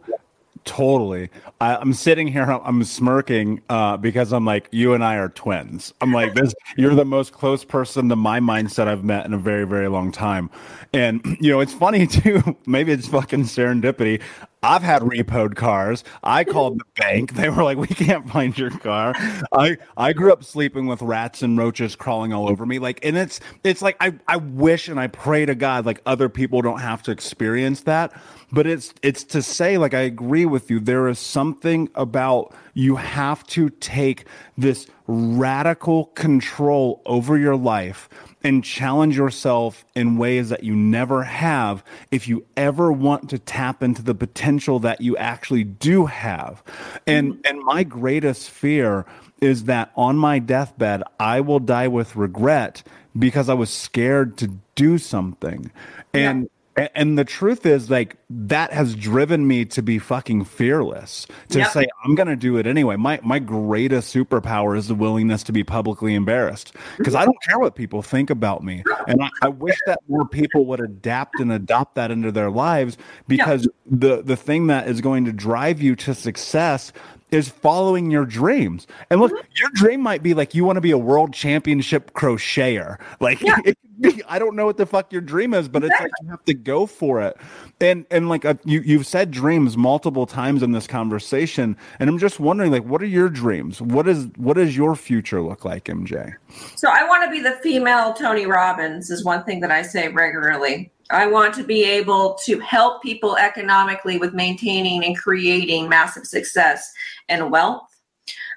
Totally. 0.68 1.30
I, 1.62 1.82
am 1.82 1.94
sitting 1.94 2.28
here, 2.28 2.44
I'm 2.44 2.84
smirking 2.84 3.62
uh, 3.70 3.96
because 3.96 4.34
I'm 4.34 4.46
like, 4.46 4.68
you 4.72 4.94
and 4.94 5.04
I 5.04 5.16
are 5.16 5.30
twins. 5.30 5.94
I'm 6.02 6.14
like, 6.14 6.34
this, 6.36 6.54
you're 6.76 6.94
the 6.94 7.06
most 7.06 7.32
close 7.32 7.64
person 7.64 8.10
to 8.10 8.18
my 8.18 8.42
mindset 8.42 8.88
I've 8.88 9.04
met 9.04 9.26
in 9.26 9.34
a 9.34 9.38
very, 9.38 9.66
very 9.66 9.88
long 9.88 10.12
time. 10.12 10.50
And, 10.94 11.22
you 11.40 11.52
know, 11.52 11.62
it's 11.62 11.74
funny 11.74 12.06
too. 12.08 12.58
Maybe 12.66 12.92
it's 12.92 13.08
fucking 13.08 13.44
serendipity. 13.44 14.22
I've 14.64 14.82
had 14.82 15.02
repoed 15.04 15.56
cars. 15.56 16.04
I 16.24 16.44
called 16.44 16.80
the 16.80 16.86
bank. 16.96 17.34
They 17.34 17.50
were 17.50 17.64
like, 17.64 17.78
"We 17.78 17.88
can't 17.88 18.30
find 18.30 18.58
your 18.58 18.72
car." 18.72 19.14
I 19.54 19.78
I 19.96 20.14
grew 20.14 20.34
up 20.34 20.44
sleeping 20.44 20.88
with 20.88 21.02
rats 21.02 21.42
and 21.44 21.58
roaches 21.58 21.96
crawling 21.96 22.34
all 22.34 22.50
over 22.50 22.66
me. 22.66 22.80
Like, 22.80 23.00
and 23.04 23.18
it's 23.18 23.40
it's 23.64 23.82
like 23.82 23.96
I 24.00 24.14
I 24.28 24.38
wish 24.38 24.88
and 24.88 25.00
I 25.00 25.08
pray 25.08 25.46
to 25.46 25.56
God 25.56 25.86
like 25.86 26.02
other 26.06 26.30
people 26.30 26.62
don't 26.62 26.80
have 26.80 27.04
to 27.04 27.12
experience 27.12 27.82
that. 27.82 28.12
But 28.52 28.66
it's 28.66 28.94
it's 29.04 29.24
to 29.26 29.42
say 29.42 29.78
like 29.78 29.94
I 29.94 30.02
agree 30.02 30.46
with 30.46 30.72
you. 30.72 30.80
There 30.80 31.08
is 31.08 31.20
something 31.20 31.90
about 31.96 32.54
you 32.74 32.96
have 32.96 33.46
to 33.48 33.70
take 33.70 34.26
this 34.58 34.88
radical 35.08 36.06
control 36.08 37.02
over 37.06 37.38
your 37.38 37.56
life 37.56 38.10
and 38.44 38.64
challenge 38.64 39.18
yourself 39.18 39.86
in 39.96 40.18
ways 40.18 40.50
that 40.50 40.64
you 40.64 40.76
never 40.76 41.24
have 41.24 41.84
if 42.12 42.28
you 42.28 42.46
ever 42.56 42.92
want 42.92 43.30
to 43.30 43.40
tap 43.40 43.82
into 43.82 44.02
the 44.02 44.16
potential 44.16 44.80
that 44.80 45.02
you 45.02 45.18
actually 45.18 45.64
do 45.64 46.06
have. 46.06 46.64
And 47.06 47.34
mm-hmm. 47.34 47.42
and 47.46 47.60
my 47.64 47.84
greatest 47.84 48.50
fear 48.50 49.06
is 49.42 49.66
that 49.66 49.92
on 49.96 50.18
my 50.18 50.40
deathbed 50.40 51.04
I 51.20 51.42
will 51.42 51.60
die 51.60 51.88
with 51.88 52.16
regret 52.16 52.84
because 53.18 53.50
I 53.50 53.54
was 53.54 53.70
scared 53.70 54.38
to 54.38 54.52
do 54.76 54.98
something. 54.98 55.72
And 56.14 56.44
yeah 56.44 56.48
and 56.78 57.18
the 57.18 57.26
truth 57.26 57.66
is 57.66 57.90
like 57.90 58.16
that 58.30 58.72
has 58.72 58.96
driven 58.96 59.48
me 59.48 59.66
to 59.66 59.82
be 59.82 59.98
fucking 59.98 60.46
fearless 60.46 61.26
to 61.50 61.60
yep. 61.60 61.72
say 61.72 61.88
i'm 62.04 62.16
going 62.16 62.28
to 62.28 62.36
do 62.36 62.58
it 62.58 62.68
anyway 62.68 62.96
my 62.96 63.20
my 63.24 63.40
greatest 63.40 64.14
superpower 64.14 64.78
is 64.78 64.88
the 64.88 64.96
willingness 64.96 65.44
to 65.44 65.52
be 65.52 65.64
publicly 65.64 66.14
embarrassed 66.14 66.74
because 66.98 67.16
i 67.16 67.26
don't 67.26 67.42
care 67.44 67.60
what 67.60 67.76
people 67.76 68.02
think 68.02 68.30
about 68.30 68.64
me 68.64 68.84
and 69.08 69.22
I, 69.22 69.30
I, 69.42 69.48
wish 69.50 69.78
that 69.86 70.00
more 70.08 70.28
people 70.28 70.66
would 70.66 70.80
adapt 70.80 71.40
and 71.40 71.52
adopt 71.52 71.96
that 71.96 72.12
into 72.12 72.32
their 72.32 72.52
lives 72.52 72.98
because 73.28 73.64
yep. 73.64 73.72
the 73.86 74.22
the 74.22 74.36
thing 74.36 74.68
that 74.68 74.88
is 74.88 75.02
going 75.02 75.26
to 75.26 75.32
drive 75.32 75.82
you 75.82 75.96
to 75.98 76.14
success 76.14 76.94
is 77.32 77.50
following 77.50 78.10
your 78.10 78.26
dreams. 78.26 78.88
And 79.10 79.20
look, 79.20 79.32
mm-hmm. 79.32 79.48
your 79.56 79.70
dream 79.74 80.02
might 80.02 80.24
be 80.24 80.34
like 80.34 80.56
you 80.56 80.64
want 80.64 80.78
to 80.78 80.82
be 80.82 80.92
a 80.92 80.98
world 80.98 81.34
championship 81.34 82.14
crocheter. 82.14 82.98
Like 83.20 83.42
yeah. 83.42 83.56
be, 84.00 84.22
I 84.28 84.38
don't 84.38 84.56
know 84.56 84.66
what 84.66 84.78
the 84.78 84.86
fuck 84.86 85.12
your 85.12 85.22
dream 85.22 85.54
is, 85.54 85.68
but 85.68 85.84
it's 85.84 86.00
like 86.00 86.12
you 86.22 86.30
have 86.30 86.46
to 86.46 86.54
go 86.54 86.86
for 86.86 87.22
it. 87.22 87.36
And 87.82 88.06
and 88.12 88.30
like 88.30 88.46
a, 88.46 88.52
uh, 88.52 88.54
you 88.64 88.82
you've 88.82 89.08
said 89.08 89.32
dreams 89.32 89.76
multiple 89.76 90.26
times 90.26 90.62
in 90.62 90.72
this 90.72 90.88
conversation, 90.88 91.76
and 92.00 92.10
I'm 92.10 92.20
just 92.20 92.40
wondering 92.40 92.72
like 92.72 92.84
what 92.84 93.02
are 93.02 93.08
your 93.08 93.28
dreams? 93.28 93.82
What 93.82 94.08
is 94.08 94.28
what 94.36 94.56
does 94.56 94.78
your 94.78 94.96
future 94.96 95.42
look 95.42 95.66
like, 95.66 95.86
MJ? 95.86 96.36
So 96.76 96.90
I 96.90 97.08
want 97.08 97.24
to 97.26 97.32
be 97.32 97.42
the 97.42 97.58
female 97.64 98.14
Tony 98.14 98.46
Robbins 98.46 99.10
is 99.10 99.26
one 99.26 99.44
thing 99.44 99.60
that 99.62 99.72
I 99.72 99.82
say 99.82 100.10
regularly. 100.10 100.92
I 101.10 101.28
want 101.28 101.54
to 101.56 101.64
be 101.64 101.84
able 101.84 102.38
to 102.46 102.60
help 102.60 103.02
people 103.02 103.38
economically 103.38 104.18
with 104.18 104.34
maintaining 104.34 105.06
and 105.06 105.18
creating 105.18 105.88
massive 105.88 106.26
success 106.26 106.92
and 107.30 107.52
wealth. 107.52 107.88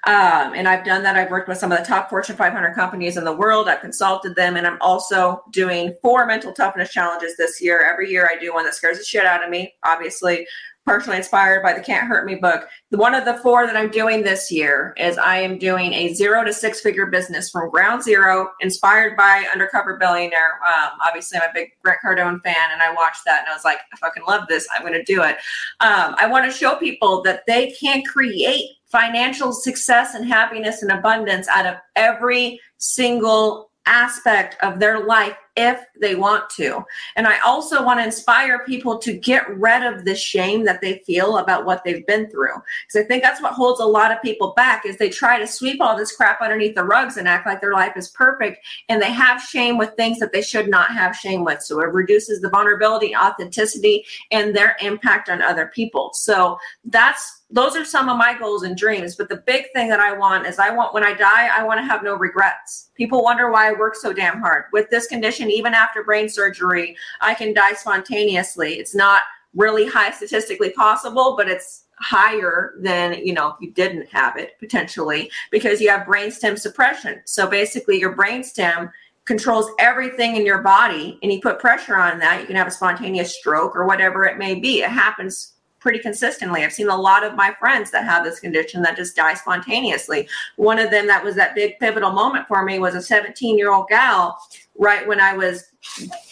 Um, 0.07 0.53
and 0.55 0.67
I've 0.67 0.83
done 0.83 1.03
that. 1.03 1.15
I've 1.15 1.29
worked 1.29 1.47
with 1.47 1.59
some 1.59 1.71
of 1.71 1.77
the 1.77 1.85
top 1.85 2.09
Fortune 2.09 2.35
500 2.35 2.73
companies 2.73 3.17
in 3.17 3.23
the 3.23 3.35
world. 3.35 3.67
I've 3.69 3.81
consulted 3.81 4.35
them, 4.35 4.57
and 4.57 4.65
I'm 4.65 4.79
also 4.81 5.43
doing 5.51 5.95
four 6.01 6.25
mental 6.25 6.53
toughness 6.53 6.91
challenges 6.91 7.37
this 7.37 7.61
year. 7.61 7.85
Every 7.85 8.09
year, 8.09 8.27
I 8.31 8.39
do 8.39 8.51
one 8.51 8.65
that 8.65 8.73
scares 8.73 8.97
the 8.97 9.03
shit 9.03 9.27
out 9.27 9.43
of 9.43 9.51
me. 9.51 9.75
Obviously, 9.85 10.47
partially 10.85 11.17
inspired 11.17 11.61
by 11.61 11.73
the 11.73 11.81
Can't 11.81 12.07
Hurt 12.07 12.25
Me 12.25 12.35
book. 12.35 12.67
One 12.89 13.13
of 13.13 13.25
the 13.25 13.35
four 13.35 13.67
that 13.67 13.77
I'm 13.77 13.91
doing 13.91 14.23
this 14.23 14.51
year 14.51 14.93
is 14.97 15.17
I 15.17 15.37
am 15.37 15.57
doing 15.57 15.93
a 15.93 16.13
zero 16.13 16.43
to 16.43 16.51
six 16.51 16.81
figure 16.81 17.05
business 17.05 17.49
from 17.49 17.69
ground 17.69 18.03
zero, 18.03 18.49
inspired 18.59 19.15
by 19.15 19.45
Undercover 19.51 19.97
Billionaire. 19.97 20.59
Um, 20.65 20.91
obviously, 21.07 21.39
I'm 21.39 21.49
a 21.49 21.53
big 21.53 21.69
Grant 21.83 21.99
Cardone 22.03 22.41
fan, 22.43 22.71
and 22.71 22.81
I 22.81 22.93
watched 22.93 23.25
that 23.25 23.41
and 23.41 23.49
I 23.49 23.53
was 23.53 23.63
like, 23.63 23.79
I 23.93 23.97
fucking 23.97 24.23
love 24.27 24.47
this. 24.47 24.67
I'm 24.73 24.81
going 24.81 24.93
to 24.93 25.03
do 25.03 25.21
it. 25.23 25.37
Um, 25.79 26.15
I 26.17 26.27
want 26.27 26.45
to 26.45 26.57
show 26.57 26.75
people 26.75 27.21
that 27.23 27.43
they 27.47 27.71
can 27.79 28.03
create 28.03 28.65
financial 28.91 29.53
success 29.53 30.15
and 30.15 30.27
happiness 30.27 30.81
and 30.81 30.91
abundance 30.91 31.47
out 31.47 31.65
of 31.65 31.75
every 31.95 32.59
single 32.77 33.71
aspect 33.85 34.57
of 34.61 34.79
their 34.79 35.05
life 35.05 35.35
if 35.55 35.83
they 35.99 36.15
want 36.15 36.49
to. 36.51 36.83
And 37.15 37.27
I 37.27 37.39
also 37.39 37.83
want 37.83 37.99
to 37.99 38.05
inspire 38.05 38.65
people 38.65 38.97
to 38.99 39.13
get 39.13 39.49
rid 39.57 39.83
of 39.83 40.05
the 40.05 40.15
shame 40.15 40.63
that 40.65 40.81
they 40.81 40.99
feel 41.05 41.37
about 41.37 41.65
what 41.65 41.83
they've 41.83 42.05
been 42.07 42.29
through. 42.29 42.55
Because 42.87 43.03
I 43.03 43.07
think 43.07 43.23
that's 43.23 43.41
what 43.41 43.53
holds 43.53 43.79
a 43.79 43.85
lot 43.85 44.11
of 44.11 44.21
people 44.21 44.53
back 44.55 44.85
is 44.85 44.97
they 44.97 45.09
try 45.09 45.39
to 45.39 45.47
sweep 45.47 45.81
all 45.81 45.97
this 45.97 46.15
crap 46.15 46.41
underneath 46.41 46.75
the 46.75 46.83
rugs 46.83 47.17
and 47.17 47.27
act 47.27 47.45
like 47.45 47.59
their 47.59 47.73
life 47.73 47.97
is 47.97 48.09
perfect 48.09 48.65
and 48.87 49.01
they 49.01 49.11
have 49.11 49.41
shame 49.41 49.77
with 49.77 49.93
things 49.95 50.19
that 50.19 50.31
they 50.31 50.41
should 50.41 50.69
not 50.69 50.91
have 50.91 51.15
shame 51.15 51.43
with. 51.43 51.61
So 51.61 51.79
it 51.81 51.93
reduces 51.93 52.41
the 52.41 52.49
vulnerability, 52.49 53.15
authenticity 53.15 54.05
and 54.31 54.55
their 54.55 54.77
impact 54.81 55.29
on 55.29 55.41
other 55.41 55.67
people. 55.67 56.11
So 56.13 56.57
that's 56.85 57.40
those 57.51 57.75
are 57.75 57.85
some 57.85 58.09
of 58.09 58.17
my 58.17 58.37
goals 58.37 58.63
and 58.63 58.77
dreams. 58.77 59.15
But 59.15 59.29
the 59.29 59.43
big 59.45 59.65
thing 59.73 59.89
that 59.89 59.99
I 59.99 60.17
want 60.17 60.47
is 60.47 60.57
I 60.57 60.73
want 60.73 60.93
when 60.93 61.03
I 61.03 61.13
die, 61.13 61.47
I 61.47 61.63
want 61.63 61.79
to 61.79 61.85
have 61.85 62.03
no 62.03 62.15
regrets. 62.15 62.91
People 62.95 63.23
wonder 63.23 63.51
why 63.51 63.69
I 63.69 63.73
work 63.73 63.95
so 63.95 64.13
damn 64.13 64.39
hard. 64.39 64.65
With 64.71 64.89
this 64.89 65.07
condition, 65.07 65.51
even 65.51 65.73
after 65.73 66.03
brain 66.03 66.29
surgery, 66.29 66.95
I 67.19 67.33
can 67.33 67.53
die 67.53 67.73
spontaneously. 67.73 68.75
It's 68.75 68.95
not 68.95 69.23
really 69.53 69.85
high 69.85 70.11
statistically 70.11 70.71
possible, 70.71 71.35
but 71.37 71.49
it's 71.49 71.83
higher 71.95 72.73
than 72.79 73.13
you 73.23 73.33
know 73.33 73.49
if 73.49 73.55
you 73.61 73.71
didn't 73.71 74.07
have 74.07 74.35
it 74.35 74.57
potentially 74.57 75.29
because 75.51 75.79
you 75.79 75.89
have 75.89 76.07
brainstem 76.07 76.57
suppression. 76.57 77.21
So 77.25 77.47
basically, 77.47 77.99
your 77.99 78.15
brainstem 78.15 78.91
controls 79.25 79.69
everything 79.77 80.35
in 80.35 80.45
your 80.45 80.61
body, 80.61 81.19
and 81.21 81.31
you 81.31 81.41
put 81.41 81.59
pressure 81.59 81.97
on 81.97 82.19
that, 82.19 82.41
you 82.41 82.47
can 82.47 82.55
have 82.55 82.67
a 82.67 82.71
spontaneous 82.71 83.37
stroke 83.37 83.75
or 83.75 83.85
whatever 83.85 84.25
it 84.25 84.37
may 84.37 84.55
be. 84.55 84.81
It 84.81 84.89
happens 84.89 85.53
pretty 85.81 85.99
consistently. 85.99 86.63
I've 86.63 86.71
seen 86.71 86.87
a 86.87 86.95
lot 86.95 87.25
of 87.25 87.35
my 87.35 87.53
friends 87.59 87.91
that 87.91 88.05
have 88.05 88.23
this 88.23 88.39
condition 88.39 88.81
that 88.83 88.95
just 88.95 89.15
die 89.15 89.33
spontaneously. 89.33 90.29
One 90.55 90.79
of 90.79 90.91
them 90.91 91.07
that 91.07 91.23
was 91.23 91.35
that 91.35 91.55
big 91.55 91.77
pivotal 91.79 92.11
moment 92.11 92.47
for 92.47 92.63
me 92.63 92.79
was 92.79 92.95
a 92.95 93.01
17 93.01 93.57
year 93.57 93.73
old 93.73 93.87
gal, 93.89 94.37
right 94.77 95.05
when 95.05 95.19
I 95.19 95.35
was 95.35 95.65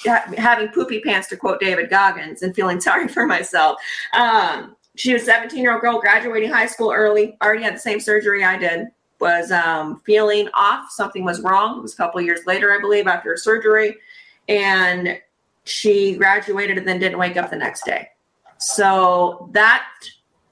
ha- 0.06 0.32
having 0.38 0.70
poopy 0.70 1.02
pants, 1.02 1.28
to 1.30 1.38
quote 1.38 1.60
David 1.60 1.90
Goggins, 1.90 2.44
and 2.44 2.56
feeling 2.56 2.80
sorry 2.90 3.10
for 3.10 3.26
myself. 3.26 3.78
Um, 4.18 4.78
she 4.96 5.14
was 5.14 5.26
17 5.26 5.60
year 5.62 5.74
old 5.74 5.82
girl 5.82 6.00
graduating 6.00 6.52
high 6.52 6.68
school 6.68 6.94
early, 6.96 7.36
already 7.44 7.64
had 7.64 7.76
the 7.76 7.80
same 7.80 8.00
surgery 8.00 8.46
I 8.46 8.58
did. 8.58 8.88
Was 9.20 9.52
um, 9.52 10.02
feeling 10.06 10.48
off. 10.54 10.92
Something 10.92 11.26
was 11.26 11.42
wrong. 11.42 11.80
It 11.80 11.82
was 11.82 11.94
a 11.94 11.98
couple 11.98 12.22
years 12.22 12.40
later, 12.48 12.72
I 12.72 12.80
believe, 12.80 13.06
after 13.06 13.36
surgery. 13.36 13.98
And 14.48 15.20
she 15.66 16.16
graduated 16.16 16.78
and 16.78 16.88
then 16.88 17.00
didn't 17.00 17.20
wake 17.20 17.36
up 17.36 17.50
the 17.50 17.58
next 17.58 17.84
day 17.84 18.08
so 18.60 19.50
that 19.54 19.88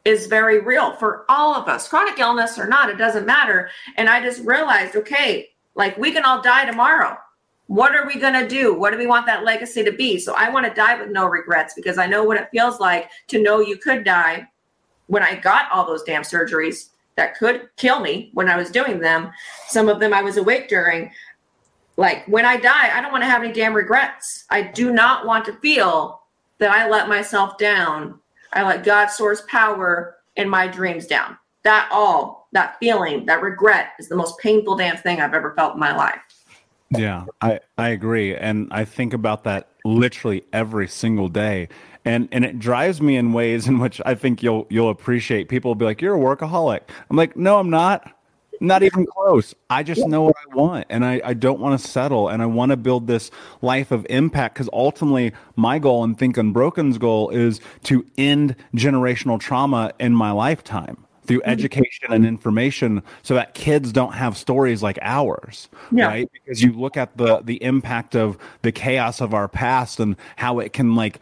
is 0.05 0.27
very 0.27 0.59
real 0.59 0.93
for 0.93 1.25
all 1.27 1.53
of 1.53 1.67
us, 1.67 1.87
chronic 1.87 2.17
illness 2.17 2.57
or 2.57 2.65
not, 2.65 2.89
it 2.89 2.97
doesn't 2.97 3.25
matter. 3.25 3.69
And 3.97 4.09
I 4.09 4.21
just 4.21 4.43
realized, 4.43 4.95
okay, 4.95 5.49
like 5.75 5.97
we 5.97 6.11
can 6.11 6.23
all 6.23 6.41
die 6.41 6.65
tomorrow. 6.65 7.17
What 7.67 7.93
are 7.93 8.07
we 8.07 8.17
going 8.17 8.33
to 8.33 8.47
do? 8.47 8.73
What 8.73 8.91
do 8.91 8.97
we 8.97 9.07
want 9.07 9.25
that 9.25 9.43
legacy 9.43 9.83
to 9.83 9.91
be? 9.91 10.17
So 10.19 10.33
I 10.33 10.49
want 10.49 10.65
to 10.65 10.73
die 10.73 10.97
with 10.97 11.11
no 11.11 11.25
regrets 11.25 11.73
because 11.73 11.97
I 11.97 12.07
know 12.07 12.23
what 12.23 12.37
it 12.37 12.47
feels 12.51 12.79
like 12.79 13.09
to 13.27 13.43
know 13.43 13.59
you 13.59 13.75
could 13.75 14.05
die 14.05 14.47
when 15.07 15.21
I 15.21 15.35
got 15.35 15.69
all 15.71 15.85
those 15.85 16.03
damn 16.03 16.21
surgeries 16.21 16.89
that 17.17 17.37
could 17.37 17.67
kill 17.75 17.99
me 17.99 18.29
when 18.33 18.47
I 18.47 18.55
was 18.55 18.71
doing 18.71 18.99
them. 18.99 19.31
Some 19.67 19.89
of 19.89 19.99
them 19.99 20.13
I 20.13 20.21
was 20.21 20.37
awake 20.37 20.69
during. 20.69 21.11
Like 21.97 22.25
when 22.27 22.45
I 22.45 22.55
die, 22.55 22.97
I 22.97 23.01
don't 23.01 23.11
want 23.11 23.23
to 23.23 23.29
have 23.29 23.43
any 23.43 23.51
damn 23.51 23.73
regrets. 23.73 24.45
I 24.49 24.61
do 24.61 24.93
not 24.93 25.25
want 25.25 25.43
to 25.45 25.53
feel 25.53 26.21
that 26.59 26.71
I 26.71 26.89
let 26.89 27.07
myself 27.07 27.57
down. 27.57 28.19
I 28.53 28.63
let 28.63 28.83
God 28.83 29.07
source 29.07 29.43
power 29.47 30.17
in 30.35 30.49
my 30.49 30.67
dreams 30.67 31.05
down. 31.05 31.37
That 31.63 31.89
all, 31.91 32.47
that 32.53 32.77
feeling, 32.79 33.25
that 33.25 33.41
regret 33.41 33.89
is 33.99 34.07
the 34.07 34.15
most 34.15 34.39
painful 34.39 34.77
damn 34.77 34.97
thing 34.97 35.19
I've 35.19 35.33
ever 35.33 35.53
felt 35.55 35.73
in 35.73 35.79
my 35.79 35.95
life. 35.95 36.21
Yeah, 36.89 37.25
I, 37.41 37.59
I 37.77 37.89
agree. 37.89 38.35
And 38.35 38.69
I 38.71 38.85
think 38.85 39.13
about 39.13 39.43
that 39.43 39.67
literally 39.83 40.43
every 40.53 40.87
single 40.87 41.27
day. 41.27 41.67
And 42.05 42.29
and 42.31 42.45
it 42.45 42.57
drives 42.59 43.01
me 43.01 43.17
in 43.17 43.33
ways 43.33 43.67
in 43.67 43.79
which 43.79 43.99
I 44.05 44.15
think 44.15 44.41
you'll 44.41 44.65
you'll 44.69 44.89
appreciate. 44.89 45.49
People 45.49 45.71
will 45.71 45.75
be 45.75 45.83
like, 45.83 46.01
You're 46.01 46.15
a 46.15 46.19
workaholic. 46.19 46.81
I'm 47.09 47.17
like, 47.17 47.35
No, 47.35 47.59
I'm 47.59 47.69
not. 47.69 48.16
Not 48.59 48.83
even 48.83 49.05
close. 49.05 49.53
I 49.69 49.83
just 49.83 50.07
know 50.07 50.23
what 50.23 50.35
I 50.49 50.55
want 50.55 50.85
and 50.89 51.05
I, 51.05 51.21
I 51.23 51.33
don't 51.33 51.59
want 51.59 51.79
to 51.79 51.87
settle 51.87 52.29
and 52.29 52.41
I 52.41 52.45
want 52.45 52.71
to 52.71 52.77
build 52.77 53.07
this 53.07 53.31
life 53.61 53.91
of 53.91 54.05
impact 54.09 54.55
because 54.55 54.69
ultimately 54.73 55.33
my 55.55 55.79
goal 55.79 56.03
and 56.03 56.17
Think 56.17 56.37
Unbroken's 56.37 56.97
goal 56.97 57.29
is 57.29 57.59
to 57.83 58.05
end 58.17 58.55
generational 58.75 59.39
trauma 59.39 59.91
in 59.99 60.13
my 60.13 60.31
lifetime 60.31 61.07
through 61.27 61.41
mm-hmm. 61.41 61.49
education 61.49 62.11
and 62.11 62.25
information 62.25 63.03
so 63.21 63.35
that 63.35 63.53
kids 63.53 63.91
don't 63.91 64.13
have 64.13 64.37
stories 64.37 64.81
like 64.81 64.97
ours 65.01 65.69
yeah. 65.91 66.07
right 66.07 66.29
because 66.31 66.61
you 66.63 66.71
look 66.71 66.97
at 66.97 67.15
the 67.17 67.41
the 67.41 67.61
impact 67.61 68.15
of 68.15 68.37
the 68.61 68.71
chaos 68.71 69.21
of 69.21 69.33
our 69.33 69.47
past 69.47 69.99
and 69.99 70.15
how 70.37 70.59
it 70.59 70.73
can 70.73 70.95
like 70.95 71.19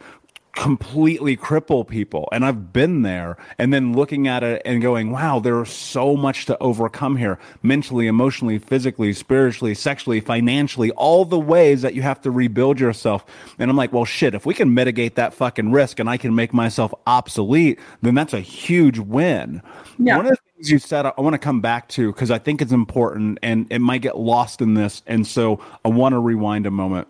completely 0.56 1.36
cripple 1.36 1.86
people. 1.86 2.28
And 2.32 2.44
I've 2.44 2.72
been 2.72 3.02
there 3.02 3.36
and 3.58 3.72
then 3.72 3.94
looking 3.94 4.26
at 4.26 4.42
it 4.42 4.62
and 4.64 4.82
going, 4.82 5.12
wow, 5.12 5.38
there's 5.38 5.70
so 5.70 6.16
much 6.16 6.46
to 6.46 6.58
overcome 6.58 7.16
here 7.16 7.38
mentally, 7.62 8.06
emotionally, 8.06 8.58
physically, 8.58 9.12
spiritually, 9.12 9.74
sexually, 9.74 10.18
financially, 10.18 10.90
all 10.92 11.24
the 11.26 11.38
ways 11.38 11.82
that 11.82 11.94
you 11.94 12.02
have 12.02 12.22
to 12.22 12.30
rebuild 12.30 12.80
yourself. 12.80 13.24
And 13.58 13.70
I'm 13.70 13.76
like, 13.76 13.92
well, 13.92 14.06
shit, 14.06 14.34
if 14.34 14.46
we 14.46 14.54
can 14.54 14.72
mitigate 14.72 15.14
that 15.16 15.34
fucking 15.34 15.72
risk 15.72 16.00
and 16.00 16.08
I 16.08 16.16
can 16.16 16.34
make 16.34 16.54
myself 16.54 16.92
obsolete, 17.06 17.78
then 18.00 18.14
that's 18.14 18.32
a 18.32 18.40
huge 18.40 18.98
win. 18.98 19.62
Yeah. 19.98 20.16
One 20.16 20.26
of 20.26 20.32
the 20.32 20.38
things 20.54 20.70
you 20.70 20.78
said, 20.78 21.04
I 21.04 21.12
want 21.20 21.34
to 21.34 21.38
come 21.38 21.60
back 21.60 21.88
to 21.90 22.12
because 22.12 22.30
I 22.30 22.38
think 22.38 22.62
it's 22.62 22.72
important 22.72 23.38
and 23.42 23.66
it 23.70 23.80
might 23.80 24.00
get 24.00 24.18
lost 24.18 24.62
in 24.62 24.72
this. 24.72 25.02
And 25.06 25.26
so 25.26 25.60
I 25.84 25.88
want 25.88 26.14
to 26.14 26.18
rewind 26.18 26.66
a 26.66 26.70
moment 26.70 27.08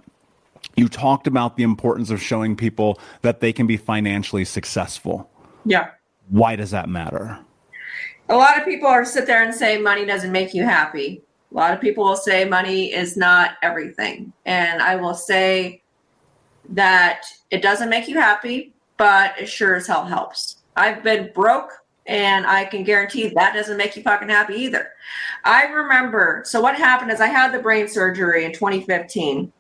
you 0.77 0.89
talked 0.89 1.27
about 1.27 1.57
the 1.57 1.63
importance 1.63 2.11
of 2.11 2.23
showing 2.23 2.55
people 2.55 3.01
that 3.23 3.41
they 3.41 3.53
can 3.53 3.67
be 3.67 3.77
financially 3.77 4.45
successful. 4.45 5.31
Yeah. 5.65 5.91
Why 6.29 6.55
does 6.57 6.71
that 6.71 6.89
matter? 6.89 7.39
A 8.29 8.37
lot 8.37 8.59
of 8.59 8.65
people 8.65 8.89
are 8.89 9.05
sit 9.05 9.27
there 9.27 9.43
and 9.43 9.55
say 9.55 9.79
money 9.79 10.05
doesn't 10.05 10.33
make 10.33 10.53
you 10.53 10.65
happy. 10.65 11.23
A 11.53 11.55
lot 11.55 11.73
of 11.73 11.81
people 11.81 12.05
will 12.05 12.17
say 12.17 12.45
money 12.45 12.93
is 12.93 13.17
not 13.17 13.53
everything. 13.63 14.33
And 14.45 14.83
I 14.83 14.97
will 14.97 15.15
say 15.15 15.83
that 16.69 17.25
it 17.51 17.63
doesn't 17.63 17.89
make 17.89 18.09
you 18.09 18.19
happy, 18.19 18.75
but 18.97 19.39
it 19.41 19.47
sure 19.47 19.77
as 19.77 19.87
hell 19.87 20.05
helps. 20.05 20.57
I've 20.77 21.03
been 21.03 21.31
broke 21.33 21.71
and 22.07 22.47
I 22.47 22.65
can 22.65 22.83
guarantee 22.85 23.29
that 23.29 23.55
doesn't 23.55 23.77
make 23.77 23.97
you 23.97 24.03
fucking 24.03 24.29
happy 24.29 24.55
either. 24.55 24.91
I 25.45 25.65
remember, 25.67 26.43
so 26.45 26.61
what 26.61 26.77
happened 26.77 27.11
is 27.11 27.21
I 27.21 27.29
had 27.29 27.53
the 27.53 27.59
brain 27.61 27.89
surgery 27.89 28.45
in 28.45 28.53
2015. 28.53 29.53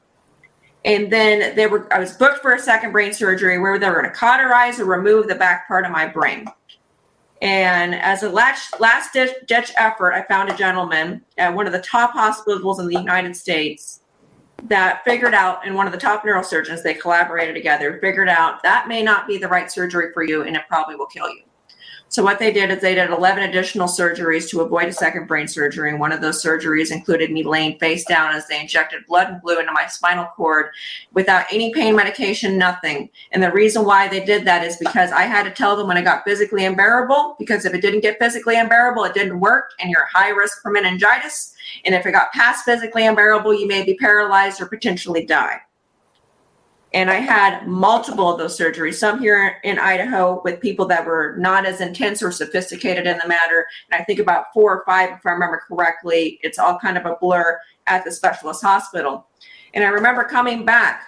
And 0.87 1.12
then 1.12 1.57
they 1.57 1.66
were 1.66 1.93
I 1.93 1.99
was 1.99 2.12
booked 2.12 2.41
for 2.41 2.55
a 2.55 2.59
second 2.59 2.93
brain 2.93 3.12
surgery 3.12 3.59
where 3.59 3.78
they 3.78 3.89
were 3.89 4.01
going 4.01 4.12
to 4.12 4.16
cauterize 4.16 4.78
or 4.80 4.84
remove 4.84 5.26
the 5.26 5.34
back 5.34 5.66
part 5.66 5.84
of 5.84 5.91
my 5.91 6.07
brain. 6.07 6.47
And 7.43 7.95
as 7.95 8.22
a 8.22 8.30
last, 8.30 8.80
last 8.80 9.12
ditch, 9.12 9.34
ditch 9.47 9.72
effort, 9.76 10.12
I 10.12 10.22
found 10.22 10.49
a 10.49 10.57
gentleman 10.57 11.22
at 11.37 11.53
one 11.53 11.66
of 11.66 11.72
the 11.72 11.82
top 11.82 12.12
hospitals 12.12 12.78
in 12.78 12.87
the 12.87 12.99
United 12.99 13.37
States 13.37 14.01
that 14.64 15.05
figured 15.05 15.34
out, 15.34 15.66
and 15.66 15.74
one 15.74 15.87
of 15.87 15.93
the 15.93 15.99
top 15.99 16.24
neurosurgeons, 16.24 16.82
they 16.82 16.95
collaborated 16.95 17.55
together, 17.55 17.99
figured 18.01 18.30
out 18.30 18.62
that 18.62 18.89
may 18.89 19.03
not 19.03 19.26
be 19.26 19.37
the 19.37 19.49
right 19.49 19.70
surgery 19.70 20.12
for 20.14 20.22
you 20.22 20.45
and 20.45 20.57
it 20.57 20.62
probably 20.68 20.97
will 20.97 21.07
kill 21.07 21.28
you. 21.28 21.43
So 22.09 22.23
what 22.23 22.39
they 22.39 22.53
did 22.53 22.71
is 22.71 22.81
they 22.81 22.95
did 22.95 23.11
11 23.11 23.43
additional 23.43 23.89
surgeries 23.89 24.49
to 24.51 24.61
avoid 24.61 24.89
a 24.89 24.93
second 24.93 25.27
brain 25.27 25.49
surgery. 25.49 25.91
And 25.91 25.99
one 25.99 26.13
of 26.13 26.21
those 26.21 26.43
surgeries 26.43 26.93
included 26.93 27.33
me 27.33 27.43
laying 27.43 27.79
face 27.79 28.05
down 28.05 28.35
as 28.35 28.47
they 28.47 28.61
injected 28.61 29.05
blood 29.07 29.29
and 29.29 29.43
glue 29.43 29.59
into 29.59 29.73
my 29.73 29.87
spinal 29.87 30.27
cord 30.37 30.71
without 31.13 31.47
any 31.53 31.75
pain 31.75 31.97
medication, 31.97 32.57
nothing. 32.57 33.11
And 33.33 33.43
the 33.43 33.53
reason 33.53 33.85
why 33.85 34.09
they 34.09 34.25
did 34.25 34.45
that 34.47 34.65
is 34.65 34.77
because 34.77 35.11
I 35.11 35.23
had 35.23 35.43
to 35.43 35.51
tell 35.51 35.77
them 35.77 35.89
when 35.89 35.97
it 35.97 36.05
got 36.05 36.25
physically 36.25 36.65
unbearable, 36.65 37.37
because 37.39 37.65
if 37.65 37.75
it 37.75 37.83
didn't 37.83 38.01
get 38.01 38.19
physically 38.19 38.57
unbearable, 38.57 39.05
it 39.05 39.15
didn't 39.15 39.41
work 39.41 39.73
and 39.81 39.91
you're 39.91 40.07
high 40.07 40.31
risk 40.31 40.63
for 40.63 40.71
meningitis. 40.71 41.55
And 41.85 41.95
if 41.95 42.07
it 42.07 42.13
got 42.13 42.33
past 42.33 42.65
physically 42.65 43.05
unbearable, 43.05 43.53
you 43.53 43.67
may 43.67 43.85
be 43.85 43.95
paralyzed 43.95 44.61
or 44.61 44.67
potentially 44.67 45.27
die. 45.27 45.61
And 46.95 47.11
I 47.11 47.16
had 47.16 47.66
multiple 47.66 48.30
of 48.30 48.39
those 48.39 48.59
surgeries, 48.59 48.95
some 48.95 49.18
here 49.18 49.59
in 49.64 49.78
Idaho 49.78 50.41
with 50.45 50.61
people 50.61 50.87
that 50.87 51.05
were 51.05 51.37
not 51.39 51.66
as 51.66 51.80
intense 51.80 52.22
or 52.22 52.30
sophisticated 52.30 53.07
in 53.07 53.18
the 53.18 53.28
matter. 53.28 53.66
And 53.91 54.01
I 54.01 54.05
think 54.05 54.20
about 54.20 54.47
four 54.55 54.78
or 54.78 54.84
five, 54.87 55.11
if 55.11 55.26
I 55.26 55.32
remember 55.32 55.62
correctly, 55.68 56.39
it's 56.43 56.59
all 56.59 56.78
kind 56.78 56.97
of 56.97 57.05
a 57.05 57.16
blur 57.20 57.61
at 57.87 58.05
the 58.05 58.12
specialist 58.12 58.62
hospital. 58.62 59.26
And 59.74 59.84
I 59.84 59.89
remember 59.89 60.24
coming 60.24 60.64
back. 60.64 61.03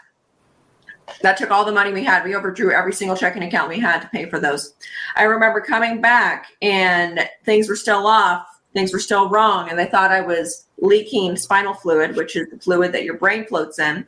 That 1.22 1.38
took 1.38 1.50
all 1.50 1.64
the 1.64 1.72
money 1.72 1.90
we 1.90 2.04
had. 2.04 2.22
We 2.22 2.34
overdrew 2.34 2.70
every 2.70 2.92
single 2.92 3.16
checking 3.16 3.42
account 3.42 3.70
we 3.70 3.80
had 3.80 4.00
to 4.00 4.08
pay 4.08 4.28
for 4.28 4.38
those. 4.38 4.74
I 5.16 5.22
remember 5.22 5.62
coming 5.62 6.02
back 6.02 6.48
and 6.60 7.26
things 7.44 7.66
were 7.66 7.76
still 7.76 8.06
off, 8.06 8.46
things 8.74 8.92
were 8.92 8.98
still 8.98 9.30
wrong, 9.30 9.70
and 9.70 9.78
they 9.78 9.86
thought 9.86 10.10
I 10.10 10.20
was 10.20 10.66
leaking 10.80 11.36
spinal 11.36 11.72
fluid, 11.72 12.14
which 12.14 12.36
is 12.36 12.50
the 12.50 12.58
fluid 12.58 12.92
that 12.92 13.04
your 13.04 13.16
brain 13.16 13.46
floats 13.46 13.78
in 13.78 14.06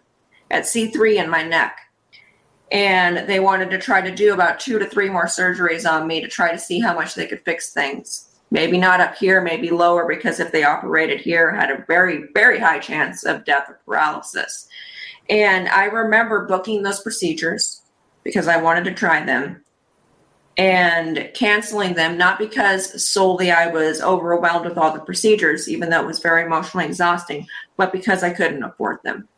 at 0.51 0.65
C3 0.65 1.23
in 1.23 1.31
my 1.31 1.43
neck. 1.43 1.79
And 2.73 3.29
they 3.29 3.41
wanted 3.41 3.71
to 3.71 3.79
try 3.79 4.01
to 4.01 4.15
do 4.15 4.33
about 4.33 4.61
two 4.61 4.79
to 4.79 4.87
three 4.87 5.09
more 5.09 5.27
surgeries 5.27 5.91
on 5.91 6.07
me 6.07 6.21
to 6.21 6.29
try 6.29 6.53
to 6.53 6.59
see 6.59 6.81
how 6.81 6.95
much 6.95 7.15
they 7.15 7.27
could 7.27 7.45
fix 7.45 7.73
things. 7.73 8.29
Maybe 8.53 8.79
not 8.79 9.01
up 9.01 9.17
here, 9.17 9.41
maybe 9.41 9.71
lower, 9.71 10.07
because 10.07 10.41
if 10.41 10.53
they 10.53 10.65
operated 10.65 11.21
here, 11.21 11.55
had 11.55 11.71
a 11.71 11.85
very, 11.87 12.29
very 12.35 12.59
high 12.59 12.79
chance 12.79 13.25
of 13.25 13.45
death 13.45 13.69
or 13.69 13.81
paralysis. 13.85 14.69
And 15.29 15.69
I 15.69 15.85
remember 15.85 16.47
booking 16.47 16.83
those 16.83 17.01
procedures 17.01 17.83
because 18.25 18.49
I 18.49 18.61
wanted 18.61 18.85
to 18.85 18.95
try 18.95 19.25
them 19.25 19.65
and 20.57 21.31
canceling 21.33 21.95
them, 21.95 22.19
not 22.19 22.39
because 22.39 23.09
solely 23.09 23.51
I 23.51 23.69
was 23.69 24.03
overwhelmed 24.03 24.67
with 24.67 24.77
all 24.77 24.93
the 24.93 25.01
procedures, 25.01 25.69
even 25.69 25.89
though 25.89 26.01
it 26.01 26.07
was 26.07 26.19
very 26.19 26.45
emotionally 26.45 26.87
exhausting, 26.87 27.47
but 27.77 27.93
because 27.93 28.23
I 28.23 28.31
couldn't 28.31 28.63
afford 28.63 28.99
them. 29.03 29.29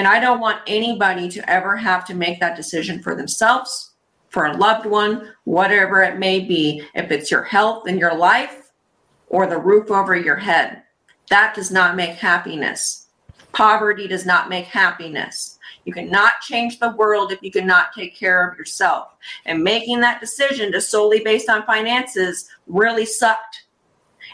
And 0.00 0.08
I 0.08 0.18
don't 0.18 0.40
want 0.40 0.62
anybody 0.66 1.28
to 1.28 1.50
ever 1.50 1.76
have 1.76 2.06
to 2.06 2.14
make 2.14 2.40
that 2.40 2.56
decision 2.56 3.02
for 3.02 3.14
themselves, 3.14 3.90
for 4.30 4.46
a 4.46 4.56
loved 4.56 4.86
one, 4.86 5.34
whatever 5.44 6.00
it 6.02 6.18
may 6.18 6.40
be. 6.40 6.82
If 6.94 7.10
it's 7.10 7.30
your 7.30 7.42
health 7.42 7.86
and 7.86 7.98
your 7.98 8.14
life 8.14 8.70
or 9.28 9.46
the 9.46 9.58
roof 9.58 9.90
over 9.90 10.16
your 10.16 10.36
head, 10.36 10.84
that 11.28 11.54
does 11.54 11.70
not 11.70 11.96
make 11.96 12.12
happiness. 12.12 13.08
Poverty 13.52 14.08
does 14.08 14.24
not 14.24 14.48
make 14.48 14.64
happiness. 14.64 15.58
You 15.84 15.92
cannot 15.92 16.40
change 16.40 16.78
the 16.78 16.92
world 16.92 17.30
if 17.30 17.42
you 17.42 17.50
cannot 17.50 17.92
take 17.92 18.16
care 18.16 18.48
of 18.48 18.56
yourself. 18.56 19.08
And 19.44 19.62
making 19.62 20.00
that 20.00 20.22
decision 20.22 20.72
to 20.72 20.80
solely 20.80 21.20
based 21.22 21.50
on 21.50 21.66
finances 21.66 22.48
really 22.66 23.04
sucked 23.04 23.64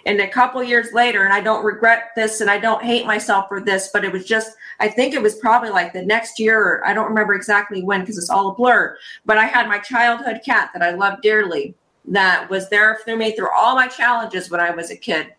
and 0.07 0.21
a 0.21 0.29
couple 0.29 0.63
years 0.63 0.93
later 0.93 1.25
and 1.25 1.33
i 1.33 1.41
don't 1.41 1.65
regret 1.65 2.11
this 2.17 2.41
and 2.41 2.49
i 2.49 2.59
don't 2.59 2.83
hate 2.83 3.05
myself 3.05 3.47
for 3.49 3.61
this 3.61 3.91
but 3.93 4.05
it 4.05 4.13
was 4.13 4.25
just 4.25 4.57
i 4.81 4.89
think 4.89 5.15
it 5.15 5.23
was 5.23 5.37
probably 5.37 5.71
like 5.71 5.93
the 5.93 6.05
next 6.05 6.39
year 6.39 6.83
i 6.85 6.93
don't 6.93 7.09
remember 7.09 7.35
exactly 7.35 7.83
when 7.83 8.01
because 8.01 8.19
it's 8.19 8.31
all 8.31 8.51
a 8.51 8.55
blur 8.55 8.97
but 9.25 9.39
i 9.39 9.45
had 9.45 9.69
my 9.69 9.79
childhood 9.79 10.41
cat 10.45 10.71
that 10.73 10.83
i 10.83 10.91
loved 10.91 11.23
dearly 11.23 11.75
that 12.09 12.49
was 12.49 12.69
there 12.69 13.01
through 13.05 13.17
me 13.17 13.33
through 13.33 13.51
all 13.55 13.75
my 13.75 13.89
challenges 13.89 14.51
when 14.51 14.61
i 14.61 14.71
was 14.71 14.91
a 14.91 14.97
kid. 14.97 15.33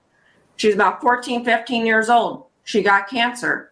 She 0.58 0.68
was 0.68 0.76
about 0.76 1.02
14 1.02 1.46
15 1.46 1.86
years 1.86 2.10
old. 2.10 2.46
She 2.64 2.82
got 2.82 3.08
cancer. 3.08 3.72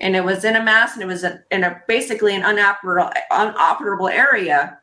And 0.00 0.14
it 0.14 0.24
was 0.24 0.44
in 0.44 0.56
a 0.56 0.62
mass 0.62 0.94
and 0.94 1.02
it 1.02 1.06
was 1.06 1.24
in 1.24 1.64
a 1.64 1.80
basically 1.88 2.34
an 2.34 2.42
unoperable, 2.42 3.12
unoperable 3.30 4.10
area. 4.10 4.78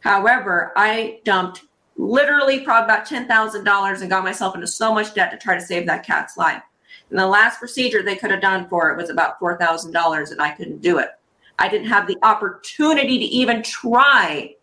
However 0.00 0.72
i 0.76 1.20
dumped 1.24 1.62
literally 1.96 2.60
probably 2.60 2.84
about 2.84 3.08
$10,000 3.08 4.00
and 4.00 4.10
got 4.10 4.22
myself 4.22 4.54
into 4.54 4.68
so 4.68 4.94
much 4.94 5.14
debt 5.14 5.32
to 5.32 5.36
try 5.36 5.54
to 5.54 5.60
save 5.60 5.84
that 5.86 6.06
cat's 6.06 6.36
life. 6.36 6.62
And 7.10 7.18
the 7.18 7.26
last 7.26 7.58
procedure 7.58 8.02
they 8.02 8.16
could 8.16 8.30
have 8.30 8.40
done 8.40 8.68
for 8.68 8.90
it 8.90 8.96
was 8.96 9.10
about 9.10 9.40
$4,000 9.40 10.30
and 10.30 10.42
I 10.42 10.50
couldn't 10.50 10.82
do 10.82 10.98
it. 10.98 11.10
I 11.58 11.68
didn't 11.68 11.88
have 11.88 12.06
the 12.06 12.18
opportunity 12.22 13.18
to 13.18 13.24
even 13.24 13.62
try 13.62 14.54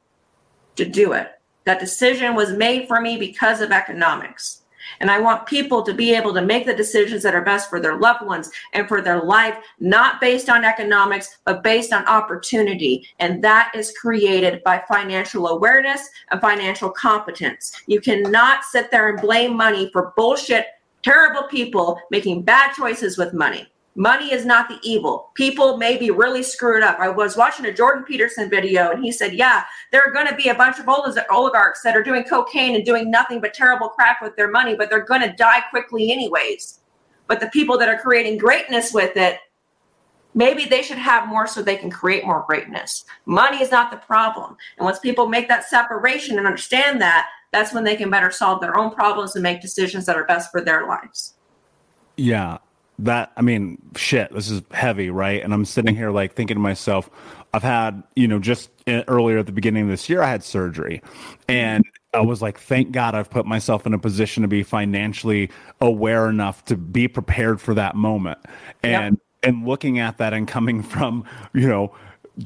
to 0.75 0.85
do 0.85 1.13
it. 1.13 1.31
That 1.65 1.79
decision 1.79 2.35
was 2.35 2.53
made 2.53 2.87
for 2.87 3.01
me 3.01 3.17
because 3.17 3.59
of 3.61 3.71
economics. 3.71 4.61
And 4.99 5.09
I 5.09 5.19
want 5.19 5.47
people 5.47 5.81
to 5.83 5.93
be 5.93 6.13
able 6.13 6.33
to 6.33 6.41
make 6.41 6.65
the 6.65 6.75
decisions 6.75 7.23
that 7.23 7.35
are 7.35 7.41
best 7.41 7.69
for 7.69 7.79
their 7.79 7.97
loved 7.97 8.25
ones 8.25 8.51
and 8.73 8.87
for 8.87 9.01
their 9.01 9.23
life, 9.23 9.57
not 9.79 10.21
based 10.21 10.49
on 10.49 10.63
economics, 10.63 11.39
but 11.43 11.63
based 11.63 11.91
on 11.91 12.05
opportunity. 12.05 13.07
And 13.19 13.43
that 13.43 13.71
is 13.73 13.97
created 13.99 14.63
by 14.63 14.83
financial 14.87 15.47
awareness 15.47 16.07
and 16.31 16.39
financial 16.39 16.89
competence. 16.89 17.81
You 17.87 17.99
cannot 17.99 18.63
sit 18.63 18.91
there 18.91 19.09
and 19.09 19.19
blame 19.19 19.57
money 19.57 19.89
for 19.91 20.13
bullshit, 20.15 20.67
terrible 21.05 21.43
people 21.43 21.99
making 22.09 22.41
bad 22.41 22.73
choices 22.73 23.17
with 23.17 23.33
money. 23.33 23.67
Money 23.97 24.33
is 24.33 24.45
not 24.45 24.67
the 24.67 24.79
evil. 24.83 25.29
People 25.35 25.77
may 25.77 25.97
be 25.97 26.11
really 26.11 26.43
screwed 26.43 26.83
up. 26.83 26.99
I 26.99 27.07
was 27.07 27.37
watching 27.37 27.65
a 27.65 27.73
Jordan 27.73 28.03
Peterson 28.03 28.49
video 28.49 28.91
and 28.91 29.01
he 29.01 29.11
said, 29.11 29.33
Yeah, 29.33 29.63
there 29.91 30.01
are 30.05 30.11
going 30.11 30.27
to 30.27 30.35
be 30.35 30.49
a 30.49 30.55
bunch 30.55 30.79
of 30.79 30.89
oligarchs 30.89 31.81
that 31.83 31.95
are 31.95 32.03
doing 32.03 32.25
cocaine 32.25 32.75
and 32.75 32.83
doing 32.83 33.09
nothing 33.09 33.39
but 33.39 33.53
terrible 33.53 33.87
crap 33.87 34.21
with 34.21 34.35
their 34.35 34.49
money, 34.51 34.75
but 34.75 34.89
they're 34.89 35.05
going 35.05 35.21
to 35.21 35.33
die 35.33 35.61
quickly, 35.69 36.11
anyways. 36.11 36.81
But 37.27 37.39
the 37.39 37.47
people 37.47 37.77
that 37.77 37.87
are 37.87 37.97
creating 37.97 38.37
greatness 38.37 38.93
with 38.93 39.15
it, 39.15 39.37
maybe 40.33 40.65
they 40.65 40.81
should 40.81 40.97
have 40.97 41.29
more 41.29 41.47
so 41.47 41.61
they 41.61 41.77
can 41.77 41.89
create 41.89 42.25
more 42.25 42.43
greatness. 42.45 43.05
Money 43.25 43.61
is 43.61 43.71
not 43.71 43.91
the 43.91 43.97
problem. 43.97 44.57
And 44.77 44.83
once 44.83 44.99
people 44.99 45.27
make 45.27 45.47
that 45.47 45.69
separation 45.69 46.37
and 46.37 46.45
understand 46.45 46.99
that, 46.99 47.29
that's 47.55 47.73
when 47.73 47.83
they 47.83 47.95
can 47.95 48.09
better 48.09 48.31
solve 48.31 48.61
their 48.61 48.77
own 48.77 48.91
problems 48.91 49.35
and 49.35 49.43
make 49.43 49.61
decisions 49.61 50.05
that 50.05 50.17
are 50.17 50.25
best 50.25 50.51
for 50.51 50.61
their 50.61 50.85
lives. 50.87 51.35
Yeah, 52.17 52.57
that 52.99 53.31
i 53.35 53.41
mean 53.41 53.77
shit 53.95 54.31
this 54.33 54.49
is 54.49 54.61
heavy 54.71 55.09
right 55.09 55.43
and 55.43 55.53
i'm 55.53 55.65
sitting 55.65 55.95
here 55.95 56.11
like 56.11 56.33
thinking 56.33 56.55
to 56.55 56.61
myself 56.61 57.09
i've 57.53 57.63
had 57.63 58.01
you 58.15 58.27
know 58.27 58.39
just 58.39 58.69
eh, 58.87 59.03
earlier 59.07 59.37
at 59.37 59.45
the 59.45 59.51
beginning 59.51 59.83
of 59.83 59.89
this 59.89 60.07
year 60.07 60.21
i 60.21 60.29
had 60.29 60.41
surgery 60.41 61.01
and 61.49 61.83
i 62.13 62.21
was 62.21 62.41
like 62.41 62.57
thank 62.57 62.91
god 62.91 63.13
i've 63.13 63.29
put 63.29 63.45
myself 63.45 63.85
in 63.85 63.93
a 63.93 63.99
position 63.99 64.41
to 64.41 64.47
be 64.47 64.63
financially 64.63 65.49
aware 65.81 66.29
enough 66.29 66.63
to 66.63 66.77
be 66.77 67.05
prepared 67.07 67.59
for 67.59 67.73
that 67.73 67.95
moment 67.95 68.39
and 68.81 69.17
yep. 69.43 69.49
and 69.51 69.67
looking 69.67 69.99
at 69.99 70.17
that 70.17 70.33
and 70.33 70.47
coming 70.47 70.81
from 70.83 71.25
you 71.53 71.67
know 71.67 71.93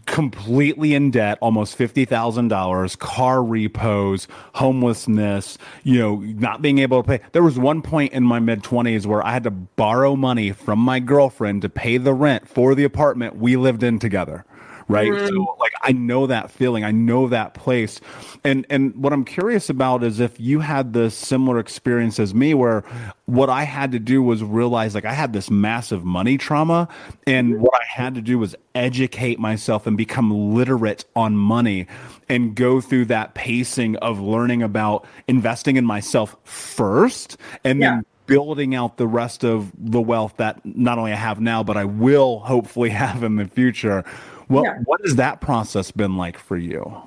completely 0.06 0.94
in 0.94 1.12
debt, 1.12 1.38
almost 1.42 1.78
$50,000, 1.78 3.00
car 3.00 3.44
repos, 3.44 4.28
homelessness, 4.56 5.58
you 5.84 6.00
know, 6.00 6.16
not 6.18 6.62
being 6.62 6.80
able 6.80 7.04
to 7.04 7.08
pay. 7.08 7.20
There 7.32 7.44
was 7.44 7.58
one 7.58 7.82
point 7.82 8.14
in 8.14 8.24
my 8.24 8.40
mid 8.40 8.64
20s 8.64 9.06
where 9.06 9.26
I 9.26 9.32
had 9.32 9.44
to 9.44 9.52
borrow 9.52 10.16
money 10.16 10.52
from 10.52 10.80
my 10.80 11.00
girlfriend 11.00 11.62
to 11.64 11.70
pay 11.70 11.98
the 11.98 12.14
rent 12.14 12.48
for 12.48 12.76
the 12.76 12.84
apartment 12.84 13.38
we 13.38 13.56
lived 13.56 13.84
in 13.84 14.00
together 14.00 14.46
right 14.90 15.12
mm. 15.12 15.28
so 15.30 15.56
like 15.60 15.72
i 15.82 15.92
know 15.94 16.28
that 16.28 16.52
feeling 16.52 16.84
i 16.84 16.92
know 16.92 17.28
that 17.30 17.54
place 17.54 18.02
and 18.44 18.66
and 18.70 18.94
what 18.96 19.14
i'm 19.14 19.24
curious 19.24 19.70
about 19.70 20.04
is 20.04 20.20
if 20.20 20.38
you 20.40 20.60
had 20.60 20.92
the 20.92 21.10
similar 21.10 21.60
experience 21.60 22.20
as 22.20 22.34
me 22.34 22.54
where 22.54 22.84
what 23.26 23.50
i 23.50 23.64
had 23.64 23.92
to 23.92 24.00
do 24.00 24.22
was 24.22 24.44
realize 24.44 24.96
like 24.96 25.06
i 25.06 25.14
had 25.14 25.32
this 25.32 25.50
massive 25.50 26.04
money 26.04 26.38
trauma 26.38 26.88
and 27.26 27.54
mm-hmm. 27.54 27.62
what 27.62 27.74
i 27.76 27.86
had 27.88 28.16
to 28.16 28.22
do 28.22 28.38
was 28.38 28.56
educate 28.76 29.40
myself 29.40 29.88
and 29.88 29.96
become 29.96 30.54
literate 30.54 31.06
on 31.16 31.38
money 31.38 31.86
and 32.28 32.56
go 32.56 32.82
through 32.82 33.06
that 33.06 33.34
pacing 33.36 33.96
of 33.98 34.20
learning 34.20 34.64
about 34.64 35.06
investing 35.28 35.78
in 35.78 35.86
myself 35.86 36.36
first 36.44 37.38
and 37.64 37.80
yeah. 37.80 37.96
then 37.96 38.06
building 38.30 38.76
out 38.76 38.98
the 38.98 39.08
rest 39.08 39.44
of 39.44 39.72
the 39.76 40.00
wealth 40.00 40.38
that 40.38 40.64
not 40.64 41.00
only 41.00 41.12
I 41.12 41.16
have 41.16 41.42
now, 41.42 41.64
but 41.64 41.76
I 41.76 41.86
will 41.86 42.40
hopefully 42.40 42.90
have 42.92 43.24
in 43.24 43.36
the 43.36 43.46
future 43.46 44.06
what 44.50 44.64
yeah. 44.66 44.80
what 44.86 45.00
has 45.04 45.16
that 45.16 45.42
process 45.42 45.92
been 45.92 46.18
like 46.18 46.38
for 46.38 46.58
you? 46.58 47.02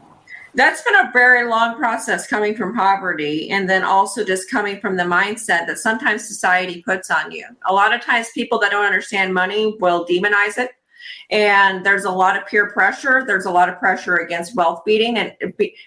that's 0.54 0.82
been 0.82 0.94
a 0.94 1.10
very 1.12 1.48
long 1.48 1.76
process 1.76 2.26
coming 2.26 2.54
from 2.54 2.74
poverty 2.74 3.50
and 3.50 3.68
then 3.68 3.82
also 3.82 4.24
just 4.24 4.50
coming 4.50 4.78
from 4.80 4.96
the 4.96 5.02
mindset 5.02 5.66
that 5.66 5.78
sometimes 5.78 6.26
society 6.26 6.82
puts 6.82 7.10
on 7.10 7.32
you. 7.32 7.46
A 7.66 7.72
lot 7.72 7.94
of 7.94 8.02
times 8.02 8.28
people 8.34 8.58
that 8.58 8.70
don't 8.70 8.84
understand 8.84 9.32
money 9.32 9.76
will 9.80 10.06
demonize 10.06 10.58
it. 10.58 10.72
And 11.30 11.84
there's 11.84 12.04
a 12.04 12.10
lot 12.10 12.36
of 12.36 12.46
peer 12.46 12.70
pressure. 12.70 13.24
There's 13.26 13.46
a 13.46 13.50
lot 13.50 13.70
of 13.70 13.78
pressure 13.78 14.16
against 14.16 14.54
wealth 14.54 14.82
beating 14.84 15.16
and 15.16 15.34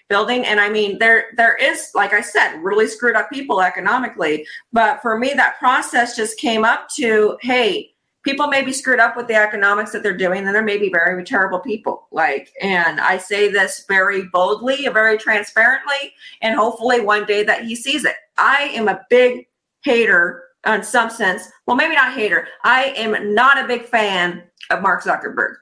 building. 0.08 0.44
And 0.44 0.60
I 0.60 0.68
mean, 0.68 0.98
there 0.98 1.26
there 1.36 1.54
is, 1.56 1.90
like 1.94 2.12
I 2.12 2.20
said, 2.20 2.56
really 2.56 2.88
screwed 2.88 3.14
up 3.14 3.30
people 3.30 3.62
economically. 3.62 4.44
But 4.72 5.00
for 5.00 5.16
me, 5.16 5.32
that 5.34 5.58
process 5.58 6.16
just 6.16 6.38
came 6.38 6.64
up 6.64 6.88
to, 6.96 7.38
hey, 7.40 7.94
people 8.26 8.48
may 8.48 8.62
be 8.62 8.72
screwed 8.72 8.98
up 8.98 9.16
with 9.16 9.28
the 9.28 9.34
economics 9.34 9.92
that 9.92 10.02
they're 10.02 10.16
doing, 10.16 10.44
and 10.44 10.54
there 10.54 10.60
may 10.60 10.76
be 10.76 10.90
very 10.90 11.22
terrible 11.24 11.60
people. 11.60 12.08
Like, 12.10 12.52
and 12.60 13.00
I 13.00 13.18
say 13.18 13.48
this 13.48 13.84
very 13.86 14.24
boldly, 14.32 14.84
and 14.84 14.92
very 14.92 15.16
transparently, 15.16 16.12
and 16.42 16.56
hopefully 16.56 17.00
one 17.00 17.24
day 17.24 17.44
that 17.44 17.64
he 17.64 17.76
sees 17.76 18.04
it. 18.04 18.16
I 18.36 18.72
am 18.74 18.88
a 18.88 19.00
big 19.08 19.46
hater 19.84 20.42
in 20.66 20.82
some 20.82 21.08
sense. 21.08 21.48
Well, 21.66 21.76
maybe 21.76 21.94
not 21.94 22.14
hater. 22.14 22.48
I 22.64 22.86
am 22.96 23.32
not 23.32 23.64
a 23.64 23.68
big 23.68 23.84
fan 23.84 24.42
of 24.70 24.82
Mark 24.82 25.04
Zuckerberg. 25.04 25.54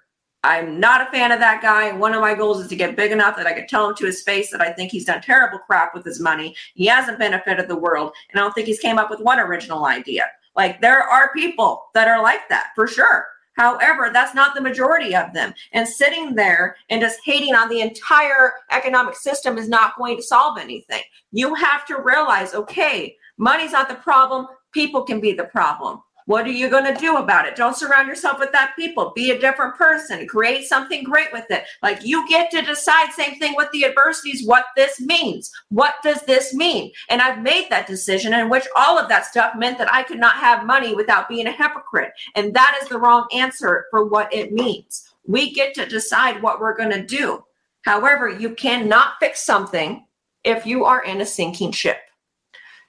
I'm 0.42 0.80
not 0.80 1.06
a 1.06 1.10
fan 1.10 1.32
of 1.32 1.40
that 1.40 1.60
guy. 1.60 1.92
One 1.92 2.14
of 2.14 2.22
my 2.22 2.34
goals 2.34 2.60
is 2.60 2.68
to 2.68 2.76
get 2.76 2.96
big 2.96 3.12
enough 3.12 3.36
that 3.36 3.46
I 3.46 3.52
could 3.52 3.68
tell 3.68 3.88
him 3.88 3.94
to 3.96 4.06
his 4.06 4.22
face 4.22 4.50
that 4.52 4.62
I 4.62 4.72
think 4.72 4.90
he's 4.90 5.04
done 5.04 5.20
terrible 5.20 5.58
crap 5.58 5.94
with 5.94 6.04
his 6.04 6.20
money. 6.20 6.56
He 6.74 6.86
hasn't 6.86 7.18
benefited 7.18 7.68
the 7.68 7.76
world, 7.76 8.12
and 8.30 8.40
I 8.40 8.42
don't 8.42 8.52
think 8.54 8.66
he's 8.66 8.80
came 8.80 8.98
up 8.98 9.10
with 9.10 9.20
one 9.20 9.38
original 9.38 9.84
idea. 9.84 10.24
Like 10.56 10.80
there 10.80 11.02
are 11.02 11.32
people 11.32 11.86
that 11.94 12.08
are 12.08 12.22
like 12.22 12.48
that 12.48 12.68
for 12.74 12.86
sure. 12.86 13.26
However, 13.56 14.10
that's 14.12 14.34
not 14.34 14.54
the 14.54 14.60
majority 14.60 15.14
of 15.14 15.32
them. 15.32 15.54
And 15.72 15.86
sitting 15.86 16.34
there 16.34 16.76
and 16.90 17.00
just 17.00 17.20
hating 17.24 17.54
on 17.54 17.68
the 17.68 17.80
entire 17.80 18.52
economic 18.72 19.16
system 19.16 19.58
is 19.58 19.68
not 19.68 19.96
going 19.96 20.16
to 20.16 20.22
solve 20.22 20.58
anything. 20.58 21.02
You 21.30 21.54
have 21.54 21.86
to 21.86 22.02
realize 22.02 22.54
okay, 22.54 23.16
money's 23.38 23.72
not 23.72 23.88
the 23.88 23.94
problem, 23.94 24.46
people 24.72 25.02
can 25.02 25.20
be 25.20 25.32
the 25.32 25.44
problem. 25.44 26.00
What 26.26 26.46
are 26.46 26.52
you 26.52 26.70
going 26.70 26.92
to 26.92 26.98
do 26.98 27.16
about 27.16 27.46
it? 27.46 27.54
Don't 27.54 27.76
surround 27.76 28.08
yourself 28.08 28.38
with 28.38 28.50
that 28.52 28.74
people. 28.76 29.12
Be 29.14 29.30
a 29.30 29.38
different 29.38 29.76
person. 29.76 30.26
Create 30.26 30.64
something 30.64 31.04
great 31.04 31.30
with 31.34 31.44
it. 31.50 31.64
Like 31.82 32.04
you 32.04 32.26
get 32.28 32.50
to 32.52 32.62
decide, 32.62 33.12
same 33.12 33.38
thing 33.38 33.54
with 33.56 33.70
the 33.72 33.84
adversities, 33.84 34.46
what 34.46 34.64
this 34.74 35.00
means. 35.00 35.52
What 35.68 35.96
does 36.02 36.22
this 36.22 36.54
mean? 36.54 36.92
And 37.10 37.20
I've 37.20 37.42
made 37.42 37.68
that 37.68 37.86
decision 37.86 38.32
in 38.32 38.48
which 38.48 38.66
all 38.74 38.98
of 38.98 39.08
that 39.10 39.26
stuff 39.26 39.54
meant 39.54 39.76
that 39.76 39.92
I 39.92 40.02
could 40.02 40.18
not 40.18 40.36
have 40.36 40.64
money 40.64 40.94
without 40.94 41.28
being 41.28 41.46
a 41.46 41.52
hypocrite. 41.52 42.12
And 42.34 42.54
that 42.54 42.78
is 42.82 42.88
the 42.88 42.98
wrong 42.98 43.26
answer 43.34 43.84
for 43.90 44.06
what 44.06 44.32
it 44.32 44.52
means. 44.52 45.06
We 45.26 45.52
get 45.52 45.74
to 45.74 45.86
decide 45.86 46.42
what 46.42 46.58
we're 46.58 46.76
going 46.76 46.92
to 46.92 47.04
do. 47.04 47.44
However, 47.82 48.30
you 48.30 48.54
cannot 48.54 49.14
fix 49.20 49.42
something 49.42 50.06
if 50.42 50.64
you 50.64 50.86
are 50.86 51.04
in 51.04 51.20
a 51.20 51.26
sinking 51.26 51.72
ship. 51.72 51.98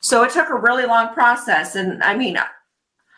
So 0.02 0.24
it 0.24 0.32
took 0.32 0.50
a 0.50 0.56
really 0.56 0.86
long 0.86 1.14
process. 1.14 1.76
And 1.76 2.02
I 2.02 2.16
mean, 2.16 2.38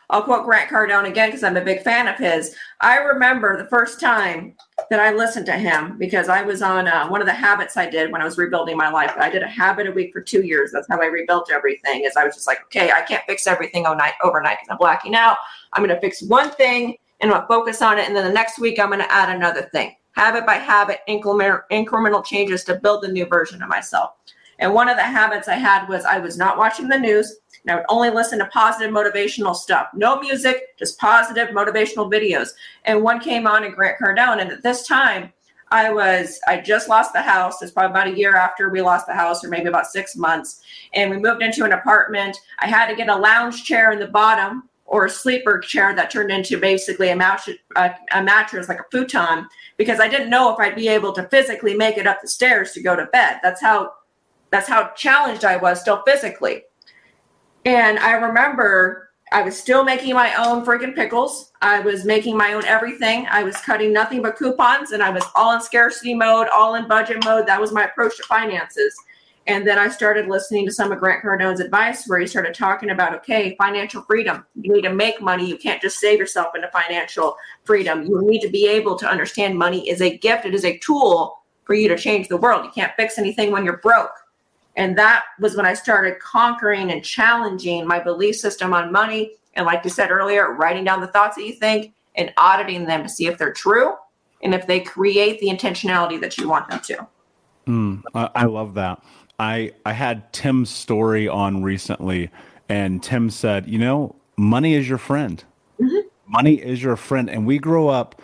I'll 0.09 0.21
quote 0.21 0.45
Grant 0.45 0.69
Cardone 0.69 1.09
again 1.09 1.29
because 1.29 1.43
I'm 1.43 1.57
a 1.57 1.63
big 1.63 1.81
fan 1.81 2.07
of 2.07 2.17
his. 2.17 2.55
I 2.79 2.97
remember 2.97 3.57
the 3.57 3.67
first 3.69 3.99
time 3.99 4.55
that 4.89 5.01
I 5.01 5.11
listened 5.11 5.45
to 5.47 5.53
him 5.53 5.97
because 5.97 6.29
I 6.29 6.43
was 6.43 6.61
on 6.61 6.87
uh, 6.87 7.09
one 7.09 7.19
of 7.19 7.27
the 7.27 7.33
habits 7.33 7.75
I 7.75 7.89
did 7.89 8.11
when 8.11 8.21
I 8.21 8.25
was 8.25 8.37
rebuilding 8.37 8.77
my 8.77 8.89
life. 8.89 9.11
I 9.17 9.29
did 9.29 9.43
a 9.43 9.47
habit 9.47 9.85
a 9.85 9.91
week 9.91 10.13
for 10.13 10.21
two 10.21 10.45
years. 10.45 10.71
That's 10.71 10.87
how 10.87 11.01
I 11.01 11.07
rebuilt 11.07 11.51
everything. 11.51 12.05
Is 12.05 12.15
I 12.15 12.23
was 12.23 12.35
just 12.35 12.47
like, 12.47 12.63
okay, 12.65 12.91
I 12.91 13.01
can't 13.01 13.23
fix 13.25 13.47
everything 13.47 13.85
overnight 13.85 14.13
overnight 14.23 14.59
because 14.61 14.71
I'm 14.71 14.77
blacking 14.77 15.13
out. 15.13 15.37
I'm 15.73 15.83
going 15.83 15.93
to 15.93 15.99
fix 15.99 16.23
one 16.23 16.51
thing 16.51 16.95
and 17.19 17.31
I'm 17.31 17.45
focus 17.47 17.81
on 17.81 17.97
it, 17.97 18.07
and 18.07 18.15
then 18.15 18.25
the 18.25 18.33
next 18.33 18.59
week 18.59 18.79
I'm 18.79 18.89
going 18.89 18.99
to 18.99 19.11
add 19.11 19.35
another 19.35 19.63
thing. 19.73 19.95
Habit 20.11 20.45
by 20.45 20.55
habit, 20.55 20.99
incremental, 21.09 21.61
incremental 21.71 22.23
changes 22.23 22.63
to 22.65 22.75
build 22.75 23.03
the 23.03 23.07
new 23.07 23.25
version 23.25 23.61
of 23.61 23.69
myself. 23.69 24.11
And 24.59 24.73
one 24.73 24.89
of 24.89 24.97
the 24.97 25.03
habits 25.03 25.47
I 25.47 25.55
had 25.55 25.87
was 25.87 26.05
I 26.05 26.19
was 26.19 26.37
not 26.37 26.57
watching 26.57 26.87
the 26.87 26.97
news. 26.97 27.37
And 27.63 27.71
I 27.71 27.75
would 27.75 27.85
only 27.89 28.09
listen 28.09 28.39
to 28.39 28.45
positive 28.45 28.93
motivational 28.93 29.55
stuff. 29.55 29.87
No 29.93 30.19
music, 30.19 30.77
just 30.77 30.97
positive 30.99 31.49
motivational 31.49 32.11
videos. 32.11 32.49
And 32.85 33.03
one 33.03 33.19
came 33.19 33.47
on 33.47 33.63
in 33.63 33.73
Grant 33.73 33.97
Cardone. 33.99 34.41
And 34.41 34.51
at 34.51 34.63
this 34.63 34.87
time, 34.87 35.33
I 35.69 35.91
was, 35.91 36.39
I 36.47 36.61
just 36.61 36.87
lost 36.87 37.13
the 37.13 37.21
house. 37.21 37.61
It's 37.61 37.71
probably 37.71 37.91
about 37.91 38.13
a 38.13 38.17
year 38.17 38.35
after 38.35 38.69
we 38.69 38.81
lost 38.81 39.05
the 39.05 39.13
house, 39.13 39.43
or 39.43 39.49
maybe 39.49 39.67
about 39.67 39.87
six 39.87 40.15
months. 40.15 40.61
And 40.93 41.11
we 41.11 41.17
moved 41.17 41.41
into 41.41 41.65
an 41.65 41.73
apartment. 41.73 42.37
I 42.59 42.67
had 42.67 42.87
to 42.87 42.95
get 42.95 43.09
a 43.09 43.15
lounge 43.15 43.65
chair 43.65 43.91
in 43.91 43.99
the 43.99 44.07
bottom 44.07 44.69
or 44.85 45.05
a 45.05 45.09
sleeper 45.09 45.59
chair 45.59 45.93
that 45.93 46.09
turned 46.09 46.31
into 46.31 46.57
basically 46.57 47.09
a, 47.09 47.15
mat- 47.15 47.49
a, 47.75 47.93
a 48.13 48.23
mattress, 48.23 48.69
like 48.69 48.79
a 48.79 48.85
futon, 48.89 49.45
because 49.75 49.99
I 49.99 50.07
didn't 50.07 50.29
know 50.29 50.53
if 50.53 50.59
I'd 50.59 50.75
be 50.75 50.87
able 50.87 51.11
to 51.13 51.23
physically 51.23 51.75
make 51.75 51.97
it 51.97 52.07
up 52.07 52.21
the 52.21 52.29
stairs 52.29 52.71
to 52.71 52.81
go 52.81 52.95
to 52.95 53.05
bed. 53.07 53.39
That's 53.43 53.61
how 53.61 53.91
that's 54.49 54.69
how 54.69 54.91
challenged 54.95 55.43
I 55.43 55.57
was 55.57 55.81
still 55.81 56.01
physically. 56.07 56.63
And 57.67 57.99
I 57.99 58.13
remember 58.13 59.09
I 59.33 59.41
was 59.41 59.59
still 59.59 59.83
making 59.83 60.13
my 60.13 60.33
own 60.35 60.65
freaking 60.65 60.95
pickles. 60.95 61.51
I 61.61 61.81
was 61.81 62.05
making 62.05 62.37
my 62.37 62.53
own 62.53 62.63
everything. 62.63 63.27
I 63.29 63.43
was 63.43 63.57
cutting 63.57 63.91
nothing 63.91 64.21
but 64.21 64.37
coupons 64.37 64.93
and 64.93 65.03
I 65.03 65.09
was 65.09 65.25
all 65.35 65.53
in 65.53 65.59
scarcity 65.59 66.13
mode, 66.13 66.47
all 66.47 66.75
in 66.75 66.87
budget 66.87 67.25
mode. 67.25 67.45
That 67.45 67.59
was 67.59 67.73
my 67.73 67.83
approach 67.83 68.15
to 68.15 68.23
finances. 68.23 68.95
And 69.47 69.67
then 69.67 69.77
I 69.77 69.89
started 69.89 70.29
listening 70.29 70.65
to 70.65 70.71
some 70.71 70.93
of 70.93 70.99
Grant 70.99 71.21
Cardone's 71.21 71.59
advice 71.59 72.07
where 72.07 72.19
he 72.19 72.27
started 72.27 72.53
talking 72.53 72.91
about, 72.91 73.13
okay, 73.15 73.53
financial 73.57 74.01
freedom. 74.03 74.45
You 74.55 74.71
need 74.71 74.83
to 74.83 74.93
make 74.93 75.21
money. 75.21 75.45
You 75.45 75.57
can't 75.57 75.81
just 75.81 75.99
save 75.99 76.19
yourself 76.19 76.55
into 76.55 76.69
financial 76.69 77.35
freedom. 77.65 78.03
You 78.03 78.21
need 78.21 78.39
to 78.43 78.49
be 78.49 78.65
able 78.65 78.97
to 78.97 79.09
understand 79.09 79.57
money 79.57 79.89
is 79.89 80.01
a 80.01 80.17
gift. 80.19 80.45
It 80.45 80.55
is 80.55 80.63
a 80.63 80.77
tool 80.77 81.43
for 81.65 81.73
you 81.73 81.89
to 81.89 81.97
change 81.97 82.29
the 82.29 82.37
world. 82.37 82.63
You 82.63 82.71
can't 82.71 82.93
fix 82.95 83.17
anything 83.17 83.51
when 83.51 83.65
you're 83.65 83.79
broke. 83.79 84.13
And 84.77 84.97
that 84.97 85.23
was 85.39 85.55
when 85.55 85.65
I 85.65 85.73
started 85.73 86.19
conquering 86.19 86.91
and 86.91 87.03
challenging 87.03 87.85
my 87.85 87.99
belief 87.99 88.35
system 88.35 88.73
on 88.73 88.91
money. 88.91 89.33
And 89.55 89.65
like 89.65 89.83
you 89.83 89.89
said 89.89 90.11
earlier, 90.11 90.53
writing 90.53 90.83
down 90.83 91.01
the 91.01 91.07
thoughts 91.07 91.35
that 91.35 91.45
you 91.45 91.53
think 91.53 91.93
and 92.15 92.31
auditing 92.37 92.85
them 92.85 93.01
to 93.03 93.09
see 93.09 93.25
if 93.25 93.39
they're 93.39 93.51
true 93.51 93.95
and 94.43 94.53
if 94.53 94.67
they 94.67 94.79
create 94.79 95.39
the 95.39 95.47
intentionality 95.47 96.21
that 96.21 96.37
you 96.37 96.47
want 96.47 96.69
them 96.69 96.79
to. 96.81 97.07
Mm, 97.67 98.03
I, 98.13 98.29
I 98.35 98.45
love 98.45 98.75
that. 98.75 99.03
I 99.39 99.73
I 99.85 99.93
had 99.93 100.31
Tim's 100.31 100.69
Storey 100.69 101.27
on 101.27 101.63
recently, 101.63 102.29
and 102.69 103.03
Tim 103.03 103.29
said, 103.29 103.67
you 103.67 103.77
know, 103.77 104.15
money 104.37 104.73
is 104.73 104.87
your 104.87 104.97
friend. 104.97 105.43
Mm-hmm. 105.79 106.07
Money 106.27 106.55
is 106.55 106.81
your 106.81 106.95
friend, 106.95 107.29
and 107.29 107.45
we 107.45 107.57
grow 107.57 107.87
up 107.87 108.21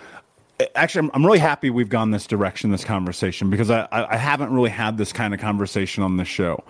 actually, 0.75 1.07
I'm, 1.07 1.11
I'm, 1.13 1.25
really 1.25 1.39
happy 1.39 1.69
we've 1.69 1.89
gone 1.89 2.11
this 2.11 2.27
direction, 2.27 2.71
this 2.71 2.85
conversation, 2.85 3.49
because 3.49 3.69
I, 3.69 3.87
I 3.91 4.17
haven't 4.17 4.53
really 4.53 4.69
had 4.69 4.97
this 4.97 5.13
kind 5.13 5.33
of 5.33 5.39
conversation 5.39 6.03
on 6.03 6.17
this 6.17 6.27
show. 6.27 6.63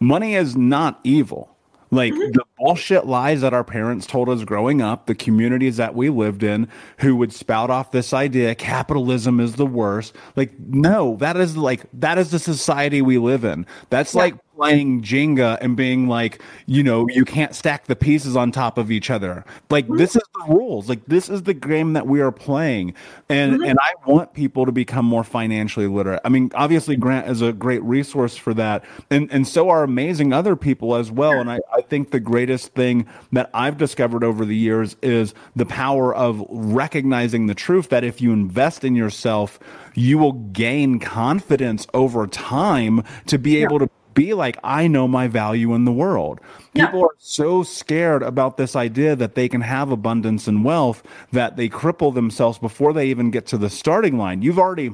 Money 0.00 0.34
is 0.34 0.56
not 0.56 1.00
evil. 1.04 1.56
Like 1.90 2.12
mm-hmm. 2.12 2.32
the 2.32 2.44
bullshit 2.58 3.06
lies 3.06 3.42
that 3.42 3.54
our 3.54 3.62
parents 3.62 4.06
told 4.06 4.28
us 4.28 4.42
growing 4.42 4.82
up, 4.82 5.06
the 5.06 5.14
communities 5.14 5.76
that 5.76 5.94
we 5.94 6.10
lived 6.10 6.42
in 6.42 6.68
who 6.98 7.14
would 7.16 7.32
spout 7.32 7.70
off 7.70 7.92
this 7.92 8.12
idea 8.12 8.54
capitalism 8.54 9.38
is 9.38 9.54
the 9.54 9.66
worst. 9.66 10.14
Like, 10.34 10.58
no, 10.58 11.16
that 11.20 11.36
is 11.36 11.56
like, 11.56 11.84
that 11.92 12.18
is 12.18 12.32
the 12.32 12.38
society 12.38 13.02
we 13.02 13.18
live 13.18 13.44
in. 13.44 13.66
That's 13.90 14.14
yeah. 14.14 14.20
like 14.20 14.34
playing 14.56 15.02
Jenga 15.02 15.58
and 15.60 15.76
being 15.76 16.08
like, 16.08 16.42
you 16.66 16.82
know, 16.82 17.06
you 17.08 17.24
can't 17.24 17.54
stack 17.54 17.86
the 17.86 17.96
pieces 17.96 18.36
on 18.36 18.50
top 18.50 18.78
of 18.78 18.90
each 18.90 19.10
other. 19.10 19.44
Like 19.70 19.84
mm-hmm. 19.84 19.98
this 19.98 20.16
is 20.16 20.22
the 20.34 20.54
rules. 20.54 20.88
Like 20.88 21.04
this 21.06 21.28
is 21.28 21.42
the 21.42 21.54
game 21.54 21.92
that 21.92 22.06
we 22.06 22.20
are 22.20 22.32
playing. 22.32 22.94
And 23.28 23.54
mm-hmm. 23.54 23.64
and 23.64 23.78
I 23.80 23.92
want 24.10 24.32
people 24.32 24.66
to 24.66 24.72
become 24.72 25.04
more 25.04 25.24
financially 25.24 25.86
literate. 25.86 26.20
I 26.24 26.28
mean, 26.28 26.50
obviously 26.54 26.96
Grant 26.96 27.28
is 27.28 27.42
a 27.42 27.52
great 27.52 27.82
resource 27.82 28.36
for 28.36 28.54
that. 28.54 28.84
And 29.10 29.30
and 29.30 29.46
so 29.46 29.68
are 29.68 29.82
amazing 29.82 30.32
other 30.32 30.56
people 30.56 30.96
as 30.96 31.10
well. 31.10 31.32
And 31.32 31.50
I, 31.50 31.60
I 31.72 31.82
think 31.82 32.10
the 32.10 32.20
greatest 32.20 32.74
thing 32.74 33.06
that 33.32 33.50
I've 33.52 33.76
discovered 33.76 34.24
over 34.24 34.44
the 34.44 34.56
years 34.56 34.96
is 35.02 35.34
the 35.54 35.66
power 35.66 36.14
of 36.14 36.44
recognizing 36.48 37.46
the 37.46 37.54
truth 37.54 37.90
that 37.90 38.04
if 38.04 38.20
you 38.20 38.32
invest 38.32 38.84
in 38.84 38.94
yourself, 38.94 39.58
you 39.94 40.18
will 40.18 40.32
gain 40.32 40.98
confidence 40.98 41.86
over 41.94 42.26
time 42.26 43.02
to 43.26 43.38
be 43.38 43.58
yeah. 43.58 43.64
able 43.64 43.78
to 43.78 43.90
be 44.16 44.34
like, 44.34 44.58
I 44.64 44.88
know 44.88 45.06
my 45.06 45.28
value 45.28 45.74
in 45.74 45.84
the 45.84 45.92
world. 45.92 46.40
People 46.74 46.98
yeah. 46.98 47.04
are 47.04 47.14
so 47.18 47.62
scared 47.62 48.24
about 48.24 48.56
this 48.56 48.74
idea 48.74 49.14
that 49.14 49.36
they 49.36 49.48
can 49.48 49.60
have 49.60 49.92
abundance 49.92 50.48
and 50.48 50.64
wealth 50.64 51.04
that 51.30 51.56
they 51.56 51.68
cripple 51.68 52.12
themselves 52.12 52.58
before 52.58 52.92
they 52.92 53.06
even 53.06 53.30
get 53.30 53.46
to 53.46 53.58
the 53.58 53.70
starting 53.70 54.18
line. 54.18 54.42
You've 54.42 54.58
already, 54.58 54.90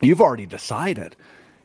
you've 0.00 0.20
already 0.20 0.46
decided. 0.46 1.16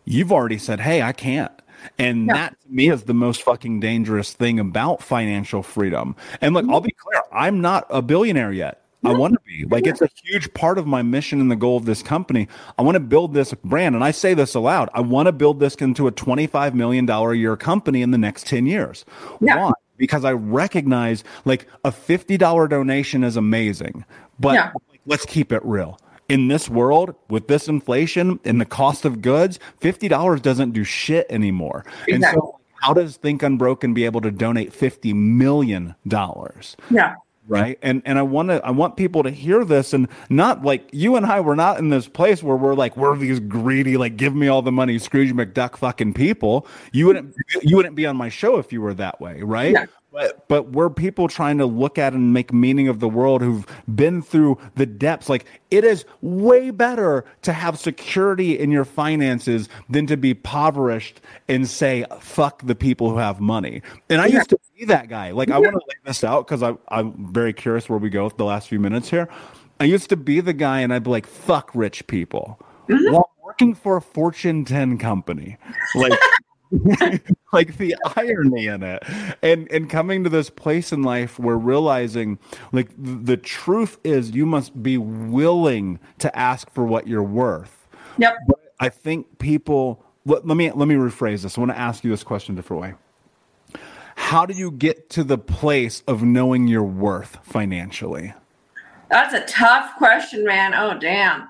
You've 0.05 0.31
already 0.31 0.57
said, 0.57 0.79
Hey, 0.79 1.03
I 1.03 1.11
can't. 1.11 1.51
And 1.99 2.25
yeah. 2.25 2.33
that 2.33 2.61
to 2.61 2.69
me 2.69 2.89
is 2.89 3.03
the 3.03 3.13
most 3.13 3.43
fucking 3.43 3.81
dangerous 3.81 4.33
thing 4.33 4.59
about 4.59 5.03
financial 5.03 5.61
freedom. 5.61 6.15
And 6.41 6.55
look, 6.55 6.63
mm-hmm. 6.63 6.73
I'll 6.73 6.81
be 6.81 6.95
clear, 6.97 7.21
I'm 7.31 7.61
not 7.61 7.85
a 7.89 8.01
billionaire 8.01 8.51
yet. 8.51 8.86
I 9.07 9.13
want 9.13 9.33
to 9.33 9.39
be. 9.45 9.65
Like 9.65 9.87
it's 9.87 10.01
a 10.01 10.09
huge 10.23 10.53
part 10.53 10.77
of 10.77 10.87
my 10.87 11.01
mission 11.01 11.39
and 11.41 11.49
the 11.49 11.55
goal 11.55 11.77
of 11.77 11.85
this 11.85 12.03
company. 12.03 12.47
I 12.77 12.81
want 12.81 12.95
to 12.95 12.99
build 12.99 13.33
this 13.33 13.53
brand. 13.53 13.95
And 13.95 14.03
I 14.03 14.11
say 14.11 14.33
this 14.33 14.55
aloud. 14.55 14.89
I 14.93 15.01
want 15.01 15.27
to 15.27 15.31
build 15.31 15.59
this 15.59 15.75
into 15.75 16.07
a 16.07 16.11
$25 16.11 16.73
million 16.73 17.09
a 17.09 17.33
year 17.33 17.57
company 17.57 18.01
in 18.01 18.11
the 18.11 18.17
next 18.17 18.47
10 18.47 18.65
years. 18.65 19.05
Yeah. 19.41 19.57
Why? 19.57 19.71
Because 19.97 20.25
I 20.25 20.33
recognize 20.33 21.23
like 21.45 21.67
a 21.83 21.91
$50 21.91 22.69
donation 22.69 23.23
is 23.23 23.35
amazing, 23.35 24.05
but 24.39 24.53
yeah. 24.53 24.71
let's 25.07 25.25
keep 25.25 25.51
it 25.51 25.63
real 25.65 25.99
in 26.29 26.49
this 26.49 26.69
world 26.69 27.15
with 27.29 27.47
this 27.47 27.67
inflation 27.67 28.39
and 28.43 28.59
the 28.59 28.65
cost 28.65 29.05
of 29.05 29.21
goods, 29.21 29.59
$50 29.81 30.41
doesn't 30.41 30.71
do 30.71 30.83
shit 30.83 31.25
anymore. 31.29 31.85
Exactly. 32.07 32.13
And 32.13 32.25
so 32.25 32.59
how 32.81 32.93
does 32.93 33.17
Think 33.17 33.41
Unbroken 33.41 33.93
be 33.93 34.05
able 34.05 34.21
to 34.21 34.29
donate 34.29 34.71
$50 34.71 35.15
million? 35.15 35.95
Yeah 36.05 37.15
right? 37.47 37.79
And 37.81 38.01
and 38.05 38.19
i 38.19 38.21
want 38.21 38.49
to 38.49 38.65
i 38.65 38.71
want 38.71 38.97
people 38.97 39.23
to 39.23 39.31
hear 39.31 39.63
this 39.63 39.93
and 39.93 40.07
not 40.29 40.63
like 40.63 40.89
you 40.91 41.15
and 41.15 41.25
i 41.25 41.39
were 41.39 41.55
not 41.55 41.79
in 41.79 41.89
this 41.89 42.07
place 42.07 42.43
where 42.43 42.55
we're 42.57 42.75
like 42.75 42.97
we're 42.97 43.15
these 43.17 43.39
greedy 43.39 43.97
like 43.97 44.17
give 44.17 44.35
me 44.35 44.47
all 44.47 44.61
the 44.61 44.71
money 44.71 44.99
scrooge 44.99 45.31
mcduck 45.33 45.77
fucking 45.77 46.13
people. 46.13 46.67
You 46.91 47.07
wouldn't 47.07 47.35
you 47.61 47.75
wouldn't 47.75 47.95
be 47.95 48.05
on 48.05 48.17
my 48.17 48.29
show 48.29 48.57
if 48.57 48.71
you 48.73 48.81
were 48.81 48.93
that 48.95 49.19
way 49.21 49.41
right? 49.41 49.71
Yeah. 49.73 49.85
But 50.11 50.47
but 50.47 50.71
we're 50.71 50.89
people 50.89 51.27
trying 51.27 51.57
to 51.57 51.65
look 51.65 51.97
at 51.97 52.13
and 52.13 52.33
make 52.33 52.53
meaning 52.53 52.87
of 52.87 52.99
the 52.99 53.09
world 53.09 53.41
who've 53.41 53.65
been 53.93 54.21
through 54.21 54.57
the 54.75 54.85
depths 54.85 55.29
like 55.29 55.45
it 55.71 55.83
is 55.83 56.05
way 56.21 56.71
better 56.71 57.25
to 57.41 57.53
have 57.53 57.77
security 57.77 58.57
in 58.57 58.71
your 58.71 58.85
finances 58.85 59.69
than 59.89 60.07
to 60.07 60.15
be 60.17 60.31
impoverished 60.31 61.21
and 61.47 61.67
say 61.67 62.05
fuck 62.19 62.65
the 62.65 62.75
people 62.75 63.09
who 63.09 63.17
have 63.17 63.39
money 63.39 63.81
and 64.09 64.21
i 64.21 64.27
yeah. 64.27 64.35
used 64.35 64.49
to 64.49 64.57
be 64.77 64.85
that 64.85 65.09
guy. 65.09 65.31
Like, 65.31 65.49
I 65.49 65.57
want 65.57 65.73
to 65.73 65.77
lay 65.77 65.95
this 66.05 66.23
out 66.23 66.47
because 66.47 66.77
I'm 66.87 67.33
very 67.33 67.53
curious 67.53 67.89
where 67.89 67.99
we 67.99 68.09
go 68.09 68.25
with 68.25 68.37
the 68.37 68.45
last 68.45 68.67
few 68.67 68.79
minutes 68.79 69.09
here. 69.09 69.27
I 69.79 69.85
used 69.85 70.09
to 70.09 70.17
be 70.17 70.39
the 70.39 70.53
guy, 70.53 70.81
and 70.81 70.93
I'd 70.93 71.03
be 71.03 71.09
like, 71.09 71.27
"Fuck 71.27 71.71
rich 71.73 72.05
people," 72.07 72.59
mm-hmm. 72.87 73.13
while 73.13 73.31
working 73.43 73.75
for 73.75 73.97
a 73.97 74.01
Fortune 74.01 74.65
10 74.65 74.97
company. 74.97 75.57
Like, 75.95 76.17
like 77.53 77.77
the 77.77 77.95
irony 78.15 78.67
in 78.67 78.83
it, 78.83 79.03
and 79.41 79.71
and 79.71 79.89
coming 79.89 80.23
to 80.23 80.29
this 80.29 80.49
place 80.49 80.91
in 80.91 81.03
life 81.03 81.39
where 81.39 81.57
realizing, 81.57 82.39
like, 82.71 82.89
the 82.97 83.37
truth 83.37 83.97
is, 84.03 84.31
you 84.31 84.45
must 84.45 84.81
be 84.81 84.97
willing 84.97 85.99
to 86.19 86.37
ask 86.37 86.69
for 86.71 86.85
what 86.85 87.07
you're 87.07 87.23
worth. 87.23 87.87
Yep. 88.17 88.35
But 88.47 88.73
I 88.79 88.89
think 88.89 89.39
people. 89.39 90.03
Let, 90.25 90.45
let 90.45 90.57
me 90.57 90.69
let 90.71 90.89
me 90.89 90.95
rephrase 90.95 91.43
this. 91.43 91.57
I 91.57 91.61
want 91.61 91.71
to 91.71 91.77
ask 91.77 92.03
you 92.03 92.11
this 92.11 92.23
question 92.23 92.55
a 92.55 92.57
different 92.57 92.81
way 92.81 92.93
how 94.17 94.45
do 94.45 94.53
you 94.53 94.71
get 94.71 95.09
to 95.11 95.23
the 95.23 95.37
place 95.37 96.03
of 96.07 96.23
knowing 96.23 96.67
your 96.67 96.83
worth 96.83 97.37
financially? 97.43 98.33
That's 99.09 99.33
a 99.33 99.45
tough 99.45 99.95
question, 99.95 100.43
man. 100.43 100.73
Oh, 100.73 100.97
damn. 100.99 101.47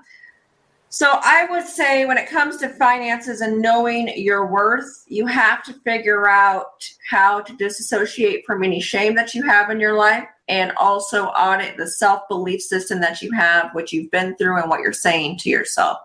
So 0.90 1.20
I 1.22 1.46
would 1.50 1.66
say 1.66 2.06
when 2.06 2.16
it 2.16 2.30
comes 2.30 2.56
to 2.58 2.68
finances 2.70 3.42
and 3.42 3.60
knowing 3.60 4.10
your 4.16 4.46
worth, 4.46 5.04
you 5.06 5.26
have 5.26 5.62
to 5.64 5.74
figure 5.84 6.28
out 6.28 6.88
how 7.08 7.42
to 7.42 7.56
disassociate 7.56 8.46
from 8.46 8.64
any 8.64 8.80
shame 8.80 9.14
that 9.16 9.34
you 9.34 9.42
have 9.42 9.70
in 9.70 9.80
your 9.80 9.96
life 9.96 10.26
and 10.48 10.72
also 10.78 11.26
audit 11.26 11.76
the 11.76 11.86
self-belief 11.86 12.62
system 12.62 13.00
that 13.00 13.20
you 13.20 13.30
have, 13.32 13.68
what 13.74 13.92
you've 13.92 14.10
been 14.10 14.34
through 14.36 14.60
and 14.60 14.70
what 14.70 14.80
you're 14.80 14.94
saying 14.94 15.36
to 15.38 15.50
yourself. 15.50 15.98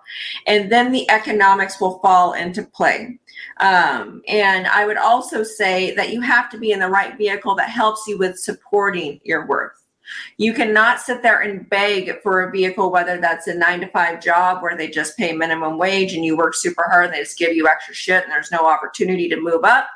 And 0.47 0.69
then 0.69 0.91
the 0.91 1.09
economics 1.09 1.79
will 1.79 1.99
fall 1.99 2.34
into 2.34 2.63
play. 2.63 3.19
Um, 3.61 4.21
and 4.27 4.67
I 4.67 4.86
would 4.86 4.97
also 4.97 5.43
say 5.43 5.95
that 5.95 6.11
you 6.11 6.19
have 6.19 6.49
to 6.51 6.57
be 6.57 6.71
in 6.71 6.79
the 6.79 6.89
right 6.89 7.17
vehicle 7.17 7.55
that 7.55 7.69
helps 7.69 8.05
you 8.05 8.17
with 8.17 8.38
supporting 8.38 9.21
your 9.23 9.47
worth. 9.47 9.82
You 10.37 10.53
cannot 10.53 10.99
sit 10.99 11.21
there 11.21 11.39
and 11.39 11.69
beg 11.69 12.21
for 12.21 12.43
a 12.43 12.51
vehicle, 12.51 12.91
whether 12.91 13.19
that's 13.19 13.47
a 13.47 13.53
nine 13.53 13.81
to 13.81 13.87
five 13.87 14.21
job 14.21 14.61
where 14.61 14.77
they 14.77 14.89
just 14.89 15.17
pay 15.17 15.33
minimum 15.33 15.77
wage 15.77 16.13
and 16.13 16.25
you 16.25 16.37
work 16.37 16.55
super 16.55 16.83
hard 16.89 17.05
and 17.05 17.13
they 17.13 17.19
just 17.19 17.37
give 17.37 17.55
you 17.55 17.67
extra 17.67 17.93
shit 17.93 18.23
and 18.23 18.31
there's 18.31 18.51
no 18.51 18.67
opportunity 18.67 19.29
to 19.29 19.39
move 19.39 19.63
up. 19.63 19.87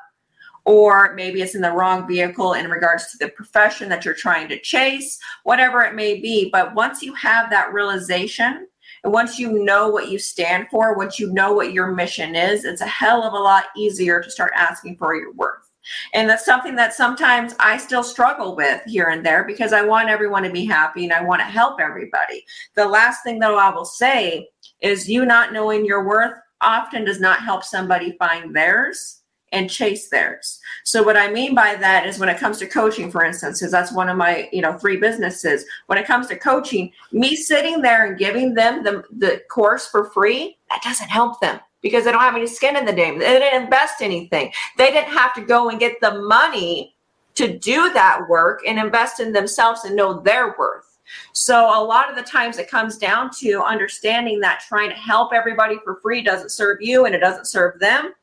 Or 0.65 1.13
maybe 1.15 1.41
it's 1.41 1.55
in 1.55 1.61
the 1.61 1.71
wrong 1.71 2.07
vehicle 2.07 2.53
in 2.53 2.69
regards 2.69 3.11
to 3.11 3.17
the 3.17 3.29
profession 3.29 3.87
that 3.89 4.03
you're 4.03 4.13
trying 4.13 4.49
to 4.49 4.59
chase, 4.59 5.17
whatever 5.43 5.81
it 5.81 5.95
may 5.95 6.19
be. 6.19 6.49
But 6.51 6.75
once 6.75 7.01
you 7.01 7.13
have 7.13 7.49
that 7.49 7.71
realization, 7.71 8.67
and 9.03 9.13
once 9.13 9.39
you 9.39 9.63
know 9.63 9.87
what 9.89 10.09
you 10.09 10.19
stand 10.19 10.67
for, 10.69 10.95
once 10.95 11.19
you 11.19 11.31
know 11.31 11.53
what 11.53 11.71
your 11.71 11.91
mission 11.93 12.35
is, 12.35 12.65
it's 12.65 12.81
a 12.81 12.87
hell 12.87 13.23
of 13.23 13.33
a 13.33 13.37
lot 13.37 13.65
easier 13.77 14.21
to 14.21 14.29
start 14.29 14.51
asking 14.55 14.97
for 14.97 15.15
your 15.15 15.31
worth. 15.33 15.66
And 16.13 16.29
that's 16.29 16.45
something 16.45 16.75
that 16.75 16.93
sometimes 16.93 17.53
I 17.59 17.77
still 17.77 18.03
struggle 18.03 18.55
with 18.55 18.81
here 18.85 19.09
and 19.09 19.25
there 19.25 19.43
because 19.43 19.73
I 19.73 19.83
want 19.83 20.09
everyone 20.09 20.43
to 20.43 20.51
be 20.51 20.65
happy 20.65 21.03
and 21.03 21.13
I 21.13 21.23
want 21.23 21.41
to 21.41 21.45
help 21.45 21.79
everybody. 21.79 22.45
The 22.75 22.87
last 22.87 23.23
thing 23.23 23.39
that 23.39 23.51
I 23.51 23.69
will 23.69 23.85
say 23.85 24.49
is 24.81 25.09
you 25.09 25.25
not 25.25 25.53
knowing 25.53 25.85
your 25.85 26.05
worth 26.05 26.33
often 26.61 27.05
does 27.05 27.19
not 27.19 27.41
help 27.41 27.63
somebody 27.63 28.15
find 28.17 28.55
theirs 28.55 29.21
and 29.53 29.69
chase 29.69 30.09
theirs. 30.09 30.59
So 30.83 31.03
what 31.03 31.15
I 31.15 31.31
mean 31.31 31.55
by 31.55 31.75
that 31.75 32.05
is 32.05 32.19
when 32.19 32.29
it 32.29 32.37
comes 32.37 32.59
to 32.59 32.67
coaching, 32.67 33.09
for 33.09 33.23
instance, 33.23 33.61
is 33.61 33.71
that's 33.71 33.93
one 33.93 34.09
of 34.09 34.17
my, 34.17 34.49
you 34.51 34.61
know, 34.61 34.77
three 34.77 34.97
businesses. 34.97 35.65
When 35.85 35.97
it 35.97 36.05
comes 36.05 36.27
to 36.27 36.37
coaching, 36.37 36.91
me 37.11 37.35
sitting 37.35 37.81
there 37.81 38.05
and 38.05 38.17
giving 38.17 38.53
them 38.53 38.83
the, 38.83 39.03
the 39.17 39.41
course 39.49 39.87
for 39.87 40.09
free, 40.11 40.57
that 40.69 40.81
doesn't 40.83 41.09
help 41.09 41.39
them 41.39 41.59
because 41.87 42.05
they 42.05 42.11
don't 42.11 42.21
have 42.21 42.35
any 42.35 42.47
skin 42.47 42.75
in 42.75 42.85
the 42.85 42.93
game. 42.93 43.17
They 43.19 43.39
didn't 43.39 43.63
invest 43.63 44.01
anything. 44.01 44.51
They 44.77 44.91
didn't 44.91 45.13
have 45.13 45.33
to 45.35 45.41
go 45.41 45.69
and 45.69 45.79
get 45.79 45.99
the 46.01 46.21
money 46.21 46.95
to 47.35 47.57
do 47.57 47.93
that 47.93 48.27
work 48.27 48.61
and 48.67 48.79
invest 48.79 49.19
in 49.19 49.31
themselves 49.31 49.85
and 49.85 49.95
know 49.95 50.19
their 50.19 50.55
worth. 50.57 50.97
So 51.33 51.65
a 51.65 51.81
lot 51.81 52.09
of 52.09 52.15
the 52.15 52.23
times 52.23 52.57
it 52.57 52.69
comes 52.69 52.97
down 52.97 53.29
to 53.39 53.63
understanding 53.63 54.39
that 54.41 54.63
trying 54.67 54.89
to 54.89 54.95
help 54.95 55.33
everybody 55.33 55.77
for 55.83 55.99
free 56.01 56.21
doesn't 56.21 56.51
serve 56.51 56.79
you 56.81 57.05
and 57.05 57.15
it 57.15 57.19
doesn't 57.19 57.45
serve 57.45 57.79
them. 57.79 58.13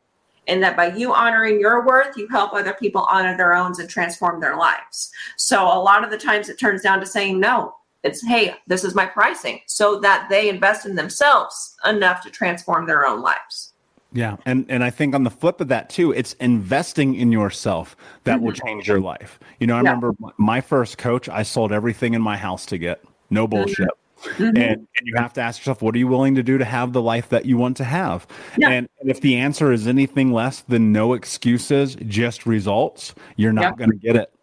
And 0.46 0.62
that 0.62 0.76
by 0.76 0.88
you 0.88 1.14
honoring 1.14 1.58
your 1.58 1.86
worth, 1.86 2.18
you 2.18 2.28
help 2.28 2.52
other 2.52 2.74
people 2.74 3.06
honor 3.08 3.34
their 3.34 3.54
own 3.54 3.72
and 3.78 3.88
transform 3.88 4.40
their 4.40 4.56
lives. 4.56 5.10
So 5.38 5.64
a 5.64 5.80
lot 5.80 6.04
of 6.04 6.10
the 6.10 6.18
times 6.18 6.50
it 6.50 6.58
turns 6.58 6.82
down 6.82 7.00
to 7.00 7.06
saying 7.06 7.40
no 7.40 7.74
it's, 8.04 8.24
hey, 8.24 8.54
this 8.66 8.84
is 8.84 8.94
my 8.94 9.06
pricing 9.06 9.60
so 9.66 9.98
that 10.00 10.28
they 10.30 10.48
invest 10.48 10.86
in 10.86 10.94
themselves 10.94 11.74
enough 11.84 12.22
to 12.22 12.30
transform 12.30 12.86
their 12.86 13.06
own 13.06 13.20
lives. 13.20 13.72
Yeah, 14.12 14.36
and 14.46 14.64
and 14.68 14.84
I 14.84 14.90
think 14.90 15.12
on 15.12 15.24
the 15.24 15.30
flip 15.30 15.60
of 15.60 15.66
that 15.68 15.90
too, 15.90 16.12
it's 16.12 16.34
investing 16.34 17.16
in 17.16 17.32
yourself 17.32 17.96
that 18.22 18.36
mm-hmm. 18.36 18.44
will 18.44 18.52
change 18.52 18.86
your 18.86 19.00
life. 19.00 19.40
You 19.58 19.66
know, 19.66 19.74
I 19.74 19.82
yeah. 19.82 19.88
remember 19.88 20.14
my 20.38 20.60
first 20.60 20.98
coach, 20.98 21.28
I 21.28 21.42
sold 21.42 21.72
everything 21.72 22.14
in 22.14 22.22
my 22.22 22.36
house 22.36 22.64
to 22.66 22.78
get. 22.78 23.02
No 23.30 23.48
mm-hmm. 23.48 23.56
bullshit. 23.56 23.88
Mm-hmm. 24.22 24.56
And, 24.56 24.58
and 24.58 24.86
you 25.02 25.14
have 25.16 25.32
to 25.34 25.40
ask 25.40 25.60
yourself, 25.60 25.82
what 25.82 25.94
are 25.94 25.98
you 25.98 26.06
willing 26.06 26.34
to 26.36 26.42
do 26.42 26.58
to 26.58 26.64
have 26.64 26.92
the 26.92 27.02
life 27.02 27.28
that 27.30 27.44
you 27.44 27.56
want 27.56 27.76
to 27.78 27.84
have? 27.84 28.26
Yeah. 28.56 28.70
And, 28.70 28.88
and 29.00 29.10
if 29.10 29.20
the 29.20 29.36
answer 29.36 29.72
is 29.72 29.86
anything 29.86 30.32
less 30.32 30.60
than 30.60 30.92
no 30.92 31.12
excuses, 31.14 31.96
just 32.06 32.46
results, 32.46 33.14
you're 33.36 33.52
not 33.52 33.62
yeah. 33.62 33.72
going 33.72 33.90
to 33.90 33.96
get 33.96 34.16
it. 34.16 34.33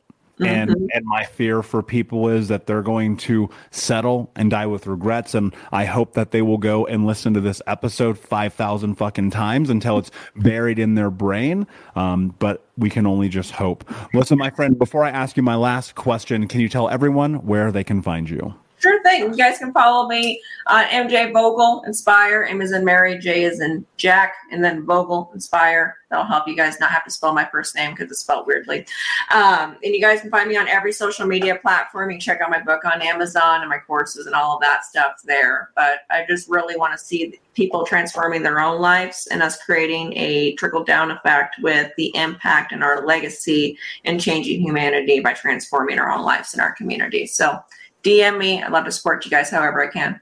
And 0.46 0.70
mm-hmm. 0.70 0.86
and 0.94 1.06
my 1.06 1.24
fear 1.24 1.62
for 1.64 1.82
people 1.84 2.28
is 2.30 2.48
that 2.48 2.68
they're 2.68 2.82
going 2.82 3.18
to 3.18 3.50
settle 3.72 4.32
and 4.36 4.50
die 4.50 4.66
with 4.66 4.88
regrets. 4.88 5.34
And 5.34 5.56
I 5.72 5.86
hope 5.86 6.14
that 6.14 6.32
they 6.32 6.42
will 6.42 6.58
go 6.58 6.86
and 6.86 7.06
listen 7.06 7.34
to 7.34 7.42
this 7.42 7.62
episode 7.68 8.18
five 8.18 8.54
thousand 8.54 8.96
fucking 8.96 9.32
times 9.32 9.70
until 9.70 9.98
it's 9.98 10.12
buried 10.36 10.80
in 10.80 10.96
their 10.96 11.10
brain. 11.10 11.68
Um, 11.96 12.36
but 12.40 12.66
we 12.78 12.90
can 12.90 13.06
only 13.06 13.30
just 13.30 13.52
hope. 13.52 13.90
Listen, 14.14 14.38
my 14.38 14.50
friend, 14.50 14.78
before 14.78 15.04
I 15.04 15.10
ask 15.10 15.38
you 15.38 15.44
my 15.44 15.56
last 15.56 15.96
question, 15.96 16.48
can 16.48 16.62
you 16.62 16.70
tell 16.70 16.90
everyone 16.90 17.46
where 17.46 17.72
they 17.72 17.84
can 17.84 18.02
find 18.02 18.30
you? 18.30 18.56
Sure 18.82 19.02
thing. 19.04 19.26
You 19.26 19.38
guys 19.38 19.60
can 19.60 19.72
follow 19.74 20.08
me 20.08 20.42
on 20.66 20.86
MJ 20.86 21.32
Vogel 21.32 21.84
Inspire. 21.86 22.48
M 22.50 22.64
is 22.64 22.72
in 22.72 22.84
Mary, 22.84 23.20
J 23.20 23.44
is 23.44 23.62
in 23.62 23.86
Jack, 23.98 24.34
and 24.52 24.64
then 24.64 24.88
Vogel 24.88 25.30
Inspire. 25.36 25.98
That'll 26.10 26.26
help 26.26 26.48
you 26.48 26.56
guys 26.56 26.80
not 26.80 26.90
have 26.90 27.04
to 27.04 27.12
spell 27.12 27.32
my 27.32 27.48
first 27.52 27.76
name 27.76 27.92
because 27.92 28.10
it's 28.10 28.22
spelled 28.22 28.48
weirdly. 28.48 28.88
Um, 29.32 29.78
and 29.84 29.94
you 29.94 30.02
guys 30.02 30.22
can 30.22 30.32
find 30.32 30.50
me 30.50 30.58
on 30.58 30.68
every 30.68 30.94
social 30.94 31.28
media 31.28 31.58
platform. 31.58 32.10
You 32.10 32.16
can 32.16 32.22
check 32.22 32.42
out 32.42 32.50
my 32.50 32.60
book 32.60 32.84
on 32.84 33.04
Amazon 33.04 33.62
and 33.62 33.70
my 33.70 33.78
courses 33.78 34.26
and 34.26 34.34
all 34.34 34.56
of 34.56 34.62
that 34.62 34.84
stuff 34.84 35.22
there. 35.26 35.70
But 35.76 36.00
I 36.10 36.26
just 36.28 36.50
really 36.50 36.76
want 36.76 36.98
to 36.98 36.98
see 36.98 37.40
people 37.54 37.86
transforming 37.86 38.42
their 38.42 38.60
own 38.60 38.82
lives 38.82 39.28
and 39.30 39.44
us 39.44 39.62
creating 39.64 40.18
a 40.18 40.56
trickle 40.56 40.84
down 40.84 41.12
effect 41.12 41.58
with 41.62 41.92
the 41.98 42.12
impact 42.16 42.72
and 42.72 42.84
our 42.84 43.06
legacy 43.06 43.78
and 44.06 44.20
changing 44.20 44.60
humanity 44.60 45.20
by 45.20 45.34
transforming 45.34 46.00
our 46.00 46.12
own 46.12 46.24
lives 46.24 46.54
and 46.54 46.62
our 46.64 46.74
community. 46.74 47.28
So 47.28 47.60
DM 48.04 48.38
me. 48.38 48.62
I'd 48.62 48.72
love 48.72 48.86
to 48.86 48.92
support 48.92 49.26
you 49.26 49.32
guys 49.32 49.50
however 49.50 49.84
I 49.84 49.92
can. 49.92 50.20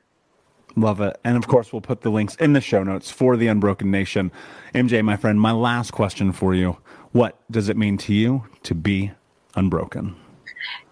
Love 0.76 1.02
it. 1.02 1.20
And 1.24 1.36
of 1.36 1.48
course, 1.48 1.74
we'll 1.74 1.82
put 1.82 2.02
the 2.02 2.10
links 2.10 2.36
in 2.36 2.54
the 2.54 2.62
show 2.62 2.84
notes 2.84 3.10
for 3.10 3.36
the 3.36 3.48
Unbroken 3.48 3.92
Nation. 3.92 4.32
MJ, 4.74 5.04
my 5.04 5.18
friend, 5.18 5.40
my 5.40 5.52
last 5.52 5.92
question 5.92 6.32
for 6.32 6.54
you 6.54 6.78
What 7.12 7.40
does 7.52 7.70
it 7.70 7.78
mean 7.78 7.98
to 8.00 8.14
you 8.14 8.46
to 8.64 8.76
be 8.76 9.12
unbroken? 9.56 10.16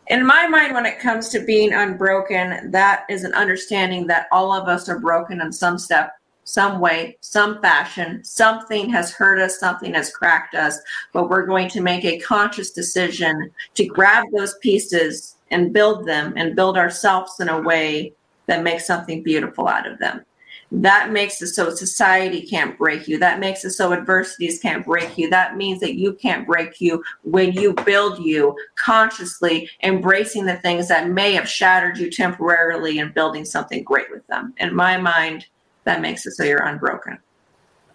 In 0.07 0.25
my 0.25 0.47
mind, 0.47 0.73
when 0.73 0.85
it 0.85 0.99
comes 0.99 1.29
to 1.29 1.45
being 1.45 1.73
unbroken, 1.73 2.71
that 2.71 3.05
is 3.09 3.23
an 3.23 3.33
understanding 3.33 4.07
that 4.07 4.27
all 4.31 4.53
of 4.53 4.67
us 4.69 4.87
are 4.87 4.99
broken 4.99 5.41
in 5.41 5.51
some 5.51 5.77
step, 5.77 6.13
some 6.45 6.79
way, 6.79 7.17
some 7.19 7.61
fashion. 7.61 8.23
Something 8.23 8.89
has 8.89 9.11
hurt 9.11 9.37
us, 9.37 9.59
something 9.59 9.93
has 9.93 10.09
cracked 10.09 10.55
us, 10.55 10.79
but 11.11 11.29
we're 11.29 11.45
going 11.45 11.67
to 11.69 11.81
make 11.81 12.05
a 12.05 12.19
conscious 12.19 12.71
decision 12.71 13.51
to 13.73 13.85
grab 13.85 14.25
those 14.33 14.55
pieces 14.59 15.36
and 15.51 15.73
build 15.73 16.05
them 16.07 16.33
and 16.35 16.55
build 16.55 16.77
ourselves 16.77 17.39
in 17.39 17.49
a 17.49 17.61
way 17.61 18.13
that 18.47 18.63
makes 18.63 18.85
something 18.87 19.23
beautiful 19.23 19.67
out 19.67 19.87
of 19.87 19.99
them. 19.99 20.23
that 20.69 21.11
makes 21.11 21.41
it 21.41 21.47
so 21.47 21.69
society 21.69 22.41
can't 22.41 22.77
break 22.77 23.07
you. 23.07 23.17
That 23.17 23.39
makes 23.39 23.63
it 23.63 23.71
so 23.71 23.93
adversities 23.93 24.59
can't 24.59 24.85
break 24.85 25.17
you. 25.17 25.29
That 25.29 25.55
means 25.55 25.79
that 25.79 25.95
you 25.95 26.13
can't 26.13 26.45
break 26.45 26.81
you 26.81 27.01
when 27.23 27.53
you 27.53 27.73
build 27.73 28.19
you 28.19 28.53
consciously, 28.75 29.69
embracing 29.83 30.45
the 30.45 30.57
things 30.57 30.89
that 30.89 31.09
may 31.09 31.31
have 31.33 31.47
shattered 31.47 31.97
you 31.97 32.11
temporarily 32.11 32.99
and 32.99 33.13
building 33.13 33.45
something 33.45 33.83
great 33.83 34.11
with 34.11 34.27
them. 34.27 34.53
In 34.57 34.75
my 34.75 34.97
mind, 34.97 35.45
that 35.85 36.01
makes 36.01 36.25
it 36.25 36.31
so 36.31 36.43
you're 36.43 36.65
unbroken. 36.65 37.17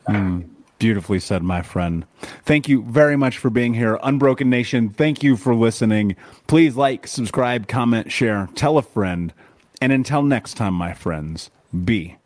Mm, 0.09 0.49
beautifully 0.83 1.21
said, 1.21 1.45
my 1.45 1.63
friend. 1.63 2.05
Thank 2.45 2.69
you 2.69 2.83
very 2.83 3.15
much 3.15 3.39
for 3.39 3.51
being 3.51 3.73
here. 3.73 4.01
Unbroken 4.03 4.51
Nation, 4.51 4.89
thank 4.89 5.23
you 5.23 5.37
for 5.37 5.55
listening. 5.55 6.17
Please 6.49 6.75
like, 6.75 7.07
subscribe, 7.07 7.69
comment, 7.69 8.11
share, 8.11 8.49
tell 8.57 8.77
a 8.79 8.83
friend. 8.83 9.33
And 9.81 9.93
until 9.93 10.25
next 10.25 10.55
time, 10.55 10.75
my 10.75 10.93
friends, 10.93 11.53
be 11.85 12.17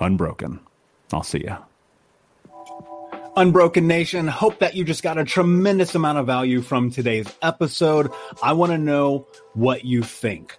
unbroken. 0.00 0.60
I'll 1.12 1.22
see 1.22 1.44
ya. 1.44 1.58
Unbroken 3.36 3.86
Nation, 3.86 4.28
hope 4.28 4.60
that 4.60 4.74
you 4.74 4.82
just 4.82 5.02
got 5.02 5.18
a 5.18 5.24
tremendous 5.24 5.94
amount 5.94 6.16
of 6.16 6.24
value 6.24 6.62
from 6.62 6.90
today's 6.90 7.26
episode. 7.42 8.10
I 8.42 8.54
want 8.54 8.72
to 8.72 8.78
know 8.78 9.26
what 9.52 9.84
you 9.84 10.02
think. 10.02 10.58